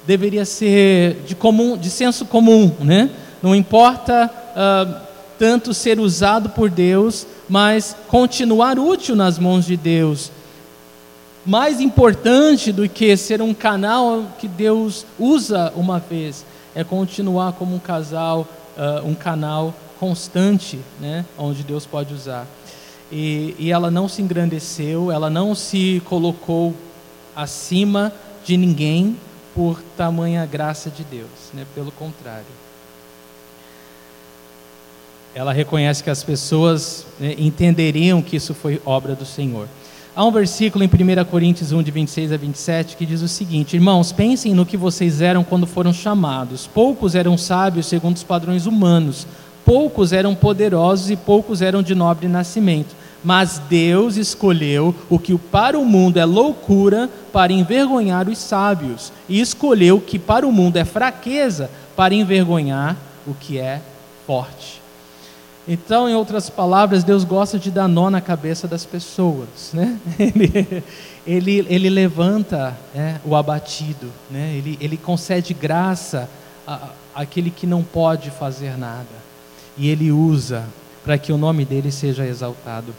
deveria 0.07 0.45
ser 0.45 1.23
de 1.27 1.35
comum, 1.35 1.77
de 1.77 1.91
senso 1.91 2.25
comum, 2.25 2.73
né? 2.81 3.11
Não 3.43 3.55
importa 3.55 4.31
uh, 4.31 5.07
tanto 5.39 5.75
ser 5.75 5.99
usado 5.99 6.51
por 6.51 6.71
Deus, 6.71 7.27
mas 7.49 7.97
continuar 8.09 8.79
útil 8.79 9.17
nas 9.17 9.39
mãos 9.39 9.67
de 9.67 9.77
Deus. 9.77 10.31
Mais 11.45 11.81
importante 11.81 12.73
do 12.73 12.89
que 12.89 13.17
ser 13.17 13.41
um 13.43 13.55
canal 13.55 14.25
que 14.39 14.49
Deus 14.49 15.07
usa 15.19 15.73
uma 15.77 15.99
vez 15.99 16.45
é 16.75 16.83
continuar 16.85 17.53
como 17.53 17.75
um 17.75 17.79
casal, 17.79 18.47
uh, 18.77 19.07
um 19.07 19.15
canal 19.15 19.75
constante, 19.99 20.79
né, 21.01 21.25
onde 21.39 21.63
Deus 21.63 21.87
pode 21.87 22.13
usar. 22.13 22.47
E, 23.11 23.55
e 23.59 23.71
ela 23.71 23.91
não 23.91 24.09
se 24.09 24.21
engrandeceu, 24.21 25.11
ela 25.11 25.31
não 25.31 25.55
se 25.55 26.03
colocou 26.05 26.75
acima 27.35 28.13
de 28.45 28.57
ninguém 28.57 29.17
por 29.57 29.81
tamanha 29.97 30.45
graça 30.45 30.91
de 30.91 31.03
Deus, 31.03 31.31
né, 31.55 31.65
pelo 31.75 31.91
contrário. 31.91 32.45
Ela 35.35 35.51
reconhece 35.51 36.05
que 36.05 36.11
as 36.11 36.23
pessoas 36.23 37.07
né, 37.19 37.35
entenderiam 37.39 38.21
que 38.21 38.37
isso 38.37 38.53
foi 38.53 38.83
obra 38.85 39.15
do 39.15 39.25
Senhor. 39.25 39.67
Há 40.15 40.25
um 40.25 40.31
versículo 40.31 40.85
em 40.85 40.89
1 40.89 41.25
Coríntios 41.25 41.73
1, 41.73 41.83
de 41.83 41.91
26 41.91 42.33
a 42.33 42.37
27, 42.37 42.97
que 42.97 43.07
diz 43.07 43.23
o 43.23 43.29
seguinte: 43.29 43.77
Irmãos, 43.77 44.13
pensem 44.13 44.55
no 44.55 44.67
que 44.67 44.77
vocês 44.77 45.23
eram 45.23 45.43
quando 45.43 45.67
foram 45.67 45.93
chamados. 45.93 46.67
Poucos 46.67 47.15
eram 47.15 47.37
sábios 47.39 47.87
segundo 47.87 48.17
os 48.17 48.23
padrões 48.23 48.67
humanos, 48.67 49.27
poucos 49.65 50.13
eram 50.13 50.35
poderosos 50.35 51.11
e 51.11 51.17
poucos 51.17 51.63
eram 51.63 51.83
de 51.83 51.95
nobre 51.95 52.29
nascimento. 52.29 52.95
Mas 53.27 53.61
Deus 53.69 54.17
escolheu 54.17 54.95
o 55.11 55.19
que 55.19 55.37
para 55.37 55.77
o 55.77 55.85
mundo 55.85 56.17
é 56.17 56.25
loucura 56.25 57.11
para 57.33 57.53
envergonhar 57.53 58.29
os 58.29 58.39
sábios, 58.39 59.13
e 59.29 59.41
escolheu 59.41 59.97
o 59.97 60.01
que 60.01 60.17
para 60.17 60.47
o 60.47 60.53
mundo 60.53 60.77
é 60.77 60.85
fraqueza 60.85 61.69
para 61.97 62.15
envergonhar 62.15 62.97
o 63.27 63.35
que 63.35 63.59
é 63.59 63.83
forte. 64.29 64.81
Então, 65.67 66.09
em 66.09 66.15
outras 66.15 66.49
palavras, 66.49 67.03
Deus 67.03 67.25
gosta 67.25 67.59
de 67.59 67.69
dar 67.69 67.89
nó 67.89 68.09
na 68.11 68.21
cabeça 68.21 68.69
das 68.69 68.85
pessoas, 68.85 69.73
né? 69.73 69.99
Ele, 70.21 70.85
ele, 71.27 71.67
ele 71.69 71.91
levanta 71.91 72.79
é, 72.95 73.17
o 73.25 73.35
abatido, 73.35 74.07
né? 74.31 74.55
ele, 74.55 74.79
ele 74.81 74.97
concede 74.97 75.53
graça 75.53 76.31
àquele 77.13 77.51
que 77.51 77.67
não 77.67 77.83
pode 77.83 78.31
fazer 78.31 78.79
nada, 78.79 79.09
e 79.77 79.89
ele 79.89 80.13
usa 80.13 80.65
para 81.05 81.19
que 81.19 81.33
o 81.33 81.37
nome 81.37 81.65
dele 81.65 81.91
seja 81.91 82.25
exaltado. 82.25 82.95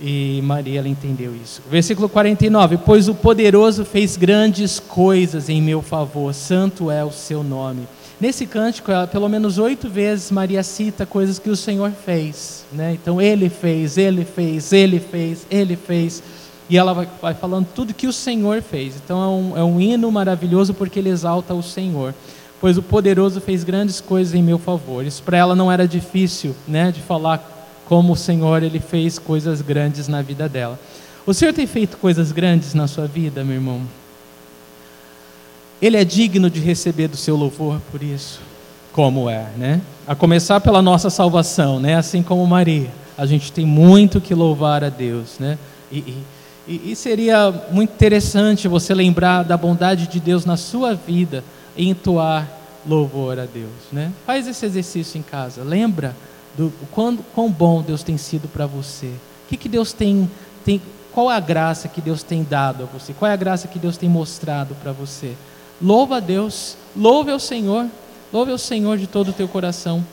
E 0.00 0.40
Maria 0.42 0.80
ela 0.80 0.88
entendeu 0.88 1.34
isso. 1.34 1.62
Versículo 1.70 2.08
49: 2.08 2.78
Pois 2.84 3.08
o 3.08 3.14
poderoso 3.14 3.84
fez 3.84 4.16
grandes 4.16 4.78
coisas 4.78 5.48
em 5.48 5.62
meu 5.62 5.80
favor, 5.80 6.34
santo 6.34 6.90
é 6.90 7.02
o 7.04 7.10
seu 7.10 7.42
nome. 7.42 7.88
Nesse 8.18 8.46
cântico, 8.46 8.90
pelo 9.12 9.28
menos 9.28 9.58
oito 9.58 9.90
vezes 9.90 10.30
Maria 10.30 10.62
cita 10.62 11.04
coisas 11.04 11.38
que 11.38 11.50
o 11.50 11.56
Senhor 11.56 11.90
fez. 11.90 12.64
Né? 12.72 12.94
Então, 12.94 13.20
Ele 13.20 13.50
fez, 13.50 13.98
Ele 13.98 14.24
fez, 14.24 14.72
Ele 14.72 14.98
fez, 14.98 15.46
Ele 15.50 15.76
fez. 15.76 16.22
E 16.68 16.78
ela 16.78 16.94
vai, 16.94 17.08
vai 17.20 17.34
falando 17.34 17.68
tudo 17.74 17.92
que 17.92 18.06
o 18.06 18.12
Senhor 18.12 18.62
fez. 18.62 18.96
Então, 18.96 19.22
é 19.22 19.28
um, 19.28 19.58
é 19.58 19.64
um 19.64 19.80
hino 19.80 20.10
maravilhoso 20.10 20.72
porque 20.72 20.98
ele 20.98 21.10
exalta 21.10 21.52
o 21.52 21.62
Senhor. 21.62 22.14
Pois 22.58 22.78
o 22.78 22.82
poderoso 22.82 23.38
fez 23.38 23.62
grandes 23.62 24.00
coisas 24.00 24.34
em 24.34 24.42
meu 24.42 24.58
favor. 24.58 25.04
Isso 25.04 25.22
para 25.22 25.36
ela 25.36 25.54
não 25.54 25.70
era 25.70 25.86
difícil 25.86 26.56
né, 26.66 26.90
de 26.90 27.02
falar 27.02 27.55
como 27.86 28.12
o 28.12 28.16
Senhor 28.16 28.62
ele 28.62 28.80
fez 28.80 29.18
coisas 29.18 29.62
grandes 29.62 30.08
na 30.08 30.20
vida 30.20 30.48
dela. 30.48 30.78
O 31.24 31.32
Senhor 31.32 31.52
tem 31.52 31.66
feito 31.66 31.96
coisas 31.96 32.30
grandes 32.32 32.74
na 32.74 32.86
sua 32.86 33.06
vida, 33.06 33.42
meu 33.42 33.54
irmão? 33.54 33.82
Ele 35.80 35.96
é 35.96 36.04
digno 36.04 36.48
de 36.48 36.60
receber 36.60 37.08
do 37.08 37.16
seu 37.16 37.36
louvor 37.36 37.80
por 37.90 38.02
isso. 38.02 38.40
Como 38.92 39.28
é, 39.28 39.46
né? 39.56 39.80
A 40.06 40.14
começar 40.14 40.60
pela 40.60 40.80
nossa 40.80 41.10
salvação, 41.10 41.78
né? 41.78 41.96
Assim 41.96 42.22
como 42.22 42.46
Maria, 42.46 42.90
a 43.16 43.26
gente 43.26 43.52
tem 43.52 43.66
muito 43.66 44.20
que 44.20 44.34
louvar 44.34 44.82
a 44.82 44.88
Deus, 44.88 45.38
né? 45.38 45.58
E, 45.92 46.22
e, 46.66 46.92
e 46.92 46.96
seria 46.96 47.52
muito 47.70 47.92
interessante 47.92 48.66
você 48.68 48.94
lembrar 48.94 49.42
da 49.42 49.56
bondade 49.56 50.06
de 50.06 50.18
Deus 50.18 50.44
na 50.44 50.56
sua 50.56 50.94
vida 50.94 51.44
e 51.76 51.88
entoar 51.88 52.48
louvor 52.88 53.38
a 53.38 53.44
Deus, 53.44 53.72
né? 53.92 54.12
Faz 54.24 54.46
esse 54.46 54.64
exercício 54.64 55.18
em 55.18 55.22
casa. 55.22 55.62
Lembra 55.62 56.16
do 56.56 56.72
quão, 56.90 57.50
bom 57.50 57.82
Deus 57.82 58.02
tem 58.02 58.16
sido 58.16 58.48
para 58.48 58.66
você. 58.66 59.06
O 59.06 59.48
que, 59.48 59.56
que 59.56 59.68
Deus 59.68 59.92
tem, 59.92 60.30
tem, 60.64 60.80
qual 61.12 61.28
a 61.28 61.38
graça 61.38 61.88
que 61.88 62.00
Deus 62.00 62.22
tem 62.22 62.42
dado 62.42 62.84
a 62.84 62.86
você? 62.86 63.12
Qual 63.12 63.30
é 63.30 63.34
a 63.34 63.36
graça 63.36 63.68
que 63.68 63.78
Deus 63.78 63.96
tem 63.96 64.08
mostrado 64.08 64.74
para 64.82 64.92
você? 64.92 65.34
Louva 65.80 66.16
a 66.16 66.20
Deus, 66.20 66.76
louve 66.96 67.30
ao 67.30 67.38
Senhor, 67.38 67.86
louve 68.32 68.50
ao 68.50 68.58
Senhor 68.58 68.96
de 68.98 69.06
todo 69.06 69.28
o 69.28 69.32
teu 69.32 69.46
coração, 69.46 70.04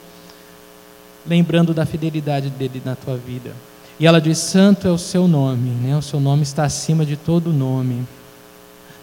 lembrando 1.25 1.73
da 1.73 1.85
fidelidade 1.85 2.49
dele 2.49 2.81
na 2.83 2.95
tua 2.95 3.15
vida. 3.15 3.53
E 3.99 4.05
ela 4.05 4.19
diz: 4.19 4.37
Santo 4.37 4.87
é 4.87 4.91
o 4.91 4.97
seu 4.97 5.27
nome, 5.27 5.69
né? 5.69 5.95
o 5.95 6.01
seu 6.01 6.19
nome 6.19 6.43
está 6.43 6.63
acima 6.63 7.05
de 7.05 7.15
todo 7.15 7.53
nome. 7.53 8.05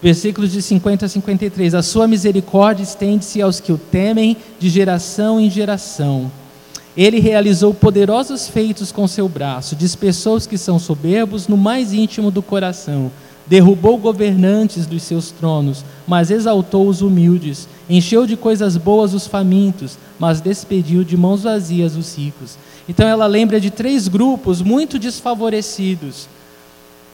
Versículos 0.03 0.53
de 0.53 0.63
50 0.63 1.07
a 1.07 1.09
53: 1.09 1.75
A 1.75 1.83
sua 1.83 2.07
misericórdia 2.07 2.83
estende-se 2.83 3.41
aos 3.43 3.61
que 3.61 3.73
o 3.73 3.79
temem 3.79 4.37
de 4.59 4.69
geração 4.69 5.41
em 5.41 5.51
geração. 5.51 6.31
Ele 6.97 7.21
realizou 7.21 7.73
poderosos 7.73 8.49
feitos 8.49 8.91
com 8.91 9.07
seu 9.07 9.29
braço, 9.29 9.77
dispersou 9.77 10.37
os 10.37 10.47
que 10.47 10.59
são 10.59 10.79
soberbos 10.79 11.47
no 11.47 11.57
mais 11.57 11.93
íntimo 11.93 12.31
do 12.31 12.43
coração 12.43 13.11
derrubou 13.51 13.99
governantes 13.99 14.87
dos 14.87 15.03
seus 15.03 15.33
tronos, 15.33 15.85
mas 16.07 16.31
exaltou 16.31 16.87
os 16.87 17.03
humildes, 17.03 17.67
encheu 17.89 18.25
de 18.25 18.37
coisas 18.37 18.77
boas 18.77 19.13
os 19.13 19.27
famintos, 19.27 19.99
mas 20.21 20.41
despediu 20.41 21.03
de 21.03 21.17
mãos 21.17 21.43
vazias 21.43 21.97
os 21.97 22.17
ricos. 22.17 22.57
Então 22.89 23.09
ela 23.09 23.27
lembra 23.27 23.61
de 23.61 23.69
três 23.69 24.07
grupos 24.07 24.63
muito 24.63 25.01
desfavorecidos: 25.01 26.29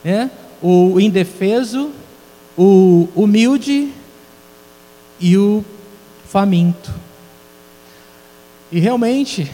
né? 0.05 0.31
o 0.61 1.01
indefeso, 1.01 1.91
o 2.55 3.09
humilde 3.17 3.91
e 5.19 5.39
o 5.39 5.65
faminto. 6.29 6.93
E 8.71 8.79
realmente, 8.79 9.51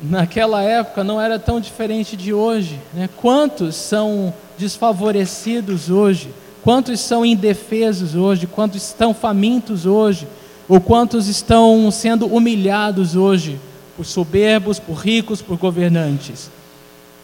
naquela 0.00 0.62
época 0.62 1.04
não 1.04 1.20
era 1.20 1.38
tão 1.38 1.60
diferente 1.60 2.16
de 2.16 2.32
hoje. 2.32 2.80
Né? 2.92 3.08
Quantos 3.16 3.74
são 3.76 4.32
desfavorecidos 4.58 5.90
hoje? 5.90 6.28
Quantos 6.62 7.00
são 7.00 7.24
indefesos 7.24 8.14
hoje? 8.14 8.46
Quantos 8.46 8.82
estão 8.82 9.12
famintos 9.12 9.86
hoje? 9.86 10.26
Ou 10.68 10.80
quantos 10.80 11.28
estão 11.28 11.90
sendo 11.90 12.26
humilhados 12.26 13.14
hoje 13.14 13.60
por 13.96 14.04
soberbos, 14.06 14.78
por 14.78 14.94
ricos, 14.94 15.42
por 15.42 15.58
governantes? 15.58 16.50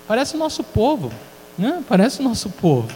Parece 0.07 0.35
o 0.35 0.39
nosso 0.39 0.63
povo, 0.63 1.11
né? 1.57 1.83
Parece 1.89 2.21
o 2.21 2.23
nosso 2.23 2.51
povo. 2.51 2.89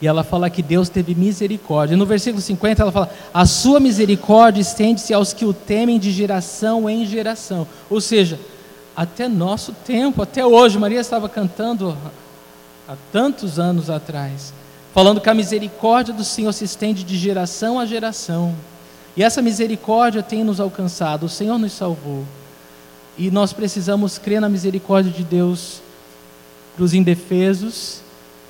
E 0.00 0.06
ela 0.06 0.24
fala 0.24 0.48
que 0.48 0.62
Deus 0.62 0.88
teve 0.88 1.14
misericórdia. 1.14 1.96
No 1.96 2.06
versículo 2.06 2.40
50 2.40 2.82
ela 2.82 2.92
fala: 2.92 3.10
A 3.34 3.44
sua 3.44 3.78
misericórdia 3.78 4.60
estende-se 4.60 5.12
aos 5.12 5.32
que 5.32 5.44
o 5.44 5.52
temem 5.52 5.98
de 5.98 6.10
geração 6.10 6.88
em 6.88 7.04
geração. 7.04 7.66
Ou 7.90 8.00
seja, 8.00 8.40
até 8.96 9.28
nosso 9.28 9.72
tempo, 9.72 10.22
até 10.22 10.44
hoje. 10.44 10.78
Maria 10.78 11.00
estava 11.00 11.28
cantando 11.28 11.96
há 12.88 12.94
tantos 13.12 13.58
anos 13.58 13.90
atrás, 13.90 14.54
falando 14.94 15.20
que 15.20 15.28
a 15.28 15.34
misericórdia 15.34 16.14
do 16.14 16.24
Senhor 16.24 16.52
se 16.52 16.64
estende 16.64 17.04
de 17.04 17.18
geração 17.18 17.78
a 17.78 17.84
geração. 17.84 18.54
E 19.14 19.22
essa 19.22 19.42
misericórdia 19.42 20.22
tem 20.22 20.42
nos 20.42 20.60
alcançado. 20.60 21.26
O 21.26 21.28
Senhor 21.28 21.58
nos 21.58 21.72
salvou. 21.72 22.24
E 23.18 23.30
nós 23.30 23.52
precisamos 23.52 24.16
crer 24.16 24.40
na 24.40 24.48
misericórdia 24.48 25.12
de 25.12 25.22
Deus 25.22 25.82
para 26.74 26.84
os 26.84 26.94
indefesos 26.94 28.00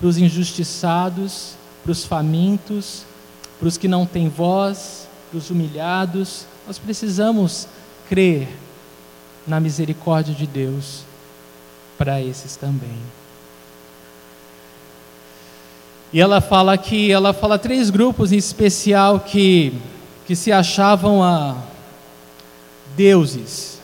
para 0.01 0.09
os 0.09 0.16
injustiçados, 0.16 1.53
para 1.82 1.92
os 1.92 2.05
famintos, 2.05 3.05
para 3.59 3.68
os 3.68 3.76
que 3.76 3.86
não 3.86 4.07
têm 4.07 4.30
voz, 4.30 5.07
para 5.30 5.38
os 5.38 5.51
humilhados. 5.51 6.46
Nós 6.66 6.78
precisamos 6.78 7.68
crer 8.09 8.48
na 9.46 9.61
misericórdia 9.61 10.34
de 10.34 10.46
Deus 10.46 11.03
para 11.98 12.20
esses 12.20 12.57
também. 12.57 12.98
E 16.12 16.20
ela 16.20 16.40
fala 16.40 16.76
que 16.78 17.12
ela 17.12 17.34
fala 17.34 17.59
três 17.59 17.90
grupos 17.90 18.32
em 18.32 18.36
especial 18.36 19.20
que 19.20 19.72
que 20.26 20.36
se 20.36 20.53
achavam 20.53 21.22
a 21.22 21.57
deuses: 22.96 23.80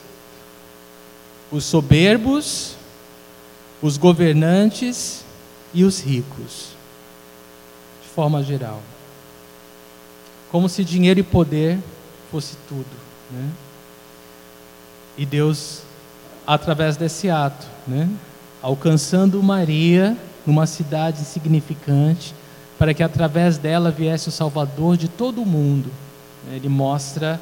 os 1.51 1.65
soberbos, 1.65 2.75
os 3.83 3.97
governantes 3.99 5.26
e 5.77 5.85
os 5.85 6.01
ricos, 6.01 6.71
de 8.03 8.09
forma 8.09 8.43
geral. 8.43 8.81
Como 10.51 10.71
se 10.71 10.83
dinheiro 10.83 11.21
e 11.21 11.23
poder 11.23 11.79
fosse 12.31 12.57
tudo. 12.67 12.87
Né? 13.31 13.51
E 15.19 15.27
Deus, 15.27 15.83
através 16.47 16.97
desse 16.97 17.29
ato, 17.29 17.67
né? 17.87 18.09
alcançando 18.63 19.43
Maria 19.43 20.17
numa 20.47 20.67
cidade 20.67 21.21
insignificante, 21.21 22.35
para 22.79 22.95
que 22.95 23.03
através 23.03 23.59
dela 23.59 23.91
viesse 23.91 24.31
o 24.31 24.33
Salvador 24.33 24.97
de 24.97 25.09
todo 25.09 25.43
o 25.43 25.47
mundo. 25.47 25.91
Ele 26.51 26.71
mostra 26.71 27.39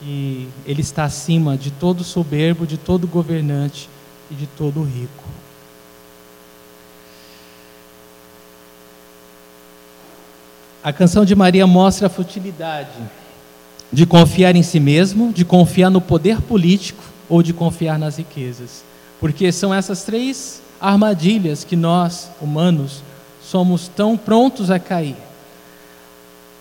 que 0.00 0.48
ele 0.64 0.80
está 0.80 1.04
acima 1.04 1.58
de 1.58 1.70
todo 1.70 2.02
soberbo, 2.02 2.66
de 2.66 2.78
todo 2.78 3.06
governante 3.06 3.90
e 4.30 4.34
de 4.34 4.46
todo 4.46 4.82
rico. 4.82 5.31
A 10.84 10.92
canção 10.92 11.24
de 11.24 11.34
Maria 11.34 11.66
mostra 11.66 12.08
a 12.08 12.10
futilidade 12.10 12.90
de 13.92 14.04
confiar 14.04 14.56
em 14.56 14.62
si 14.62 14.80
mesmo, 14.80 15.32
de 15.32 15.44
confiar 15.44 15.90
no 15.90 16.00
poder 16.00 16.40
político 16.40 17.02
ou 17.28 17.42
de 17.42 17.52
confiar 17.52 17.98
nas 17.98 18.16
riquezas. 18.16 18.82
Porque 19.20 19.52
são 19.52 19.72
essas 19.72 20.02
três 20.02 20.60
armadilhas 20.80 21.62
que 21.62 21.76
nós, 21.76 22.30
humanos, 22.40 23.02
somos 23.40 23.86
tão 23.86 24.16
prontos 24.16 24.70
a 24.70 24.78
cair. 24.80 25.16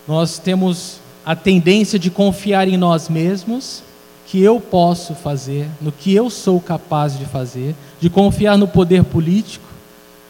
Nós 0.07 0.37
temos 0.37 0.99
a 1.25 1.35
tendência 1.35 1.97
de 1.97 2.11
confiar 2.11 2.67
em 2.67 2.77
nós 2.77 3.09
mesmos, 3.09 3.81
que 4.27 4.41
eu 4.41 4.59
posso 4.59 5.15
fazer, 5.15 5.67
no 5.81 5.91
que 5.91 6.13
eu 6.13 6.29
sou 6.29 6.59
capaz 6.61 7.17
de 7.17 7.25
fazer, 7.25 7.75
de 7.99 8.09
confiar 8.09 8.57
no 8.57 8.67
poder 8.67 9.03
político. 9.03 9.65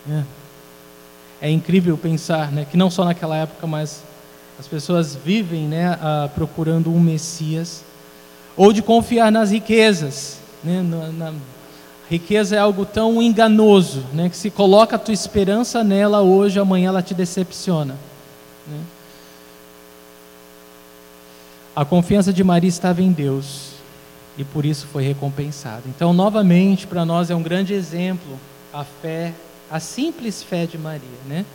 Né? 0.05 0.23
É 1.41 1.49
incrível 1.49 1.97
pensar 1.97 2.51
né, 2.51 2.65
que 2.69 2.77
não 2.77 2.89
só 2.89 3.03
naquela 3.03 3.35
época, 3.35 3.65
mas 3.65 4.03
as 4.59 4.67
pessoas 4.67 5.15
vivem 5.15 5.67
né, 5.67 5.97
procurando 6.35 6.93
um 6.93 6.99
Messias, 6.99 7.83
ou 8.55 8.71
de 8.71 8.81
confiar 8.81 9.31
nas 9.31 9.49
riquezas. 9.49 10.37
Né, 10.63 10.81
na, 10.83 11.07
na, 11.07 11.33
riqueza 12.07 12.57
é 12.57 12.59
algo 12.59 12.85
tão 12.85 13.21
enganoso, 13.21 14.03
né, 14.13 14.29
que 14.29 14.35
se 14.35 14.51
coloca 14.51 14.97
a 14.97 14.99
tua 14.99 15.13
esperança 15.13 15.81
nela 15.81 16.21
hoje, 16.21 16.59
amanhã 16.59 16.89
ela 16.89 17.01
te 17.01 17.13
decepciona. 17.13 17.95
Né. 18.67 18.81
A 21.73 21.85
confiança 21.85 22.33
de 22.33 22.43
Maria 22.43 22.67
estava 22.67 23.01
em 23.01 23.13
Deus 23.13 23.71
e 24.37 24.43
por 24.43 24.65
isso 24.65 24.85
foi 24.87 25.03
recompensada. 25.03 25.83
Então, 25.87 26.11
novamente, 26.11 26.85
para 26.85 27.05
nós 27.05 27.31
é 27.31 27.35
um 27.35 27.41
grande 27.41 27.73
exemplo 27.73 28.37
a 28.73 28.83
fé 28.83 29.33
a 29.71 29.79
simples 29.79 30.43
fé 30.43 30.65
de 30.65 30.77
Maria, 30.77 31.01
né? 31.27 31.45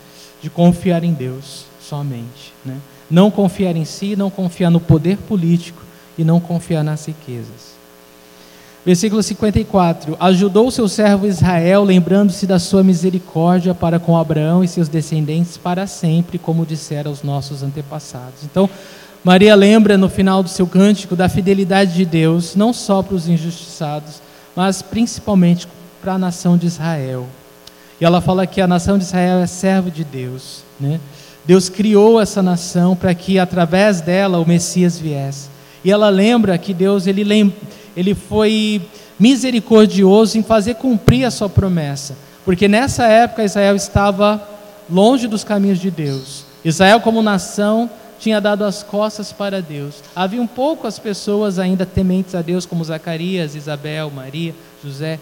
De 0.42 0.48
confiar 0.48 1.04
em 1.04 1.12
Deus 1.12 1.66
somente, 1.80 2.52
né? 2.64 2.78
Não 3.10 3.30
confiar 3.30 3.76
em 3.76 3.84
si, 3.84 4.16
não 4.16 4.30
confiar 4.30 4.70
no 4.70 4.80
poder 4.80 5.18
político 5.18 5.82
e 6.18 6.24
não 6.24 6.40
confiar 6.40 6.82
nas 6.82 7.06
riquezas. 7.06 7.76
Versículo 8.84 9.22
54: 9.22 10.16
Ajudou 10.18 10.70
seu 10.70 10.88
servo 10.88 11.26
Israel, 11.26 11.84
lembrando-se 11.84 12.46
da 12.46 12.58
sua 12.58 12.82
misericórdia 12.82 13.74
para 13.74 13.98
com 13.98 14.16
Abraão 14.16 14.64
e 14.64 14.68
seus 14.68 14.88
descendentes 14.88 15.56
para 15.56 15.86
sempre, 15.86 16.38
como 16.38 16.64
dissera 16.64 17.10
os 17.10 17.22
nossos 17.22 17.62
antepassados. 17.62 18.44
Então, 18.44 18.70
Maria 19.24 19.56
lembra 19.56 19.98
no 19.98 20.08
final 20.08 20.40
do 20.40 20.48
seu 20.48 20.68
cântico 20.68 21.16
da 21.16 21.28
fidelidade 21.28 21.94
de 21.94 22.04
Deus, 22.04 22.54
não 22.54 22.72
só 22.72 23.02
para 23.02 23.16
os 23.16 23.28
injustiçados, 23.28 24.22
mas 24.54 24.82
principalmente 24.82 25.66
para 26.00 26.14
a 26.14 26.18
nação 26.18 26.56
de 26.56 26.68
Israel, 26.68 27.26
e 28.00 28.04
ela 28.04 28.20
fala 28.20 28.46
que 28.46 28.60
a 28.60 28.66
nação 28.66 28.98
de 28.98 29.04
Israel 29.04 29.38
é 29.38 29.46
servo 29.46 29.90
de 29.90 30.04
Deus. 30.04 30.62
Né? 30.78 31.00
Deus 31.46 31.68
criou 31.68 32.20
essa 32.20 32.42
nação 32.42 32.94
para 32.94 33.14
que 33.14 33.38
através 33.38 34.00
dela 34.00 34.38
o 34.38 34.46
Messias 34.46 34.98
viesse. 34.98 35.48
E 35.84 35.90
ela 35.90 36.08
lembra 36.08 36.58
que 36.58 36.74
Deus 36.74 37.06
ele, 37.06 37.54
ele 37.96 38.14
foi 38.14 38.82
misericordioso 39.18 40.36
em 40.36 40.42
fazer 40.42 40.74
cumprir 40.74 41.24
a 41.24 41.30
sua 41.30 41.48
promessa. 41.48 42.16
Porque 42.44 42.68
nessa 42.68 43.06
época 43.06 43.44
Israel 43.44 43.76
estava 43.76 44.46
longe 44.90 45.26
dos 45.26 45.42
caminhos 45.42 45.78
de 45.78 45.90
Deus. 45.90 46.44
Israel, 46.64 47.00
como 47.00 47.22
nação, 47.22 47.88
tinha 48.18 48.40
dado 48.40 48.64
as 48.64 48.82
costas 48.82 49.32
para 49.32 49.62
Deus. 49.62 50.02
Havia 50.14 50.42
um 50.42 50.46
poucas 50.46 50.98
pessoas 50.98 51.58
ainda 51.58 51.86
tementes 51.86 52.34
a 52.34 52.42
Deus, 52.42 52.66
como 52.66 52.84
Zacarias, 52.84 53.54
Isabel, 53.54 54.10
Maria, 54.10 54.54
José, 54.82 55.18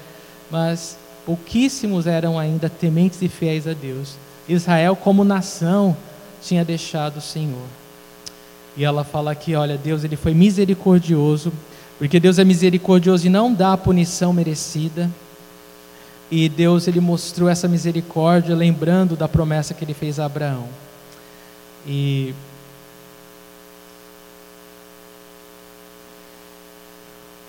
mas 0.51 0.97
pouquíssimos 1.25 2.07
eram 2.07 2.39
ainda 2.39 2.69
tementes 2.69 3.21
e 3.23 3.29
fiéis 3.29 3.67
a 3.67 3.73
Deus. 3.73 4.17
Israel, 4.49 4.95
como 4.95 5.25
nação, 5.25 5.97
tinha 6.43 6.65
deixado 6.65 7.17
o 7.17 7.23
Senhor. 7.23 7.67
E 8.77 8.85
ela 8.85 9.05
fala 9.05 9.31
aqui: 9.31 9.55
olha, 9.55 9.77
Deus 9.77 10.05
ele 10.05 10.17
foi 10.17 10.35
misericordioso, 10.35 11.53
porque 11.99 12.21
Deus 12.21 12.39
é 12.39 12.45
misericordioso 12.45 13.27
e 13.27 13.31
não 13.31 13.53
dá 13.53 13.73
a 13.73 13.79
punição 13.79 14.33
merecida. 14.33 15.11
E 16.31 16.49
Deus 16.49 16.89
ele 16.89 17.01
mostrou 17.01 17.49
essa 17.49 17.69
misericórdia 17.69 18.57
lembrando 18.57 19.17
da 19.17 19.29
promessa 19.29 19.75
que 19.75 19.85
ele 19.85 19.95
fez 19.95 20.19
a 20.19 20.25
Abraão. 20.25 20.69
E 21.87 22.35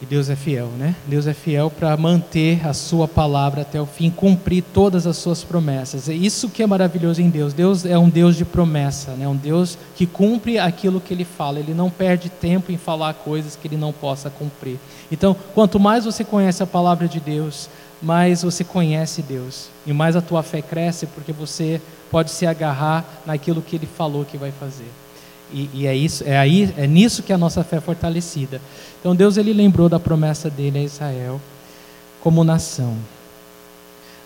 E 0.02 0.06
Deus 0.06 0.30
é 0.30 0.36
fiel, 0.36 0.68
né? 0.78 0.94
Deus 1.08 1.26
é 1.26 1.34
fiel 1.34 1.72
para 1.72 1.96
manter 1.96 2.68
a 2.68 2.74
sua 2.74 3.08
palavra 3.08 3.62
até 3.62 3.80
o 3.80 3.86
fim, 3.86 4.10
cumprir 4.10 4.62
todas 4.74 5.08
as 5.08 5.16
suas 5.16 5.42
promessas. 5.42 6.10
É 6.10 6.14
isso 6.14 6.50
que 6.50 6.62
é 6.62 6.68
maravilhoso 6.68 7.22
em 7.22 7.30
Deus. 7.30 7.54
Deus 7.54 7.86
é 7.86 7.98
um 7.98 8.10
Deus 8.10 8.36
de 8.36 8.44
promessa, 8.44 9.12
né? 9.12 9.26
Um 9.26 9.36
Deus 9.36 9.78
que 9.96 10.06
cumpre 10.06 10.60
aquilo 10.60 11.00
que 11.00 11.14
ele 11.14 11.24
fala. 11.24 11.60
Ele 11.60 11.74
não 11.74 11.90
perde 11.90 12.30
tempo 12.30 12.74
em 12.74 12.78
falar 12.78 13.14
coisas 13.14 13.56
que 13.56 13.70
ele 13.70 13.78
não 13.78 13.94
possa 13.94 14.30
cumprir. 14.30 14.78
Então, 15.10 15.34
quanto 15.54 15.80
mais 15.80 16.04
você 16.04 16.26
conhece 16.26 16.62
a 16.62 16.68
palavra 16.68 17.08
de 17.08 17.22
Deus, 17.22 17.70
mais 18.02 18.44
você 18.44 18.66
conhece 18.66 19.22
Deus. 19.22 19.70
E 19.88 19.94
mais 19.94 20.18
a 20.18 20.22
tua 20.22 20.44
fé 20.44 20.62
cresce 20.62 21.06
porque 21.06 21.32
você 21.32 21.82
pode 22.12 22.32
se 22.32 22.46
agarrar 22.46 23.06
naquilo 23.26 23.62
que 23.62 23.78
ele 23.78 23.88
falou 23.88 24.26
que 24.26 24.38
vai 24.38 24.52
fazer. 24.52 24.92
E, 25.54 25.70
e, 25.74 25.88
é 25.88 25.96
isso, 25.96 26.24
é 26.26 26.38
aí, 26.38 26.74
é 26.78 26.88
nisso 26.88 27.24
que 27.24 27.32
a 27.32 27.38
nossa 27.38 27.64
fé 27.64 27.78
é 27.78 27.82
fortalecida. 27.82 28.60
Então 29.00 29.16
Deus 29.16 29.38
ele 29.38 29.54
lembrou 29.54 29.88
da 29.88 30.00
promessa 30.00 30.50
dele 30.50 30.80
a 30.80 30.84
Israel 30.84 31.40
como 32.22 32.44
nação. 32.44 32.98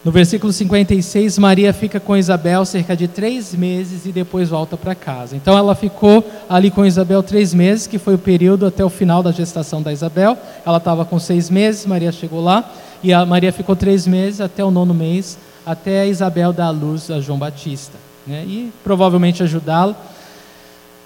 No 0.04 0.14
versículo 0.14 0.54
56, 0.54 1.38
Maria 1.38 1.74
fica 1.74 2.00
com 2.00 2.16
Isabel 2.16 2.64
cerca 2.64 2.96
de 2.96 3.06
três 3.06 3.54
meses 3.54 4.06
e 4.06 4.14
depois 4.14 4.48
volta 4.48 4.78
para 4.78 4.96
casa. 4.96 5.36
Então 5.36 5.58
ela 5.58 5.76
ficou 5.76 6.26
ali 6.50 6.72
com 6.72 6.86
Isabel 6.86 7.22
três 7.22 7.54
meses, 7.54 7.86
que 7.86 8.00
foi 8.00 8.16
o 8.16 8.18
período 8.18 8.66
até 8.66 8.84
o 8.84 8.90
final 8.90 9.22
da 9.22 9.34
gestação 9.34 9.82
da 9.82 9.92
Isabel. 9.92 10.38
Ela 10.66 10.78
estava 10.78 11.04
com 11.04 11.20
seis 11.20 11.50
meses, 11.50 11.86
Maria 11.86 12.14
chegou 12.14 12.42
lá, 12.42 12.72
e 13.04 13.12
a 13.12 13.26
Maria 13.26 13.52
ficou 13.52 13.76
três 13.76 14.08
meses 14.08 14.40
até 14.40 14.64
o 14.64 14.72
nono 14.72 14.94
mês, 14.94 15.38
até 15.66 16.08
Isabel 16.08 16.54
dar 16.54 16.68
a 16.68 16.72
luz 16.72 17.12
a 17.12 17.20
João 17.20 17.38
Batista. 17.38 17.98
Né? 18.26 18.46
E 18.48 18.72
provavelmente 18.82 19.44
ajudá-lo. 19.44 19.98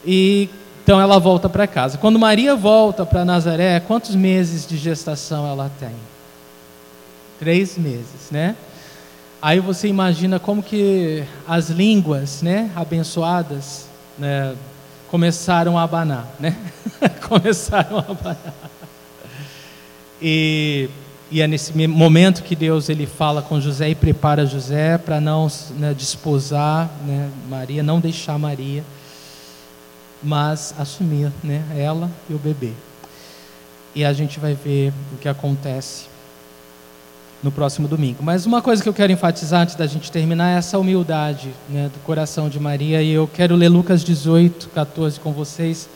E 0.06 0.50
então 0.84 1.00
ela 1.00 1.18
volta 1.18 1.48
para 1.48 1.66
casa. 1.66 1.98
Quando 1.98 2.20
Maria 2.20 2.58
volta 2.58 3.06
para 3.06 3.24
Nazaré, 3.24 3.80
quantos 3.80 4.16
meses 4.16 4.68
de 4.68 4.76
gestação 4.76 5.48
ela 5.50 5.72
tem? 5.80 5.96
Três 7.40 7.78
meses, 7.78 8.30
né? 8.30 8.56
Aí 9.42 9.62
você 9.62 9.88
imagina 9.88 10.40
como 10.40 10.62
que 10.62 11.24
as 11.48 11.70
línguas, 11.70 12.42
né, 12.42 12.70
abençoadas, 12.76 13.88
né, 14.18 14.56
começaram 15.10 15.78
a 15.78 15.84
abanar, 15.84 16.28
né? 16.38 16.56
começaram 17.28 17.98
a 18.00 18.12
abanar. 18.12 18.54
E, 20.22 20.90
e 21.32 21.42
é 21.42 21.48
nesse 21.48 21.74
momento 21.88 22.44
que 22.44 22.56
Deus 22.56 22.90
ele 22.90 23.06
fala 23.06 23.42
com 23.42 23.60
José 23.60 23.90
e 23.90 23.96
prepara 23.96 24.46
José 24.46 24.98
para 24.98 25.22
não 25.22 25.50
né, 25.78 25.94
desposar 25.94 26.90
né, 27.06 27.30
Maria, 27.50 27.84
não 27.84 28.00
deixar 28.00 28.38
Maria, 28.38 28.84
mas 30.24 30.74
assumir 30.78 31.32
né, 31.44 31.64
ela 31.76 32.10
e 32.30 32.34
o 32.34 32.38
bebê. 32.38 32.72
E 33.94 34.04
a 34.04 34.14
gente 34.14 34.40
vai 34.40 34.54
ver 34.56 34.94
o 35.14 35.18
que 35.18 35.28
acontece 35.28 36.06
no 37.44 37.52
próximo 37.52 37.88
domingo. 37.88 38.24
Mas 38.24 38.46
uma 38.46 38.62
coisa 38.62 38.82
que 38.82 38.88
eu 38.88 38.94
quero 38.94 39.12
enfatizar 39.12 39.62
antes 39.62 39.76
da 39.76 39.86
gente 39.86 40.12
terminar 40.12 40.56
é 40.56 40.58
essa 40.58 40.80
humildade 40.80 41.52
né, 41.70 41.92
do 41.94 42.00
coração 42.00 42.48
de 42.48 42.60
Maria. 42.60 43.04
E 43.04 43.12
eu 43.12 43.30
quero 43.32 43.56
ler 43.56 43.68
Lucas 43.68 44.04
18, 44.04 44.70
14 44.70 45.20
com 45.20 45.34
vocês. 45.34 45.90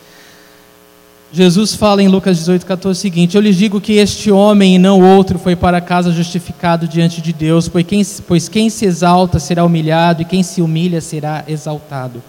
Jesus 1.32 1.74
fala 1.74 2.02
em 2.02 2.08
Lucas 2.08 2.38
18, 2.38 2.64
14 2.64 2.98
o 2.98 3.00
seguinte: 3.00 3.36
Eu 3.36 3.42
lhes 3.42 3.56
digo 3.56 3.80
que 3.80 3.94
este 3.94 4.30
homem 4.30 4.76
e 4.76 4.78
não 4.78 5.00
outro 5.00 5.38
foi 5.38 5.56
para 5.56 5.80
casa 5.80 6.12
justificado 6.12 6.86
diante 6.86 7.20
de 7.20 7.32
Deus, 7.32 7.68
pois 7.68 7.86
quem, 7.86 8.02
pois 8.26 8.48
quem 8.48 8.70
se 8.70 8.86
exalta 8.86 9.38
será 9.38 9.64
humilhado 9.64 10.22
e 10.22 10.24
quem 10.24 10.42
se 10.42 10.62
humilha 10.62 11.00
será 11.00 11.44
exaltado. 11.46 12.22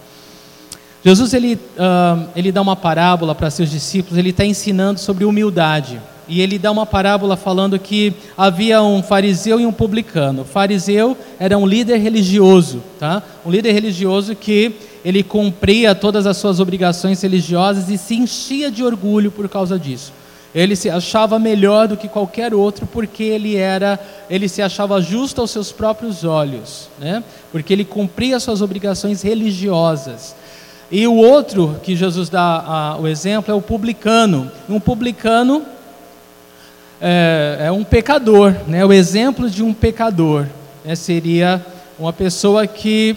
Jesus 1.04 1.34
ele, 1.34 1.56
uh, 1.56 2.28
ele 2.36 2.52
dá 2.52 2.62
uma 2.62 2.76
parábola 2.76 3.34
para 3.34 3.50
seus 3.50 3.72
discípulos, 3.72 4.18
ele 4.18 4.32
está 4.32 4.46
ensinando 4.46 5.00
sobre 5.00 5.24
humildade. 5.24 6.00
E 6.28 6.42
ele 6.42 6.60
dá 6.60 6.72
uma 6.72 6.86
parábola 6.86 7.36
falando 7.36 7.80
que 7.80 8.14
havia 8.38 8.84
um 8.84 9.02
fariseu 9.02 9.60
e 9.60 9.66
um 9.66 9.72
publicano. 9.72 10.44
O 10.44 10.46
fariseu 10.46 11.18
era 11.40 11.58
um 11.58 11.66
líder 11.66 11.98
religioso, 11.98 12.84
tá? 13.00 13.24
Um 13.44 13.50
líder 13.50 13.72
religioso 13.72 14.36
que 14.36 14.76
ele 15.04 15.24
cumpria 15.24 15.96
todas 15.96 16.28
as 16.28 16.38
suas 16.38 16.60
obrigações 16.60 17.20
religiosas 17.22 17.90
e 17.90 17.98
se 17.98 18.16
enchia 18.16 18.70
de 18.70 18.84
orgulho 18.84 19.32
por 19.32 19.50
causa 19.50 19.80
disso. 19.80 20.14
Ele 20.54 20.76
se 20.76 20.90
achava 20.90 21.40
melhor 21.40 21.88
do 21.88 21.98
que 21.98 22.08
qualquer 22.08 22.54
outro 22.54 22.88
porque 22.88 23.24
ele 23.24 23.56
era, 23.56 24.00
ele 24.30 24.48
se 24.48 24.62
achava 24.62 25.02
justo 25.02 25.42
aos 25.42 25.50
seus 25.50 25.72
próprios 25.72 26.24
olhos, 26.24 26.90
né? 27.00 27.24
Porque 27.52 27.74
ele 27.74 27.86
cumpria 27.86 28.40
suas 28.40 28.62
obrigações 28.62 29.24
religiosas. 29.24 30.36
E 30.92 31.06
o 31.06 31.16
outro 31.16 31.80
que 31.84 31.96
Jesus 31.96 32.30
dá 32.30 32.42
a, 32.42 32.98
o 32.98 33.08
exemplo 33.08 33.52
é 33.52 33.56
o 33.56 33.62
publicano. 33.62 34.52
Um 34.68 34.80
publicano 34.80 35.64
é, 37.00 37.58
é 37.66 37.72
um 37.72 37.84
pecador, 37.84 38.56
né? 38.68 38.84
o 38.84 38.92
exemplo 38.92 39.50
de 39.50 39.64
um 39.64 39.74
pecador 39.74 40.48
né? 40.84 40.96
seria 40.96 41.64
uma 41.98 42.12
pessoa 42.12 42.66
que 42.66 43.16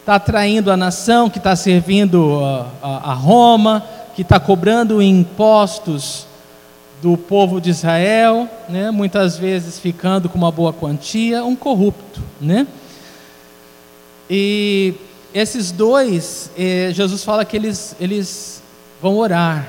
está 0.00 0.18
traindo 0.18 0.70
a 0.70 0.76
nação, 0.76 1.30
que 1.30 1.38
está 1.38 1.56
servindo 1.56 2.44
a, 2.44 2.66
a, 2.82 3.10
a 3.10 3.14
Roma, 3.14 3.84
que 4.14 4.22
está 4.22 4.38
cobrando 4.38 5.02
impostos 5.02 6.26
do 7.00 7.16
povo 7.16 7.60
de 7.60 7.70
Israel, 7.70 8.48
né? 8.68 8.90
muitas 8.90 9.36
vezes 9.38 9.78
ficando 9.78 10.28
com 10.28 10.36
uma 10.36 10.52
boa 10.52 10.72
quantia, 10.72 11.44
um 11.44 11.56
corrupto, 11.56 12.20
né? 12.40 12.66
E 14.28 14.94
esses 15.34 15.70
dois, 15.70 16.50
eh, 16.56 16.90
Jesus 16.92 17.22
fala 17.22 17.44
que 17.44 17.56
eles, 17.56 17.94
eles 18.00 18.62
vão 19.00 19.16
orar, 19.18 19.68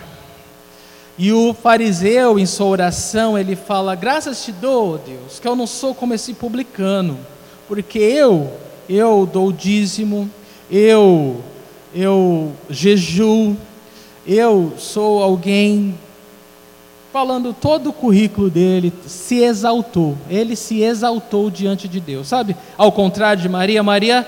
e 1.21 1.33
o 1.33 1.53
fariseu, 1.53 2.39
em 2.39 2.45
sua 2.45 2.67
oração, 2.67 3.37
ele 3.37 3.53
fala: 3.53 3.93
Graças 3.93 4.45
te 4.45 4.53
dou, 4.53 4.97
Deus, 4.97 5.37
que 5.37 5.45
eu 5.45 5.53
não 5.53 5.67
sou 5.67 5.93
como 5.93 6.13
esse 6.13 6.33
publicano, 6.33 7.19
porque 7.67 7.99
eu, 7.99 8.49
eu 8.87 9.29
dou 9.31 9.51
dízimo, 9.51 10.31
eu, 10.71 11.43
eu 11.93 12.53
jejuo, 12.69 13.57
eu 14.25 14.73
sou 14.77 15.21
alguém. 15.21 15.93
Falando 17.11 17.53
todo 17.53 17.89
o 17.89 17.93
currículo 17.93 18.49
dele, 18.49 18.93
se 19.07 19.41
exaltou, 19.41 20.15
ele 20.29 20.55
se 20.55 20.83
exaltou 20.83 21.49
diante 21.49 21.87
de 21.87 21.99
Deus, 21.99 22.27
sabe? 22.27 22.55
Ao 22.77 22.91
contrário 22.91 23.41
de 23.41 23.49
Maria, 23.49 23.81
Maria 23.81 24.27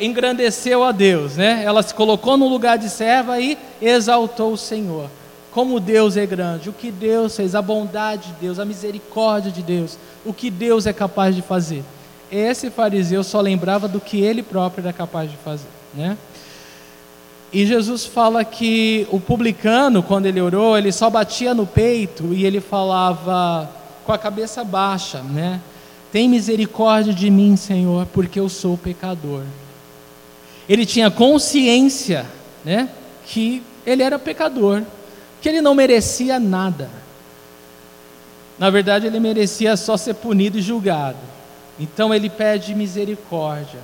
engrandeceu 0.00 0.82
a 0.82 0.92
Deus, 0.92 1.36
né? 1.36 1.62
Ela 1.62 1.82
se 1.82 1.92
colocou 1.92 2.38
no 2.38 2.48
lugar 2.48 2.78
de 2.78 2.88
serva 2.88 3.38
e 3.38 3.58
exaltou 3.82 4.52
o 4.52 4.56
Senhor 4.56 5.10
como 5.52 5.78
Deus 5.78 6.16
é 6.16 6.24
grande, 6.24 6.70
o 6.70 6.72
que 6.72 6.90
Deus 6.90 7.36
fez, 7.36 7.54
a 7.54 7.60
bondade 7.60 8.28
de 8.28 8.32
Deus, 8.40 8.58
a 8.58 8.64
misericórdia 8.64 9.52
de 9.52 9.62
Deus, 9.62 9.98
o 10.24 10.32
que 10.32 10.50
Deus 10.50 10.86
é 10.86 10.92
capaz 10.92 11.36
de 11.36 11.42
fazer. 11.42 11.84
Esse 12.30 12.70
fariseu 12.70 13.22
só 13.22 13.40
lembrava 13.40 13.86
do 13.86 14.00
que 14.00 14.18
ele 14.18 14.42
próprio 14.42 14.82
era 14.82 14.92
capaz 14.92 15.30
de 15.30 15.36
fazer, 15.36 15.68
né? 15.92 16.16
E 17.52 17.66
Jesus 17.66 18.06
fala 18.06 18.44
que 18.44 19.06
o 19.10 19.20
publicano, 19.20 20.02
quando 20.02 20.26
ele 20.26 20.40
orou, 20.40 20.76
ele 20.76 20.90
só 20.90 21.10
batia 21.10 21.52
no 21.52 21.66
peito 21.66 22.32
e 22.32 22.46
ele 22.46 22.60
falava 22.60 23.70
com 24.04 24.12
a 24.12 24.18
cabeça 24.18 24.64
baixa, 24.64 25.22
né? 25.22 25.60
Tem 26.10 26.28
misericórdia 26.28 27.12
de 27.12 27.30
mim, 27.30 27.56
Senhor, 27.56 28.06
porque 28.06 28.40
eu 28.40 28.48
sou 28.48 28.76
pecador. 28.78 29.44
Ele 30.68 30.86
tinha 30.86 31.10
consciência, 31.10 32.26
né, 32.64 32.88
que 33.26 33.62
ele 33.84 34.02
era 34.02 34.18
pecador 34.18 34.82
que 35.42 35.48
ele 35.48 35.60
não 35.60 35.74
merecia 35.74 36.38
nada. 36.38 36.88
Na 38.56 38.70
verdade, 38.70 39.08
ele 39.08 39.18
merecia 39.18 39.76
só 39.76 39.96
ser 39.96 40.14
punido 40.14 40.56
e 40.56 40.62
julgado. 40.62 41.18
Então 41.80 42.14
ele 42.14 42.30
pede 42.30 42.76
misericórdia. 42.76 43.80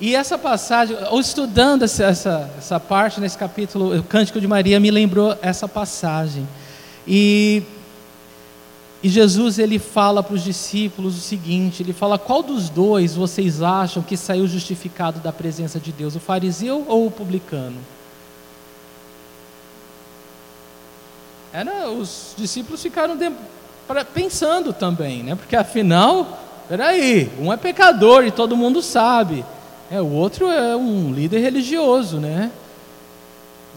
E 0.00 0.14
essa 0.14 0.36
passagem, 0.36 0.96
ou 1.10 1.20
estudando 1.20 1.82
essa, 1.82 2.04
essa, 2.04 2.50
essa 2.58 2.80
parte 2.80 3.20
nesse 3.20 3.38
capítulo, 3.38 3.96
o 3.98 4.02
Cântico 4.02 4.40
de 4.40 4.46
Maria 4.46 4.80
me 4.80 4.90
lembrou 4.90 5.36
essa 5.40 5.68
passagem. 5.68 6.46
E, 7.06 7.62
e 9.02 9.08
Jesus 9.08 9.58
ele 9.58 9.78
fala 9.78 10.22
para 10.22 10.34
os 10.34 10.42
discípulos 10.42 11.16
o 11.16 11.20
seguinte: 11.20 11.82
ele 11.82 11.92
fala, 11.92 12.18
qual 12.18 12.42
dos 12.42 12.68
dois 12.68 13.14
vocês 13.14 13.62
acham 13.62 14.02
que 14.02 14.16
saiu 14.16 14.46
justificado 14.46 15.20
da 15.20 15.32
presença 15.32 15.78
de 15.78 15.92
Deus, 15.92 16.16
o 16.16 16.20
fariseu 16.20 16.84
ou 16.88 17.06
o 17.06 17.10
publicano? 17.10 17.78
era, 21.54 21.88
os 21.88 22.34
discípulos 22.36 22.82
ficaram 22.82 23.16
de, 23.16 23.30
pra, 23.86 24.04
pensando 24.04 24.72
também, 24.72 25.22
né? 25.22 25.36
porque 25.36 25.54
afinal, 25.54 26.40
peraí, 26.68 27.30
um 27.38 27.52
é 27.52 27.56
pecador 27.56 28.24
e 28.24 28.32
todo 28.32 28.56
mundo 28.56 28.82
sabe, 28.82 29.44
é, 29.94 30.00
o 30.00 30.10
outro 30.10 30.50
é 30.50 30.74
um 30.74 31.12
líder 31.12 31.38
religioso, 31.38 32.18
né? 32.18 32.50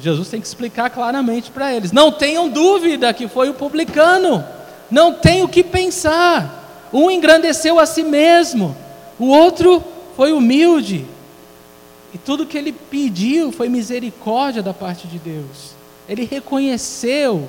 Jesus 0.01 0.29
tem 0.29 0.41
que 0.41 0.47
explicar 0.47 0.89
claramente 0.89 1.51
para 1.51 1.71
eles: 1.71 1.91
não 1.91 2.11
tenham 2.11 2.49
dúvida 2.49 3.13
que 3.13 3.27
foi 3.27 3.49
o 3.49 3.53
publicano, 3.53 4.43
não 4.89 5.13
tem 5.13 5.43
o 5.43 5.47
que 5.47 5.63
pensar. 5.63 6.89
Um 6.91 7.11
engrandeceu 7.11 7.79
a 7.79 7.85
si 7.85 8.01
mesmo, 8.01 8.75
o 9.19 9.27
outro 9.27 9.83
foi 10.15 10.31
humilde, 10.31 11.05
e 12.11 12.17
tudo 12.17 12.47
que 12.47 12.57
ele 12.57 12.71
pediu 12.71 13.51
foi 13.51 13.69
misericórdia 13.69 14.63
da 14.63 14.73
parte 14.73 15.07
de 15.07 15.19
Deus. 15.19 15.75
Ele 16.09 16.23
reconheceu 16.25 17.47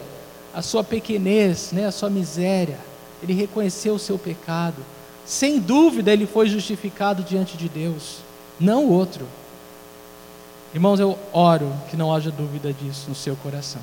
a 0.53 0.61
sua 0.61 0.85
pequenez, 0.85 1.71
né, 1.73 1.87
a 1.87 1.93
sua 1.93 2.11
miséria. 2.11 2.79
Ele 3.23 3.33
reconheceu 3.33 3.95
o 3.95 3.99
seu 3.99 4.19
pecado. 4.19 4.85
Sem 5.25 5.59
dúvida, 5.59 6.13
ele 6.13 6.27
foi 6.27 6.49
justificado 6.49 7.23
diante 7.23 7.57
de 7.57 7.69
Deus, 7.69 8.28
não 8.59 8.85
o 8.85 8.93
outro. 8.93 9.27
Irmãos, 10.75 11.01
eu 11.01 11.19
oro 11.33 11.73
que 11.91 11.97
não 11.97 12.15
haja 12.15 12.31
dúvida 12.31 12.73
disso 12.73 13.07
no 13.09 13.15
seu 13.15 13.35
coração. 13.37 13.81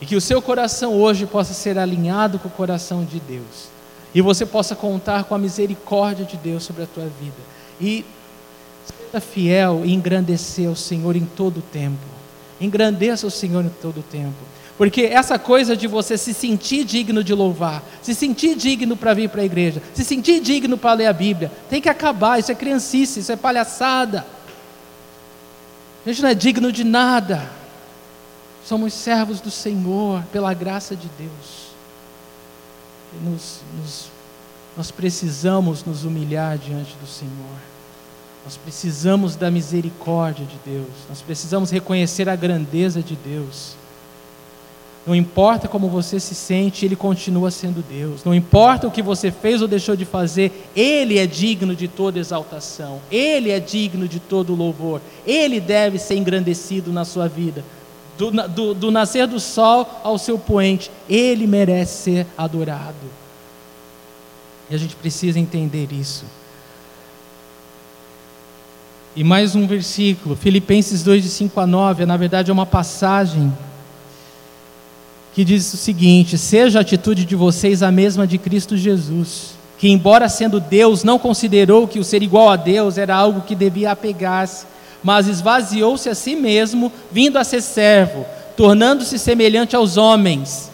E 0.00 0.06
que 0.06 0.16
o 0.16 0.20
seu 0.20 0.40
coração 0.40 0.94
hoje 0.94 1.26
possa 1.26 1.52
ser 1.52 1.78
alinhado 1.78 2.38
com 2.38 2.48
o 2.48 2.50
coração 2.50 3.04
de 3.04 3.20
Deus. 3.20 3.68
E 4.14 4.20
você 4.20 4.46
possa 4.46 4.74
contar 4.74 5.24
com 5.24 5.34
a 5.34 5.38
misericórdia 5.38 6.24
de 6.24 6.36
Deus 6.36 6.62
sobre 6.62 6.84
a 6.84 6.86
tua 6.86 7.04
vida. 7.04 7.36
E 7.80 8.04
seja 8.86 9.20
fiel 9.20 9.82
e 9.84 9.92
engrandecer 9.92 10.70
o 10.70 10.76
Senhor 10.76 11.16
em 11.16 11.24
todo 11.24 11.58
o 11.58 11.62
tempo. 11.62 12.04
Engrandeça 12.60 13.26
o 13.26 13.30
Senhor 13.30 13.64
em 13.64 13.70
todo 13.82 14.00
o 14.00 14.02
tempo. 14.02 14.53
Porque 14.76 15.02
essa 15.02 15.38
coisa 15.38 15.76
de 15.76 15.86
você 15.86 16.18
se 16.18 16.34
sentir 16.34 16.84
digno 16.84 17.22
de 17.22 17.32
louvar, 17.32 17.82
se 18.02 18.14
sentir 18.14 18.56
digno 18.56 18.96
para 18.96 19.14
vir 19.14 19.28
para 19.28 19.42
a 19.42 19.44
igreja, 19.44 19.80
se 19.94 20.04
sentir 20.04 20.40
digno 20.40 20.76
para 20.76 20.94
ler 20.94 21.06
a 21.06 21.12
Bíblia, 21.12 21.50
tem 21.70 21.80
que 21.80 21.88
acabar. 21.88 22.40
Isso 22.40 22.50
é 22.50 22.54
criancice, 22.54 23.20
isso 23.20 23.30
é 23.30 23.36
palhaçada. 23.36 24.26
A 26.04 26.08
gente 26.08 26.22
não 26.22 26.28
é 26.28 26.34
digno 26.34 26.72
de 26.72 26.82
nada. 26.82 27.48
Somos 28.64 28.92
servos 28.94 29.40
do 29.40 29.50
Senhor, 29.50 30.24
pela 30.32 30.52
graça 30.52 30.96
de 30.96 31.08
Deus. 31.18 31.64
Nos, 33.22 33.60
nos, 33.78 34.06
nós 34.76 34.90
precisamos 34.90 35.84
nos 35.84 36.04
humilhar 36.04 36.58
diante 36.58 36.96
do 36.96 37.06
Senhor. 37.06 37.58
Nós 38.44 38.56
precisamos 38.56 39.36
da 39.36 39.52
misericórdia 39.52 40.44
de 40.44 40.58
Deus. 40.64 40.90
Nós 41.08 41.22
precisamos 41.22 41.70
reconhecer 41.70 42.28
a 42.28 42.34
grandeza 42.34 43.00
de 43.00 43.14
Deus. 43.14 43.76
Não 45.06 45.14
importa 45.14 45.68
como 45.68 45.88
você 45.88 46.18
se 46.18 46.34
sente, 46.34 46.86
Ele 46.86 46.96
continua 46.96 47.50
sendo 47.50 47.84
Deus. 47.86 48.24
Não 48.24 48.34
importa 48.34 48.86
o 48.86 48.90
que 48.90 49.02
você 49.02 49.30
fez 49.30 49.60
ou 49.60 49.68
deixou 49.68 49.94
de 49.94 50.06
fazer, 50.06 50.66
Ele 50.74 51.18
é 51.18 51.26
digno 51.26 51.76
de 51.76 51.86
toda 51.86 52.18
exaltação. 52.18 53.00
Ele 53.10 53.50
é 53.50 53.60
digno 53.60 54.08
de 54.08 54.18
todo 54.18 54.54
louvor. 54.54 55.02
Ele 55.26 55.60
deve 55.60 55.98
ser 55.98 56.16
engrandecido 56.16 56.90
na 56.90 57.04
sua 57.04 57.28
vida. 57.28 57.62
Do, 58.16 58.30
do, 58.30 58.74
do 58.74 58.90
nascer 58.90 59.26
do 59.26 59.38
sol 59.38 59.86
ao 60.02 60.16
seu 60.16 60.38
poente, 60.38 60.90
Ele 61.08 61.46
merece 61.46 62.02
ser 62.02 62.26
adorado. 62.38 62.94
E 64.70 64.74
a 64.74 64.78
gente 64.78 64.96
precisa 64.96 65.38
entender 65.38 65.92
isso. 65.92 66.24
E 69.14 69.22
mais 69.22 69.54
um 69.54 69.66
versículo, 69.66 70.34
Filipenses 70.34 71.02
2, 71.02 71.22
de 71.22 71.28
5 71.28 71.60
a 71.60 71.66
9, 71.66 72.06
na 72.06 72.16
verdade 72.16 72.50
é 72.50 72.54
uma 72.54 72.66
passagem 72.66 73.52
que 75.34 75.44
diz 75.44 75.74
o 75.74 75.76
seguinte: 75.76 76.38
Seja 76.38 76.78
a 76.78 76.82
atitude 76.82 77.24
de 77.24 77.34
vocês 77.34 77.82
a 77.82 77.90
mesma 77.90 78.26
de 78.26 78.38
Cristo 78.38 78.76
Jesus, 78.76 79.54
que, 79.76 79.88
embora 79.88 80.28
sendo 80.28 80.60
Deus, 80.60 81.02
não 81.02 81.18
considerou 81.18 81.88
que 81.88 81.98
o 81.98 82.04
ser 82.04 82.22
igual 82.22 82.48
a 82.48 82.56
Deus 82.56 82.96
era 82.96 83.14
algo 83.14 83.42
que 83.42 83.54
devia 83.54 83.90
apegar-se, 83.90 84.64
mas 85.02 85.26
esvaziou-se 85.26 86.08
a 86.08 86.14
si 86.14 86.36
mesmo, 86.36 86.90
vindo 87.10 87.36
a 87.36 87.44
ser 87.44 87.60
servo, 87.60 88.24
tornando-se 88.56 89.18
semelhante 89.18 89.74
aos 89.74 89.96
homens. 89.96 90.70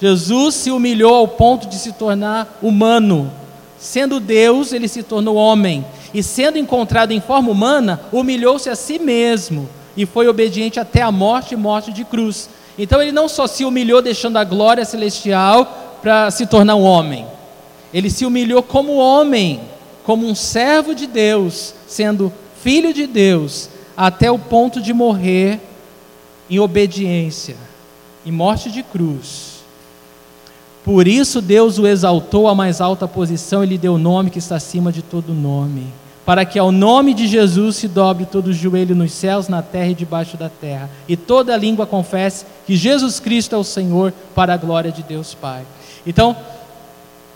Jesus 0.00 0.56
se 0.56 0.70
humilhou 0.70 1.14
ao 1.14 1.28
ponto 1.28 1.66
de 1.66 1.76
se 1.76 1.92
tornar 1.92 2.58
humano. 2.60 3.32
Sendo 3.78 4.20
Deus, 4.20 4.72
ele 4.72 4.88
se 4.88 5.02
tornou 5.02 5.36
homem. 5.36 5.84
E 6.12 6.22
sendo 6.22 6.58
encontrado 6.58 7.12
em 7.12 7.20
forma 7.20 7.50
humana, 7.50 8.00
humilhou-se 8.12 8.68
a 8.68 8.76
si 8.76 8.98
mesmo 8.98 9.68
e 9.96 10.06
foi 10.06 10.26
obediente 10.28 10.80
até 10.80 11.02
a 11.02 11.12
morte 11.12 11.54
e 11.54 11.56
morte 11.56 11.92
de 11.92 12.04
cruz. 12.04 12.48
Então 12.78 13.00
ele 13.02 13.12
não 13.12 13.28
só 13.28 13.46
se 13.46 13.64
humilhou 13.64 14.00
deixando 14.00 14.38
a 14.38 14.44
glória 14.44 14.84
celestial 14.84 15.98
para 16.02 16.30
se 16.30 16.46
tornar 16.46 16.74
um 16.74 16.82
homem, 16.82 17.26
ele 17.92 18.10
se 18.10 18.24
humilhou 18.24 18.62
como 18.62 18.96
homem, 18.96 19.60
como 20.04 20.26
um 20.26 20.34
servo 20.34 20.94
de 20.94 21.06
Deus, 21.06 21.74
sendo 21.86 22.32
filho 22.62 22.92
de 22.92 23.06
Deus, 23.06 23.68
até 23.96 24.30
o 24.30 24.38
ponto 24.38 24.80
de 24.80 24.92
morrer 24.92 25.60
em 26.48 26.58
obediência, 26.58 27.56
em 28.24 28.32
morte 28.32 28.70
de 28.70 28.82
cruz. 28.82 29.62
Por 30.84 31.06
isso 31.06 31.40
Deus 31.40 31.78
o 31.78 31.86
exaltou 31.86 32.48
à 32.48 32.54
mais 32.54 32.80
alta 32.80 33.06
posição 33.06 33.62
e 33.62 33.66
lhe 33.66 33.78
deu 33.78 33.94
o 33.94 33.98
nome 33.98 34.30
que 34.30 34.38
está 34.38 34.56
acima 34.56 34.90
de 34.90 35.02
todo 35.02 35.32
nome 35.32 36.01
para 36.24 36.44
que 36.44 36.58
ao 36.58 36.70
nome 36.70 37.14
de 37.14 37.26
Jesus 37.26 37.76
se 37.76 37.88
dobre 37.88 38.26
todo 38.26 38.48
o 38.48 38.52
joelho 38.52 38.94
nos 38.94 39.12
céus, 39.12 39.48
na 39.48 39.60
terra 39.60 39.88
e 39.88 39.94
debaixo 39.94 40.36
da 40.36 40.48
terra, 40.48 40.88
e 41.08 41.16
toda 41.16 41.56
língua 41.56 41.86
confesse 41.86 42.44
que 42.66 42.76
Jesus 42.76 43.18
Cristo 43.18 43.54
é 43.54 43.58
o 43.58 43.64
Senhor, 43.64 44.12
para 44.34 44.54
a 44.54 44.56
glória 44.56 44.92
de 44.92 45.02
Deus 45.02 45.34
Pai. 45.34 45.64
Então, 46.06 46.36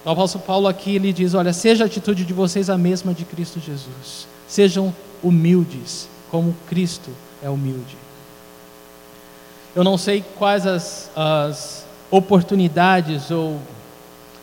o 0.05 0.11
apóstolo 0.11 0.45
Paulo 0.45 0.69
aqui 0.69 0.95
ele 0.95 1.13
diz: 1.13 1.35
Olha, 1.35 1.53
seja 1.53 1.85
a 1.85 1.87
atitude 1.87 2.25
de 2.25 2.33
vocês 2.33 2.71
a 2.71 2.79
mesma 2.79 3.13
de 3.13 3.25
Cristo 3.25 3.59
Jesus, 3.59 4.29
sejam 4.47 4.95
humildes, 5.23 6.09
como 6.31 6.55
Cristo 6.69 7.11
é 7.43 7.51
humilde. 7.51 7.97
Eu 9.75 9.83
não 9.83 9.99
sei 9.99 10.25
quais 10.39 10.65
as, 10.65 11.11
as 11.15 11.85
oportunidades 12.11 13.31
ou 13.33 13.61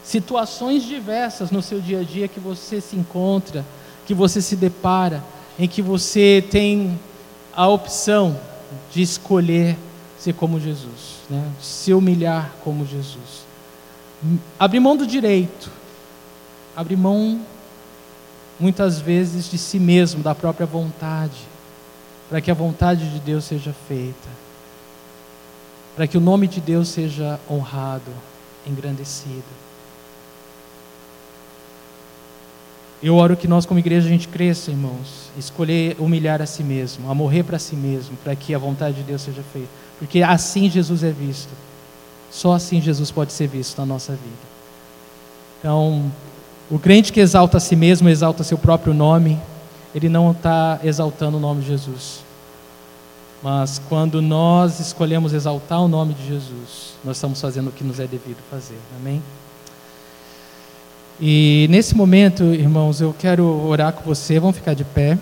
situações 0.04 0.84
diversas 0.84 1.50
no 1.50 1.62
seu 1.62 1.80
dia 1.80 2.02
a 2.02 2.04
dia 2.04 2.28
que 2.28 2.40
você 2.40 2.82
se 2.82 2.98
encontra 2.98 3.66
que 4.06 4.14
você 4.14 4.42
se 4.42 4.56
depara, 4.56 5.24
em 5.58 5.68
que 5.68 5.82
você 5.82 6.44
tem 6.50 7.00
a 7.56 7.68
opção 7.68 8.40
de 8.92 9.02
escolher 9.02 9.78
ser 10.18 10.34
como 10.34 10.60
Jesus, 10.60 11.22
né? 11.30 11.52
se 11.62 11.94
humilhar 11.94 12.52
como 12.64 12.86
Jesus. 12.86 13.46
Abrir 14.58 14.80
mão 14.80 14.96
do 14.96 15.06
direito, 15.06 15.70
abrir 16.76 16.96
mão 16.96 17.42
muitas 18.60 19.00
vezes 19.00 19.50
de 19.50 19.58
si 19.58 19.80
mesmo, 19.80 20.24
da 20.24 20.34
própria 20.34 20.66
vontade, 20.66 21.38
para 22.30 22.40
que 22.40 22.50
a 22.50 22.54
vontade 22.54 23.12
de 23.12 23.20
Deus 23.20 23.44
seja 23.44 23.76
feita, 23.88 24.30
para 25.96 26.08
que 26.08 26.18
o 26.18 26.22
nome 26.22 26.48
de 26.48 26.62
Deus 26.62 26.88
seja 26.88 27.40
honrado, 27.50 28.12
engrandecido. 28.66 29.63
Eu 33.04 33.18
oro 33.18 33.36
que 33.36 33.50
nós, 33.50 33.66
como 33.66 33.78
igreja, 33.80 34.08
a 34.08 34.10
gente 34.10 34.30
cresça, 34.30 34.72
irmãos, 34.72 35.30
escolher 35.38 35.98
humilhar 36.00 36.42
a 36.42 36.46
si 36.46 36.64
mesmo, 36.64 37.12
a 37.12 37.14
morrer 37.14 37.44
para 37.44 37.60
si 37.60 37.76
mesmo, 37.76 38.16
para 38.24 38.34
que 38.34 38.56
a 38.56 38.58
vontade 38.58 38.96
de 38.96 39.04
Deus 39.04 39.22
seja 39.22 39.44
feita. 39.52 39.68
Porque 40.00 40.24
assim 40.24 40.70
Jesus 40.70 41.04
é 41.04 41.12
visto. 41.12 41.50
Só 42.32 42.54
assim 42.54 42.80
Jesus 42.80 43.12
pode 43.12 43.34
ser 43.34 43.48
visto 43.48 43.78
na 43.78 43.86
nossa 43.86 44.14
vida. 44.14 44.54
Então, 45.60 46.10
o 46.72 46.80
crente 46.80 47.12
que 47.12 47.20
exalta 47.20 47.58
a 47.58 47.60
si 47.60 47.76
mesmo, 47.76 48.08
exalta 48.08 48.42
seu 48.42 48.58
próprio 48.58 48.94
nome, 48.94 49.38
ele 49.94 50.08
não 50.08 50.32
está 50.32 50.80
exaltando 50.82 51.36
o 51.36 51.40
nome 51.42 51.62
de 51.62 51.68
Jesus. 51.68 52.24
Mas 53.44 53.82
quando 53.90 54.22
nós 54.22 54.80
escolhemos 54.80 55.34
exaltar 55.34 55.82
o 55.82 55.90
nome 55.90 56.14
de 56.14 56.26
Jesus, 56.26 56.94
nós 57.04 57.18
estamos 57.18 57.42
fazendo 57.42 57.68
o 57.68 57.72
que 57.74 57.84
nos 57.84 58.00
é 58.00 58.08
devido 58.08 58.38
fazer. 58.50 58.80
Amém? 58.98 59.22
E 61.20 61.68
nesse 61.70 61.96
momento, 61.96 62.44
irmãos, 62.44 63.00
eu 63.00 63.16
quero 63.18 63.46
orar 63.46 63.94
com 63.94 64.04
você. 64.04 64.40
Vamos 64.40 64.58
ficar 64.58 64.74
de 64.74 64.84
pé. 64.84 65.18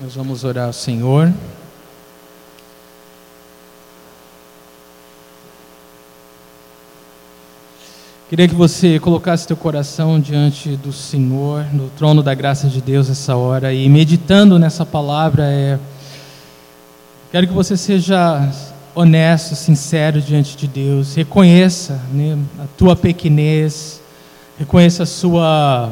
Nós 0.00 0.14
vamos 0.14 0.44
orar 0.44 0.66
ao 0.66 0.72
Senhor. 0.72 1.32
Queria 8.28 8.46
que 8.46 8.54
você 8.54 9.00
colocasse 9.00 9.46
teu 9.46 9.56
coração 9.56 10.20
diante 10.20 10.76
do 10.76 10.92
Senhor, 10.92 11.64
no 11.72 11.88
trono 11.88 12.22
da 12.22 12.34
graça 12.34 12.68
de 12.68 12.78
Deus 12.78 13.08
essa 13.08 13.34
hora 13.34 13.72
e 13.72 13.88
meditando 13.88 14.58
nessa 14.58 14.84
palavra 14.84 15.44
é 15.44 15.78
quero 17.32 17.46
que 17.46 17.54
você 17.54 17.74
seja 17.74 18.46
honesto, 18.94 19.54
sincero 19.54 20.20
diante 20.20 20.58
de 20.58 20.68
Deus, 20.68 21.14
reconheça 21.14 22.02
né, 22.12 22.38
a 22.58 22.66
tua 22.76 22.94
pequenez, 22.94 24.02
reconheça 24.58 25.04
a 25.04 25.06
sua 25.06 25.90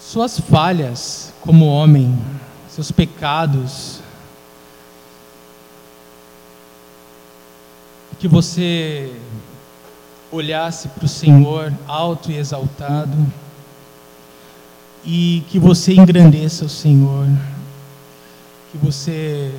suas 0.00 0.40
falhas 0.40 1.34
como 1.42 1.66
homem, 1.66 2.18
seus 2.66 2.90
pecados, 2.90 3.97
que 8.18 8.26
você 8.26 9.12
olhasse 10.30 10.88
para 10.88 11.04
o 11.04 11.08
Senhor 11.08 11.72
alto 11.86 12.30
e 12.30 12.36
exaltado 12.36 13.16
e 15.04 15.44
que 15.48 15.58
você 15.58 15.94
engrandeça 15.94 16.64
o 16.64 16.68
Senhor, 16.68 17.26
que 18.72 18.78
você 18.78 19.54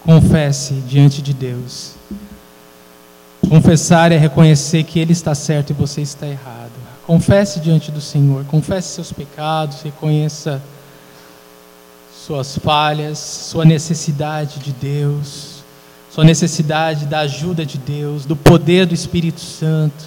confesse 0.00 0.74
diante 0.88 1.22
de 1.22 1.32
Deus. 1.32 1.94
Confessar 3.48 4.10
é 4.10 4.18
reconhecer 4.18 4.82
que 4.82 4.98
Ele 4.98 5.12
está 5.12 5.34
certo 5.34 5.70
e 5.70 5.72
você 5.74 6.00
está 6.02 6.26
errado. 6.26 6.72
Confesse 7.06 7.60
diante 7.60 7.92
do 7.92 8.00
Senhor, 8.00 8.44
confesse 8.46 8.94
seus 8.94 9.12
pecados, 9.12 9.82
reconheça 9.82 10.60
suas 12.12 12.58
falhas, 12.58 13.18
sua 13.18 13.64
necessidade 13.64 14.58
de 14.58 14.72
Deus 14.72 15.53
sua 16.14 16.22
necessidade 16.22 17.06
da 17.06 17.20
ajuda 17.20 17.66
de 17.66 17.76
Deus, 17.76 18.24
do 18.24 18.36
poder 18.36 18.86
do 18.86 18.94
Espírito 18.94 19.40
Santo, 19.40 20.04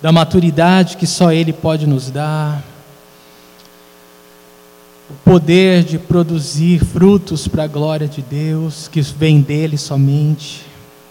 da 0.00 0.10
maturidade 0.10 0.96
que 0.96 1.06
só 1.06 1.30
Ele 1.30 1.52
pode 1.52 1.86
nos 1.86 2.10
dar, 2.10 2.64
o 5.10 5.12
poder 5.22 5.84
de 5.84 5.98
produzir 5.98 6.82
frutos 6.82 7.46
para 7.46 7.64
a 7.64 7.66
glória 7.66 8.08
de 8.08 8.22
Deus, 8.22 8.88
que 8.88 9.02
vem 9.02 9.42
dele 9.42 9.76
somente. 9.76 10.62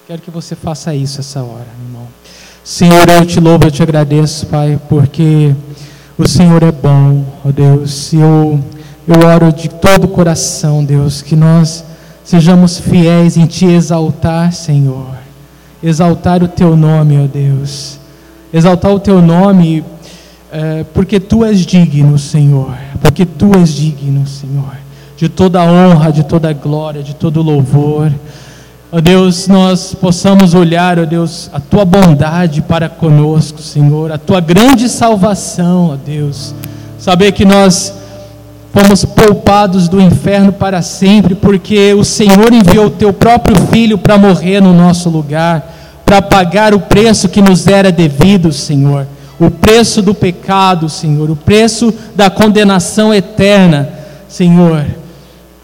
Quero 0.08 0.24
que 0.24 0.32
você 0.32 0.56
faça 0.56 0.96
isso 0.96 1.20
essa 1.20 1.44
hora, 1.44 1.68
irmão. 1.86 2.08
Senhor, 2.64 3.08
eu 3.08 3.24
te 3.28 3.40
louvo, 3.40 3.66
eu 3.66 3.72
te 3.72 3.84
agradeço, 3.84 4.48
Pai, 4.48 4.82
porque 4.90 5.54
o 6.18 6.28
Senhor 6.28 6.64
é 6.64 6.72
bom, 6.72 7.24
ó 7.46 7.52
Deus. 7.52 8.12
Eu, 8.12 8.60
eu 9.08 9.28
oro 9.28 9.54
de 9.54 9.70
todo 9.70 10.06
o 10.06 10.08
coração, 10.08 10.84
Deus, 10.84 11.22
que 11.22 11.36
nós 11.36 11.86
sejamos 12.24 12.80
fiéis 12.80 13.38
em 13.38 13.46
te 13.46 13.66
exaltar, 13.66 14.54
Senhor. 14.54 15.16
Exaltar 15.82 16.42
o 16.42 16.48
teu 16.48 16.76
nome, 16.76 17.18
ó 17.18 17.28
Deus. 17.28 18.00
Exaltar 18.54 18.92
o 18.92 19.00
teu 19.00 19.22
nome, 19.22 19.84
é, 20.52 20.86
porque 20.94 21.20
tu 21.20 21.44
és 21.44 21.66
digno, 21.66 22.18
Senhor. 22.18 22.74
Porque 23.02 23.26
tu 23.26 23.56
és 23.56 23.74
digno, 23.74 24.26
Senhor. 24.26 24.78
De 25.18 25.28
toda 25.28 25.64
honra, 25.64 26.12
de 26.12 26.24
toda 26.24 26.54
glória, 26.54 27.04
de 27.04 27.14
todo 27.14 27.42
louvor. 27.42 28.12
Ó 28.92 29.02
Deus, 29.02 29.48
nós 29.48 29.96
possamos 29.96 30.54
olhar, 30.54 31.00
ó 31.00 31.06
Deus, 31.06 31.50
a 31.52 31.60
tua 31.60 31.84
bondade 31.84 32.62
para 32.62 32.88
conosco, 32.88 33.60
Senhor, 33.60 34.12
a 34.12 34.20
tua 34.20 34.40
grande 34.40 34.88
salvação, 34.88 35.94
ó 35.94 35.96
Deus. 35.96 36.54
Saber 37.00 37.32
que 37.32 37.44
nós 37.44 37.92
fomos 38.74 39.06
poupados 39.06 39.88
do 39.88 40.02
inferno 40.02 40.52
para 40.52 40.82
sempre, 40.82 41.36
porque 41.36 41.94
o 41.94 42.04
Senhor 42.04 42.52
enviou 42.52 42.88
o 42.88 42.92
teu 42.92 43.14
próprio 43.14 43.56
filho 43.68 43.98
para 43.98 44.18
morrer 44.18 44.62
no 44.62 44.74
nosso 44.74 45.10
lugar, 45.10 45.72
para 46.06 46.22
pagar 46.22 46.74
o 46.74 46.80
preço 46.80 47.30
que 47.30 47.42
nos 47.42 47.68
era 47.68 47.92
devido, 47.92 48.52
Senhor. 48.52 49.08
O 49.40 49.50
preço 49.50 50.02
do 50.02 50.14
pecado, 50.14 50.90
Senhor, 50.90 51.30
o 51.30 51.36
preço 51.36 51.94
da 52.16 52.30
condenação 52.30 53.14
eterna, 53.14 53.90
Senhor 54.28 54.86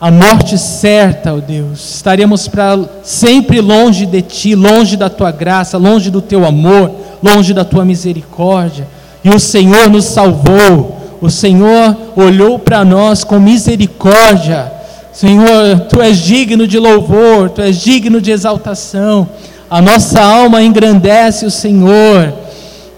a 0.02 0.10
morte 0.10 0.58
certa, 0.58 1.34
ó 1.34 1.40
Deus. 1.40 1.96
Estaremos 1.96 2.48
para 2.48 2.80
sempre 3.04 3.60
longe 3.60 4.06
de 4.06 4.22
Ti, 4.22 4.56
longe 4.56 4.96
da 4.96 5.10
Tua 5.10 5.30
graça, 5.30 5.78
longe 5.78 6.10
do 6.10 6.22
Teu 6.22 6.46
amor, 6.46 6.92
longe 7.22 7.54
da 7.54 7.66
Tua 7.66 7.84
misericórdia. 7.84 8.88
E 9.24 9.30
o 9.30 9.40
Senhor 9.40 9.90
nos 9.90 10.06
salvou. 10.06 10.99
O 11.22 11.30
Senhor 11.30 11.96
olhou 12.16 12.58
para 12.58 12.86
nós 12.86 13.24
com 13.24 13.40
misericórdia. 13.40 14.72
Senhor, 15.12 15.82
Tu 15.90 16.02
és 16.02 16.18
digno 16.18 16.66
de 16.66 16.80
louvor, 16.80 17.50
Tu 17.50 17.62
és 17.62 17.78
digno 17.78 18.22
de 18.22 18.32
exaltação. 18.32 19.28
A 19.70 19.82
nossa 19.82 20.22
alma 20.22 20.64
engrandece 20.64 21.46
o 21.46 21.52
Senhor. 21.52 22.34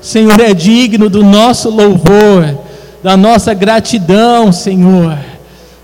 O 0.02 0.06
Senhor 0.06 0.40
é 0.40 0.54
digno 0.54 1.10
do 1.10 1.24
nosso 1.24 1.70
louvor, 1.70 2.58
da 3.04 3.18
nossa 3.18 3.54
gratidão, 3.54 4.52
Senhor. 4.52 5.18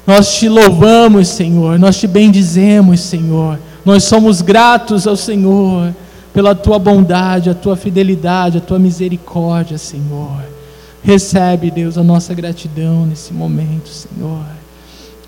Nós 0.06 0.36
te 0.36 0.48
louvamos, 0.48 1.28
Senhor, 1.28 1.78
nós 1.78 1.98
te 1.98 2.08
bendizemos, 2.08 3.02
Senhor. 3.02 3.60
Nós 3.84 4.04
somos 4.04 4.42
gratos 4.42 5.08
ao 5.08 5.16
Senhor 5.16 5.94
pela 6.34 6.54
tua 6.54 6.78
bondade, 6.78 7.50
a 7.50 7.54
tua 7.54 7.76
fidelidade, 7.76 8.60
a 8.60 8.62
tua 8.62 8.78
misericórdia, 8.78 9.78
Senhor. 9.78 10.57
Recebe, 11.04 11.72
Deus, 11.72 11.98
a 11.98 12.04
nossa 12.04 12.34
gratidão 12.34 13.06
nesse 13.06 13.34
momento, 13.34 13.90
Senhor. 13.90 14.46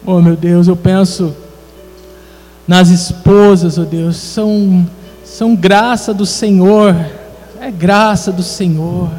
Oh, 0.06 0.22
meu 0.22 0.36
Deus, 0.36 0.68
eu 0.68 0.76
penso 0.76 1.36
nas 2.68 2.90
esposas, 2.90 3.78
oh 3.78 3.86
Deus, 3.86 4.18
são, 4.18 4.88
são 5.24 5.56
graça 5.56 6.14
do 6.14 6.26
Senhor, 6.26 6.96
é 7.60 7.72
graça 7.72 8.32
do 8.32 8.44
Senhor. 8.44 9.10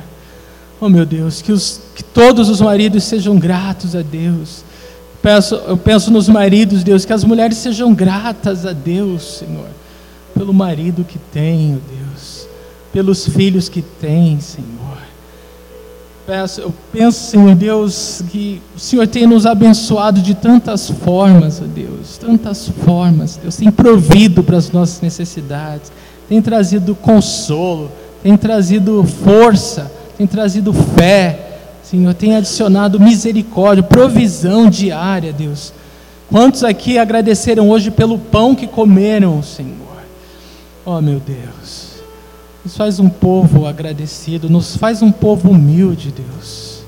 Oh, 0.81 0.89
meu 0.89 1.05
Deus, 1.05 1.43
que, 1.43 1.53
os, 1.53 1.81
que 1.95 2.03
todos 2.03 2.49
os 2.49 2.61
maridos 2.61 3.05
sejam 3.05 3.39
gratos 3.39 3.95
a 3.95 4.03
Deus 4.03 4.65
Peço, 5.23 5.55
eu 5.55 5.77
penso 5.77 6.11
nos 6.11 6.29
maridos, 6.29 6.83
Deus, 6.83 7.05
que 7.05 7.13
as 7.13 7.25
mulheres 7.25 7.59
sejam 7.59 7.93
gratas 7.95 8.65
a 8.65 8.73
Deus, 8.73 9.39
Senhor, 9.39 9.69
pelo 10.35 10.55
marido 10.55 11.05
que 11.05 11.19
tem, 11.19 11.75
oh 11.75 11.95
Deus, 11.95 12.47
pelos 12.91 13.27
filhos 13.27 13.69
que 13.69 13.83
tem, 13.83 14.41
Senhor. 14.41 14.80
Peço, 16.27 16.61
eu 16.61 16.75
penso, 16.93 17.31
Senhor 17.31 17.55
Deus, 17.55 18.23
que 18.31 18.63
o 18.77 18.79
Senhor 18.79 19.07
tem 19.07 19.27
nos 19.27 19.47
abençoado 19.47 20.21
de 20.21 20.35
tantas 20.35 20.89
formas, 20.89 21.61
oh 21.61 21.67
Deus, 21.67 22.19
tantas 22.19 22.69
formas, 22.69 23.37
Deus 23.37 23.57
tem 23.57 23.71
provido 23.71 24.43
para 24.43 24.57
as 24.57 24.71
nossas 24.71 25.01
necessidades, 25.01 25.91
tem 26.29 26.41
trazido 26.41 26.95
consolo, 26.95 27.91
tem 28.23 28.37
trazido 28.37 29.03
força, 29.03 29.91
tem 30.17 30.27
trazido 30.27 30.73
fé 30.73 31.51
Senhor, 31.91 32.15
tem 32.15 32.37
adicionado 32.37 33.01
misericórdia, 33.01 33.83
provisão 33.83 34.71
diária, 34.71 35.33
Deus. 35.33 35.73
Quantos 36.29 36.63
aqui 36.63 36.97
agradeceram 36.97 37.69
hoje 37.69 37.91
pelo 37.91 38.17
pão 38.17 38.55
que 38.55 38.69
comeram, 38.69 39.43
Senhor? 39.43 39.75
Oh, 40.87 41.01
meu 41.01 41.19
Deus. 41.19 41.90
Nos 42.65 42.77
faz 42.77 43.01
um 43.01 43.09
povo 43.09 43.67
agradecido, 43.67 44.51
nos 44.51 44.77
faz 44.77 45.01
um 45.01 45.11
povo 45.11 45.51
humilde, 45.51 46.13
Deus. 46.13 46.81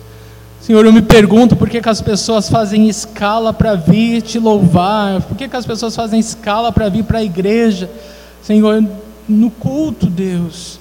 Senhor, 0.60 0.84
eu 0.84 0.92
me 0.92 1.02
pergunto 1.02 1.56
por 1.56 1.68
que, 1.68 1.80
que 1.80 1.88
as 1.88 2.00
pessoas 2.00 2.48
fazem 2.48 2.88
escala 2.88 3.52
para 3.52 3.74
vir 3.74 4.22
te 4.22 4.38
louvar, 4.38 5.20
por 5.22 5.36
que, 5.36 5.48
que 5.48 5.56
as 5.56 5.66
pessoas 5.66 5.96
fazem 5.96 6.20
escala 6.20 6.70
para 6.70 6.88
vir 6.88 7.02
para 7.02 7.18
a 7.18 7.24
igreja, 7.24 7.90
Senhor, 8.42 8.84
no 9.28 9.50
culto, 9.50 10.06
Deus. 10.06 10.78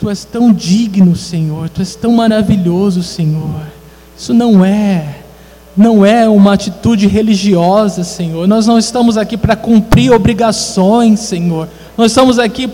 Tu 0.00 0.08
és 0.08 0.24
tão 0.24 0.52
digno, 0.52 1.14
Senhor, 1.14 1.68
Tu 1.68 1.80
és 1.80 1.94
tão 1.94 2.12
maravilhoso, 2.12 3.02
Senhor. 3.02 3.66
Isso 4.16 4.32
não 4.32 4.64
é, 4.64 5.16
não 5.76 6.06
é 6.06 6.28
uma 6.28 6.54
atitude 6.54 7.06
religiosa, 7.06 8.04
Senhor. 8.04 8.46
Nós 8.46 8.66
não 8.66 8.78
estamos 8.78 9.16
aqui 9.16 9.36
para 9.36 9.56
cumprir 9.56 10.12
obrigações, 10.12 11.20
Senhor. 11.20 11.68
Nós 11.98 12.12
estamos 12.12 12.38
aqui 12.38 12.66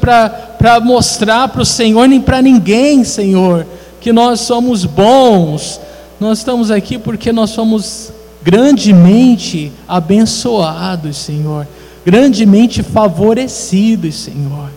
para 0.61 0.79
mostrar 0.79 1.49
para 1.49 1.63
o 1.63 1.65
Senhor, 1.65 2.07
nem 2.07 2.21
para 2.21 2.43
ninguém, 2.43 3.03
Senhor, 3.03 3.67
que 3.99 4.13
nós 4.13 4.41
somos 4.41 4.85
bons. 4.85 5.81
Nós 6.21 6.37
estamos 6.37 6.71
aqui 6.71 6.99
porque 6.99 7.33
nós 7.33 7.49
somos 7.49 8.13
grandemente 8.43 9.73
abençoados, 9.89 11.17
Senhor, 11.17 11.67
grandemente 12.05 12.83
favorecidos, 12.83 14.17
Senhor. 14.17 14.69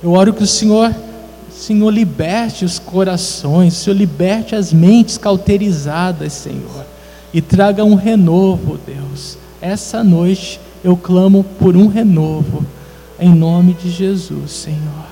Eu 0.00 0.12
oro 0.12 0.32
que 0.32 0.44
o 0.44 0.46
Senhor 0.46 0.94
Senhor, 1.50 1.90
liberte 1.90 2.64
os 2.64 2.78
corações, 2.78 3.74
Senhor, 3.74 3.96
liberte 3.96 4.54
as 4.54 4.72
mentes 4.72 5.16
cauterizadas, 5.16 6.32
Senhor, 6.32 6.84
e 7.32 7.40
traga 7.40 7.84
um 7.84 7.94
renovo, 7.94 8.78
Deus. 8.84 9.38
Essa 9.60 10.02
noite 10.02 10.60
eu 10.82 10.96
clamo 10.96 11.44
por 11.60 11.76
um 11.76 11.86
renovo, 11.86 12.64
em 13.18 13.32
nome 13.32 13.74
de 13.74 13.90
Jesus, 13.90 14.50
Senhor, 14.50 15.11